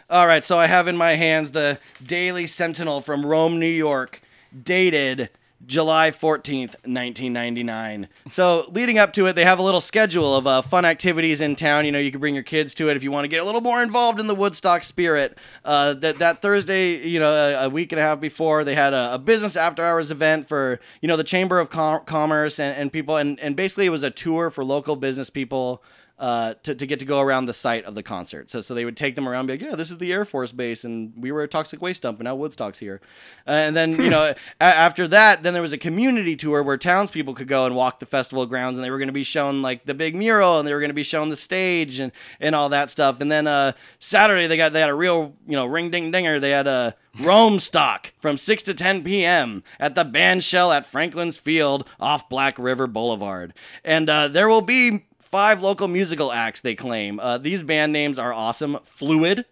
All 0.08 0.26
right, 0.26 0.44
so 0.44 0.58
I 0.58 0.66
have 0.66 0.88
in 0.88 0.96
my 0.96 1.12
hands 1.12 1.52
the 1.52 1.78
Daily 2.04 2.46
Sentinel 2.46 3.00
from 3.00 3.24
Rome, 3.24 3.60
New 3.60 3.66
York, 3.66 4.20
dated 4.64 5.30
July 5.66 6.10
14th, 6.10 6.74
1999. 6.86 8.08
So, 8.30 8.66
leading 8.70 8.98
up 8.98 9.12
to 9.12 9.26
it, 9.26 9.34
they 9.34 9.44
have 9.44 9.58
a 9.58 9.62
little 9.62 9.80
schedule 9.80 10.34
of 10.34 10.46
uh, 10.46 10.62
fun 10.62 10.84
activities 10.84 11.40
in 11.40 11.54
town. 11.54 11.84
You 11.84 11.92
know, 11.92 11.98
you 11.98 12.10
can 12.10 12.18
bring 12.18 12.34
your 12.34 12.42
kids 12.42 12.74
to 12.76 12.88
it 12.88 12.96
if 12.96 13.02
you 13.02 13.10
want 13.10 13.24
to 13.24 13.28
get 13.28 13.42
a 13.42 13.44
little 13.44 13.60
more 13.60 13.82
involved 13.82 14.18
in 14.18 14.26
the 14.26 14.34
Woodstock 14.34 14.82
spirit. 14.82 15.36
Uh, 15.64 15.94
that, 15.94 16.16
that 16.16 16.38
Thursday, 16.38 17.06
you 17.06 17.20
know, 17.20 17.30
a, 17.30 17.66
a 17.66 17.68
week 17.68 17.92
and 17.92 18.00
a 18.00 18.02
half 18.02 18.20
before, 18.20 18.64
they 18.64 18.74
had 18.74 18.94
a, 18.94 19.14
a 19.14 19.18
business 19.18 19.54
after 19.54 19.84
hours 19.84 20.10
event 20.10 20.48
for, 20.48 20.80
you 21.02 21.08
know, 21.08 21.16
the 21.16 21.24
Chamber 21.24 21.60
of 21.60 21.68
Com- 21.68 22.04
Commerce 22.04 22.58
and, 22.58 22.76
and 22.78 22.92
people. 22.92 23.16
And, 23.16 23.38
and 23.40 23.54
basically, 23.54 23.86
it 23.86 23.90
was 23.90 24.02
a 24.02 24.10
tour 24.10 24.50
for 24.50 24.64
local 24.64 24.96
business 24.96 25.28
people 25.28 25.82
uh, 26.20 26.52
to, 26.62 26.74
to 26.74 26.86
get 26.86 26.98
to 26.98 27.06
go 27.06 27.18
around 27.18 27.46
the 27.46 27.54
site 27.54 27.86
of 27.86 27.94
the 27.94 28.02
concert. 28.02 28.50
So, 28.50 28.60
so 28.60 28.74
they 28.74 28.84
would 28.84 28.96
take 28.96 29.16
them 29.16 29.26
around, 29.26 29.46
be 29.46 29.54
like, 29.54 29.62
yeah, 29.62 29.74
this 29.74 29.90
is 29.90 29.96
the 29.96 30.12
Air 30.12 30.26
Force 30.26 30.52
Base, 30.52 30.84
and 30.84 31.14
we 31.16 31.32
were 31.32 31.42
a 31.42 31.48
toxic 31.48 31.80
waste 31.80 32.02
dump, 32.02 32.18
and 32.20 32.26
now 32.26 32.34
Woodstock's 32.34 32.78
here. 32.78 33.00
Uh, 33.46 33.52
and 33.52 33.74
then, 33.74 33.92
you 33.92 34.10
know, 34.10 34.24
a- 34.60 34.62
after 34.62 35.08
that, 35.08 35.42
then 35.42 35.54
there 35.54 35.62
was 35.62 35.72
a 35.72 35.78
community 35.78 36.36
tour 36.36 36.62
where 36.62 36.76
townspeople 36.76 37.32
could 37.32 37.48
go 37.48 37.64
and 37.64 37.74
walk 37.74 38.00
the 38.00 38.06
festival 38.06 38.44
grounds, 38.44 38.76
and 38.76 38.84
they 38.84 38.90
were 38.90 38.98
going 38.98 39.08
to 39.08 39.14
be 39.14 39.22
shown 39.22 39.62
like 39.62 39.86
the 39.86 39.94
big 39.94 40.14
mural, 40.14 40.58
and 40.58 40.68
they 40.68 40.74
were 40.74 40.80
going 40.80 40.90
to 40.90 40.94
be 40.94 41.02
shown 41.02 41.30
the 41.30 41.38
stage 41.38 41.98
and, 41.98 42.12
and 42.38 42.54
all 42.54 42.68
that 42.68 42.90
stuff. 42.90 43.22
And 43.22 43.32
then 43.32 43.46
uh, 43.46 43.72
Saturday, 43.98 44.46
they 44.46 44.58
got 44.58 44.74
they 44.74 44.80
had 44.80 44.90
a 44.90 44.94
real, 44.94 45.32
you 45.46 45.54
know, 45.54 45.64
ring 45.64 45.90
ding 45.90 46.10
dinger. 46.10 46.38
They 46.38 46.50
had 46.50 46.66
a 46.66 46.94
Rome 47.18 47.58
stock 47.58 48.12
from 48.20 48.36
6 48.36 48.62
to 48.64 48.74
10 48.74 49.02
p.m. 49.02 49.64
at 49.78 49.94
the 49.94 50.04
band 50.04 50.44
shell 50.44 50.70
at 50.70 50.86
Franklyn's 50.86 51.38
Field 51.38 51.88
off 51.98 52.28
Black 52.28 52.58
River 52.58 52.86
Boulevard. 52.86 53.52
And 53.84 54.08
uh, 54.08 54.28
there 54.28 54.48
will 54.48 54.62
be 54.62 55.06
five 55.30 55.62
local 55.62 55.88
musical 55.88 56.32
acts, 56.32 56.60
they 56.60 56.74
claim. 56.74 57.20
Uh, 57.20 57.38
these 57.38 57.62
band 57.62 57.92
names 57.92 58.18
are 58.18 58.32
awesome 58.32 58.78
Fluid, 58.84 59.44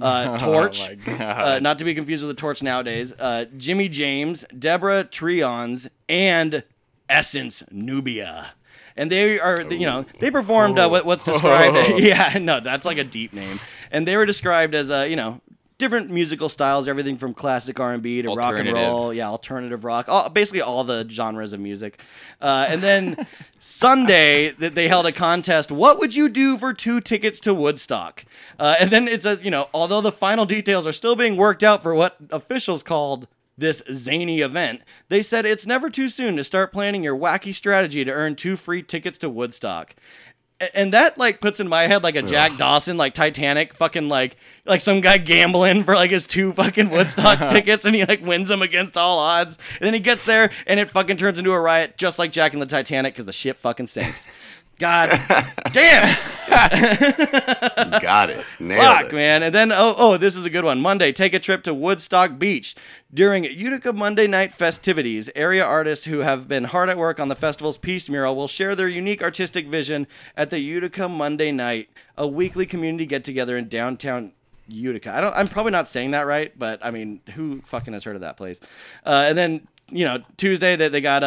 uh, 0.00 0.38
Torch, 0.38 0.82
Oh 0.84 0.88
my 0.88 0.94
God. 0.94 1.20
uh, 1.20 1.58
not 1.60 1.78
to 1.78 1.84
be 1.84 1.94
confused 1.94 2.22
with 2.24 2.34
the 2.34 2.40
Torch 2.40 2.62
nowadays, 2.62 3.12
uh, 3.18 3.46
Jimmy 3.56 3.88
James, 3.88 4.44
Deborah 4.56 5.04
Trions, 5.04 5.88
and 6.08 6.62
Essence 7.08 7.62
Nubia. 7.70 8.54
And 8.96 9.10
they 9.10 9.40
are, 9.40 9.60
you 9.62 9.86
know, 9.86 10.06
they 10.20 10.30
performed 10.30 10.78
uh, 10.78 10.88
what, 10.88 11.04
what's 11.04 11.24
described. 11.32 11.98
yeah, 11.98 12.38
no, 12.40 12.60
that's 12.60 12.84
like 12.84 12.98
a 12.98 13.04
deep 13.04 13.32
name. 13.32 13.56
And 13.90 14.06
they 14.06 14.16
were 14.16 14.26
described 14.26 14.74
as, 14.74 14.88
uh, 14.88 15.06
you 15.08 15.16
know, 15.16 15.40
different 15.78 16.10
musical 16.10 16.48
styles, 16.48 16.86
everything 16.86 17.16
from 17.16 17.34
classic 17.34 17.80
R&B 17.80 18.22
to 18.22 18.32
rock 18.32 18.56
and 18.56 18.72
roll, 18.72 19.12
yeah, 19.12 19.28
alternative 19.28 19.84
rock, 19.84 20.08
all, 20.08 20.28
basically 20.28 20.60
all 20.60 20.84
the 20.84 21.06
genres 21.08 21.52
of 21.52 21.60
music. 21.60 22.00
Uh, 22.40 22.66
and 22.68 22.80
then 22.80 23.26
Sunday, 23.58 24.52
that 24.52 24.74
they 24.74 24.88
held 24.88 25.06
a 25.06 25.12
contest. 25.12 25.72
What 25.72 25.98
would 25.98 26.14
you 26.14 26.28
do 26.28 26.56
for 26.58 26.72
two 26.72 27.00
tickets 27.00 27.40
to 27.40 27.54
Woodstock? 27.54 28.24
Uh, 28.58 28.76
and 28.78 28.90
then 28.90 29.08
it's 29.08 29.24
a, 29.24 29.38
you 29.42 29.50
know, 29.50 29.68
although 29.74 30.00
the 30.00 30.12
final 30.12 30.46
details 30.46 30.86
are 30.86 30.92
still 30.92 31.16
being 31.16 31.36
worked 31.36 31.62
out 31.62 31.82
for 31.82 31.94
what 31.94 32.16
officials 32.30 32.82
called 32.82 33.26
this 33.56 33.82
zany 33.92 34.40
event, 34.40 34.82
they 35.08 35.22
said 35.22 35.46
it's 35.46 35.66
never 35.66 35.88
too 35.90 36.08
soon 36.08 36.36
to 36.36 36.44
start 36.44 36.72
planning 36.72 37.02
your 37.02 37.16
wacky 37.16 37.54
strategy 37.54 38.04
to 38.04 38.10
earn 38.10 38.34
two 38.34 38.56
free 38.56 38.82
tickets 38.82 39.18
to 39.18 39.28
Woodstock. 39.28 39.94
And 40.72 40.92
that 40.94 41.18
like 41.18 41.40
puts 41.40 41.58
in 41.58 41.68
my 41.68 41.88
head 41.88 42.04
like 42.04 42.14
a 42.14 42.22
Jack 42.22 42.56
Dawson 42.56 42.96
like 42.96 43.12
Titanic 43.12 43.74
fucking 43.74 44.08
like 44.08 44.36
like 44.64 44.80
some 44.80 45.00
guy 45.00 45.18
gambling 45.18 45.82
for 45.82 45.94
like 45.94 46.12
his 46.12 46.26
two 46.26 46.52
fucking 46.52 46.90
Woodstock 46.90 47.38
tickets 47.50 47.84
and 47.84 47.94
he 47.94 48.04
like 48.04 48.24
wins 48.24 48.48
them 48.48 48.62
against 48.62 48.96
all 48.96 49.18
odds 49.18 49.58
and 49.80 49.86
then 49.86 49.94
he 49.94 50.00
gets 50.00 50.24
there 50.24 50.50
and 50.66 50.78
it 50.78 50.90
fucking 50.90 51.16
turns 51.16 51.38
into 51.38 51.50
a 51.52 51.60
riot 51.60 51.98
just 51.98 52.18
like 52.20 52.30
Jack 52.30 52.54
in 52.54 52.60
the 52.60 52.66
Titanic 52.66 53.14
because 53.14 53.26
the 53.26 53.32
ship 53.32 53.58
fucking 53.58 53.88
sinks. 53.88 54.28
God 54.78 55.10
damn. 55.72 56.16
Got 56.48 58.30
it. 58.30 58.44
Nailed 58.58 58.82
Fuck, 58.84 59.06
it. 59.06 59.12
man. 59.12 59.42
And 59.42 59.54
then, 59.54 59.72
oh, 59.72 59.94
oh, 59.96 60.16
this 60.16 60.36
is 60.36 60.44
a 60.44 60.50
good 60.50 60.64
one. 60.64 60.80
Monday, 60.80 61.12
take 61.12 61.34
a 61.34 61.38
trip 61.38 61.62
to 61.64 61.74
Woodstock 61.74 62.38
Beach. 62.38 62.74
During 63.12 63.44
Utica 63.44 63.92
Monday 63.92 64.26
night 64.26 64.52
festivities, 64.52 65.30
area 65.36 65.64
artists 65.64 66.04
who 66.04 66.20
have 66.20 66.48
been 66.48 66.64
hard 66.64 66.90
at 66.90 66.98
work 66.98 67.20
on 67.20 67.28
the 67.28 67.36
festival's 67.36 67.78
Peace 67.78 68.08
Mural 68.08 68.34
will 68.34 68.48
share 68.48 68.74
their 68.74 68.88
unique 68.88 69.22
artistic 69.22 69.68
vision 69.68 70.06
at 70.36 70.50
the 70.50 70.58
Utica 70.58 71.08
Monday 71.08 71.52
Night, 71.52 71.88
a 72.18 72.26
weekly 72.26 72.66
community 72.66 73.06
get 73.06 73.24
together 73.24 73.56
in 73.56 73.68
downtown 73.68 74.32
Utica. 74.66 75.14
I 75.14 75.20
don't. 75.20 75.34
I'm 75.36 75.48
probably 75.48 75.72
not 75.72 75.86
saying 75.86 76.12
that 76.12 76.26
right, 76.26 76.56
but 76.58 76.84
I 76.84 76.90
mean, 76.90 77.20
who 77.34 77.60
fucking 77.62 77.92
has 77.92 78.02
heard 78.04 78.16
of 78.16 78.22
that 78.22 78.36
place? 78.36 78.60
Uh, 79.04 79.26
and 79.28 79.36
then 79.36 79.68
you 79.90 80.04
know 80.04 80.18
Tuesday 80.36 80.76
they, 80.76 80.88
they 80.88 81.00
got 81.00 81.22
a, 81.22 81.26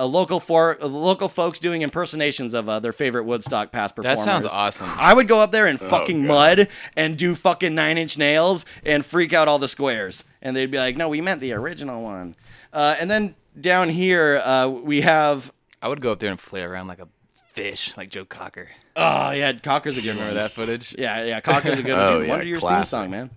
a, 0.00 0.04
a 0.04 0.06
local 0.06 0.40
for 0.40 0.76
a 0.80 0.86
local 0.86 1.28
folks 1.28 1.58
doing 1.58 1.82
impersonations 1.82 2.52
of 2.54 2.68
uh, 2.68 2.80
their 2.80 2.92
favorite 2.92 3.24
Woodstock 3.24 3.70
past 3.72 3.94
performers. 3.94 4.18
That 4.18 4.24
sounds 4.24 4.46
awesome. 4.46 4.88
I 4.98 5.14
would 5.14 5.28
go 5.28 5.40
up 5.40 5.52
there 5.52 5.66
in 5.66 5.78
fucking 5.78 6.22
God. 6.22 6.28
mud 6.58 6.68
and 6.96 7.16
do 7.16 7.34
fucking 7.34 7.74
nine 7.74 7.98
inch 7.98 8.18
nails 8.18 8.64
and 8.84 9.04
freak 9.06 9.32
out 9.32 9.48
all 9.48 9.58
the 9.58 9.68
squares. 9.68 10.24
And 10.40 10.56
they'd 10.56 10.70
be 10.70 10.78
like, 10.78 10.96
no, 10.96 11.08
we 11.08 11.20
meant 11.20 11.40
the 11.40 11.52
original 11.52 12.02
one. 12.02 12.34
Uh, 12.72 12.96
and 12.98 13.08
then 13.10 13.34
down 13.60 13.88
here, 13.88 14.42
uh, 14.44 14.66
we 14.68 15.02
have. 15.02 15.52
I 15.80 15.88
would 15.88 16.00
go 16.00 16.10
up 16.12 16.18
there 16.18 16.30
and 16.30 16.40
flail 16.40 16.68
around 16.70 16.88
like 16.88 16.98
a 17.00 17.08
fish, 17.52 17.94
like 17.96 18.08
Joe 18.10 18.24
Cocker. 18.24 18.68
Oh, 18.96 19.30
yeah, 19.30 19.52
Cocker's 19.52 19.98
a 19.98 20.00
good 20.02 20.16
one. 20.16 20.26
Remember 20.26 20.40
that 20.42 20.50
footage? 20.50 20.94
Yeah, 20.98 21.22
yeah, 21.24 21.40
Cocker's 21.40 21.78
a 21.78 21.82
good 21.82 21.90
Oh, 21.98 22.18
one. 22.18 22.22
yeah, 22.24 22.28
Wonder 22.30 22.44
Years 22.46 22.58
theme 22.60 22.68
classic. 22.68 22.90
song, 22.90 23.10
man. 23.10 23.30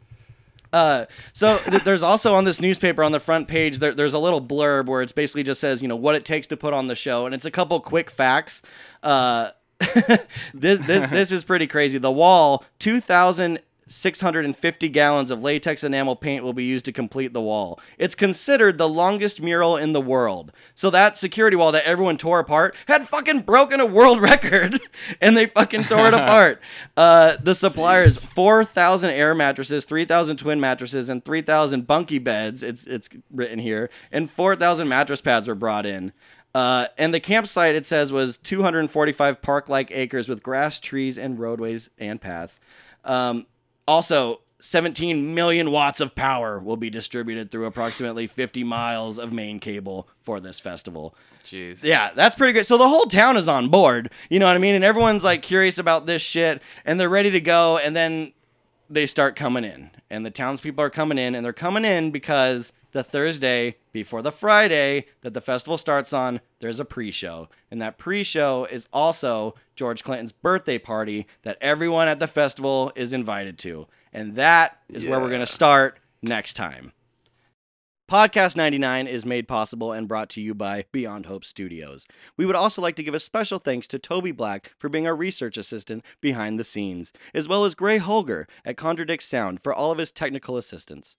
Uh, 0.73 1.05
so 1.33 1.57
th- 1.57 1.83
there's 1.83 2.03
also 2.03 2.33
on 2.33 2.43
this 2.43 2.59
newspaper 2.59 3.03
on 3.03 3.11
the 3.11 3.19
front 3.19 3.47
page 3.47 3.79
there, 3.79 3.93
there's 3.93 4.13
a 4.13 4.19
little 4.19 4.41
blurb 4.41 4.87
where 4.87 5.01
it's 5.01 5.11
basically 5.11 5.43
just 5.43 5.61
says 5.61 5.81
you 5.81 5.87
know 5.87 5.95
what 5.95 6.15
it 6.15 6.25
takes 6.25 6.47
to 6.47 6.57
put 6.57 6.73
on 6.73 6.87
the 6.87 6.95
show 6.95 7.25
and 7.25 7.33
it's 7.35 7.45
a 7.45 7.51
couple 7.51 7.79
quick 7.79 8.09
facts. 8.09 8.61
Uh, 9.03 9.51
this, 10.53 10.85
this 10.85 11.09
this 11.09 11.31
is 11.31 11.43
pretty 11.43 11.67
crazy. 11.67 11.97
The 11.97 12.11
wall, 12.11 12.63
two 12.79 12.99
thousand 13.85 13.93
six 13.93 14.21
hundred 14.21 14.45
and 14.45 14.57
fifty 14.57 14.89
gallons 14.89 15.31
of 15.31 15.41
latex 15.41 15.83
enamel 15.83 16.15
paint 16.15 16.43
will 16.43 16.53
be 16.53 16.63
used 16.63 16.85
to 16.85 16.91
complete 16.91 17.33
the 17.33 17.41
wall. 17.41 17.79
It's 17.97 18.15
considered 18.15 18.77
the 18.77 18.89
longest 18.89 19.41
mural 19.41 19.77
in 19.77 19.93
the 19.93 20.01
world. 20.01 20.51
So 20.73 20.89
that 20.89 21.17
security 21.17 21.55
wall 21.55 21.71
that 21.71 21.85
everyone 21.85 22.17
tore 22.17 22.39
apart 22.39 22.75
had 22.87 23.07
fucking 23.07 23.41
broken 23.41 23.79
a 23.79 23.85
world 23.85 24.21
record, 24.23 24.79
and 25.21 25.37
they 25.37 25.47
fucking 25.47 25.83
tore 25.83 26.07
it 26.07 26.13
apart. 26.15 26.61
Uh, 26.97 27.37
the 27.41 27.55
suppliers 27.55 28.25
four 28.25 28.65
thousand 28.65 29.11
air 29.11 29.35
mattresses, 29.35 29.85
three 29.85 30.05
thousand 30.05 30.37
twin 30.37 30.59
mattresses, 30.59 31.09
and 31.09 31.23
three 31.23 31.41
thousand 31.41 31.87
bunkie 31.87 32.19
beds. 32.19 32.63
It's 32.63 32.85
it's 32.85 33.09
written 33.31 33.59
here, 33.59 33.89
and 34.11 34.29
four 34.29 34.55
thousand 34.55 34.89
mattress 34.89 35.21
pads 35.21 35.47
were 35.47 35.55
brought 35.55 35.85
in. 35.85 36.11
Uh, 36.53 36.87
and 36.97 37.13
the 37.13 37.19
campsite, 37.19 37.75
it 37.75 37.85
says, 37.85 38.13
was 38.13 38.37
245 38.37 39.41
park 39.41 39.67
like 39.67 39.91
acres 39.91 40.29
with 40.29 40.41
grass, 40.41 40.79
trees, 40.79 41.17
and 41.17 41.37
roadways 41.37 41.89
and 41.97 42.21
paths. 42.21 42.61
Um, 43.03 43.45
also, 43.87 44.41
17 44.59 45.35
million 45.35 45.71
watts 45.71 45.99
of 45.99 46.15
power 46.15 46.59
will 46.59 46.77
be 46.77 46.89
distributed 46.89 47.51
through 47.51 47.65
approximately 47.65 48.25
50 48.27 48.63
miles 48.63 49.19
of 49.19 49.31
main 49.31 49.59
cable 49.59 50.07
for 50.23 50.39
this 50.39 50.59
festival. 50.59 51.15
Jeez. 51.45 51.83
Yeah, 51.83 52.11
that's 52.15 52.35
pretty 52.35 52.53
good. 52.53 52.65
So 52.65 52.77
the 52.77 52.89
whole 52.89 53.05
town 53.05 53.37
is 53.37 53.47
on 53.47 53.69
board. 53.69 54.09
You 54.29 54.39
know 54.39 54.47
what 54.47 54.55
I 54.55 54.59
mean? 54.59 54.73
And 54.73 54.83
everyone's 54.83 55.23
like 55.23 55.43
curious 55.43 55.77
about 55.77 56.07
this 56.07 56.21
shit 56.21 56.61
and 56.83 56.99
they're 56.99 57.09
ready 57.09 57.31
to 57.31 57.41
go. 57.41 57.77
And 57.77 57.95
then 57.95 58.33
they 58.89 59.05
start 59.05 59.35
coming 59.35 59.63
in. 59.63 59.91
And 60.09 60.25
the 60.25 60.31
townspeople 60.31 60.83
are 60.83 60.89
coming 60.89 61.17
in. 61.17 61.35
And 61.35 61.45
they're 61.45 61.53
coming 61.53 61.85
in 61.85 62.11
because 62.11 62.71
the 62.91 63.03
Thursday 63.03 63.75
before 63.91 64.21
the 64.21 64.31
Friday 64.31 65.05
that 65.21 65.33
the 65.33 65.41
festival 65.41 65.77
starts 65.77 66.13
on, 66.13 66.39
there's 66.59 66.79
a 66.79 66.85
pre 66.85 67.11
show. 67.11 67.49
And 67.69 67.81
that 67.81 67.97
pre 67.97 68.23
show 68.23 68.65
is 68.65 68.87
also 68.93 69.55
George 69.75 70.03
Clinton's 70.03 70.31
birthday 70.31 70.77
party 70.77 71.27
that 71.43 71.57
everyone 71.59 72.07
at 72.07 72.19
the 72.19 72.27
festival 72.27 72.91
is 72.95 73.11
invited 73.11 73.59
to. 73.59 73.87
And 74.13 74.35
that 74.35 74.79
is 74.89 75.05
where 75.05 75.19
we're 75.19 75.29
going 75.29 75.41
to 75.41 75.47
start 75.47 75.99
next 76.21 76.53
time. 76.53 76.93
Podcast 78.09 78.55
99 78.55 79.07
is 79.07 79.25
made 79.25 79.47
possible 79.47 79.91
and 79.91 80.07
brought 80.07 80.29
to 80.29 80.39
you 80.39 80.53
by 80.53 80.85
Beyond 80.91 81.25
Hope 81.25 81.43
Studios. 81.43 82.05
We 82.37 82.45
would 82.45 82.55
also 82.55 82.79
like 82.79 82.95
to 82.97 83.03
give 83.03 83.15
a 83.15 83.19
special 83.19 83.57
thanks 83.57 83.87
to 83.87 83.97
Toby 83.97 84.31
Black 84.31 84.73
for 84.77 84.89
being 84.89 85.07
our 85.07 85.15
research 85.15 85.57
assistant 85.57 86.05
behind 86.21 86.59
the 86.59 86.63
scenes, 86.63 87.11
as 87.33 87.47
well 87.47 87.65
as 87.65 87.73
Gray 87.73 87.97
Holger 87.97 88.47
at 88.63 88.77
Contradict 88.77 89.23
Sound 89.23 89.59
for 89.63 89.73
all 89.73 89.91
of 89.91 89.97
his 89.97 90.11
technical 90.11 90.55
assistance. 90.55 91.15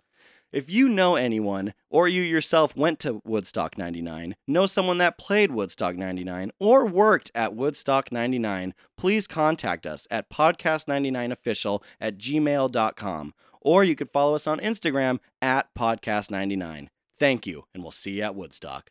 If 0.52 0.70
you 0.70 0.88
know 0.88 1.16
anyone, 1.16 1.74
or 1.90 2.06
you 2.06 2.22
yourself 2.22 2.76
went 2.76 3.00
to 3.00 3.20
Woodstock 3.24 3.76
99, 3.76 4.36
know 4.46 4.66
someone 4.66 4.98
that 4.98 5.18
played 5.18 5.50
Woodstock 5.50 5.96
99, 5.96 6.52
or 6.60 6.86
worked 6.86 7.32
at 7.34 7.56
Woodstock 7.56 8.12
99, 8.12 8.74
please 8.96 9.26
contact 9.26 9.86
us 9.86 10.06
at 10.08 10.30
podcast99official 10.30 11.82
at 12.00 12.16
gmail.com, 12.16 13.34
or 13.66 13.82
you 13.82 13.96
could 13.96 14.12
follow 14.12 14.36
us 14.36 14.46
on 14.46 14.60
Instagram 14.60 15.18
at 15.42 15.66
podcast99. 15.76 16.86
Thank 17.18 17.46
you, 17.48 17.64
and 17.74 17.82
we'll 17.82 17.90
see 17.90 18.12
you 18.12 18.22
at 18.22 18.36
Woodstock. 18.36 18.90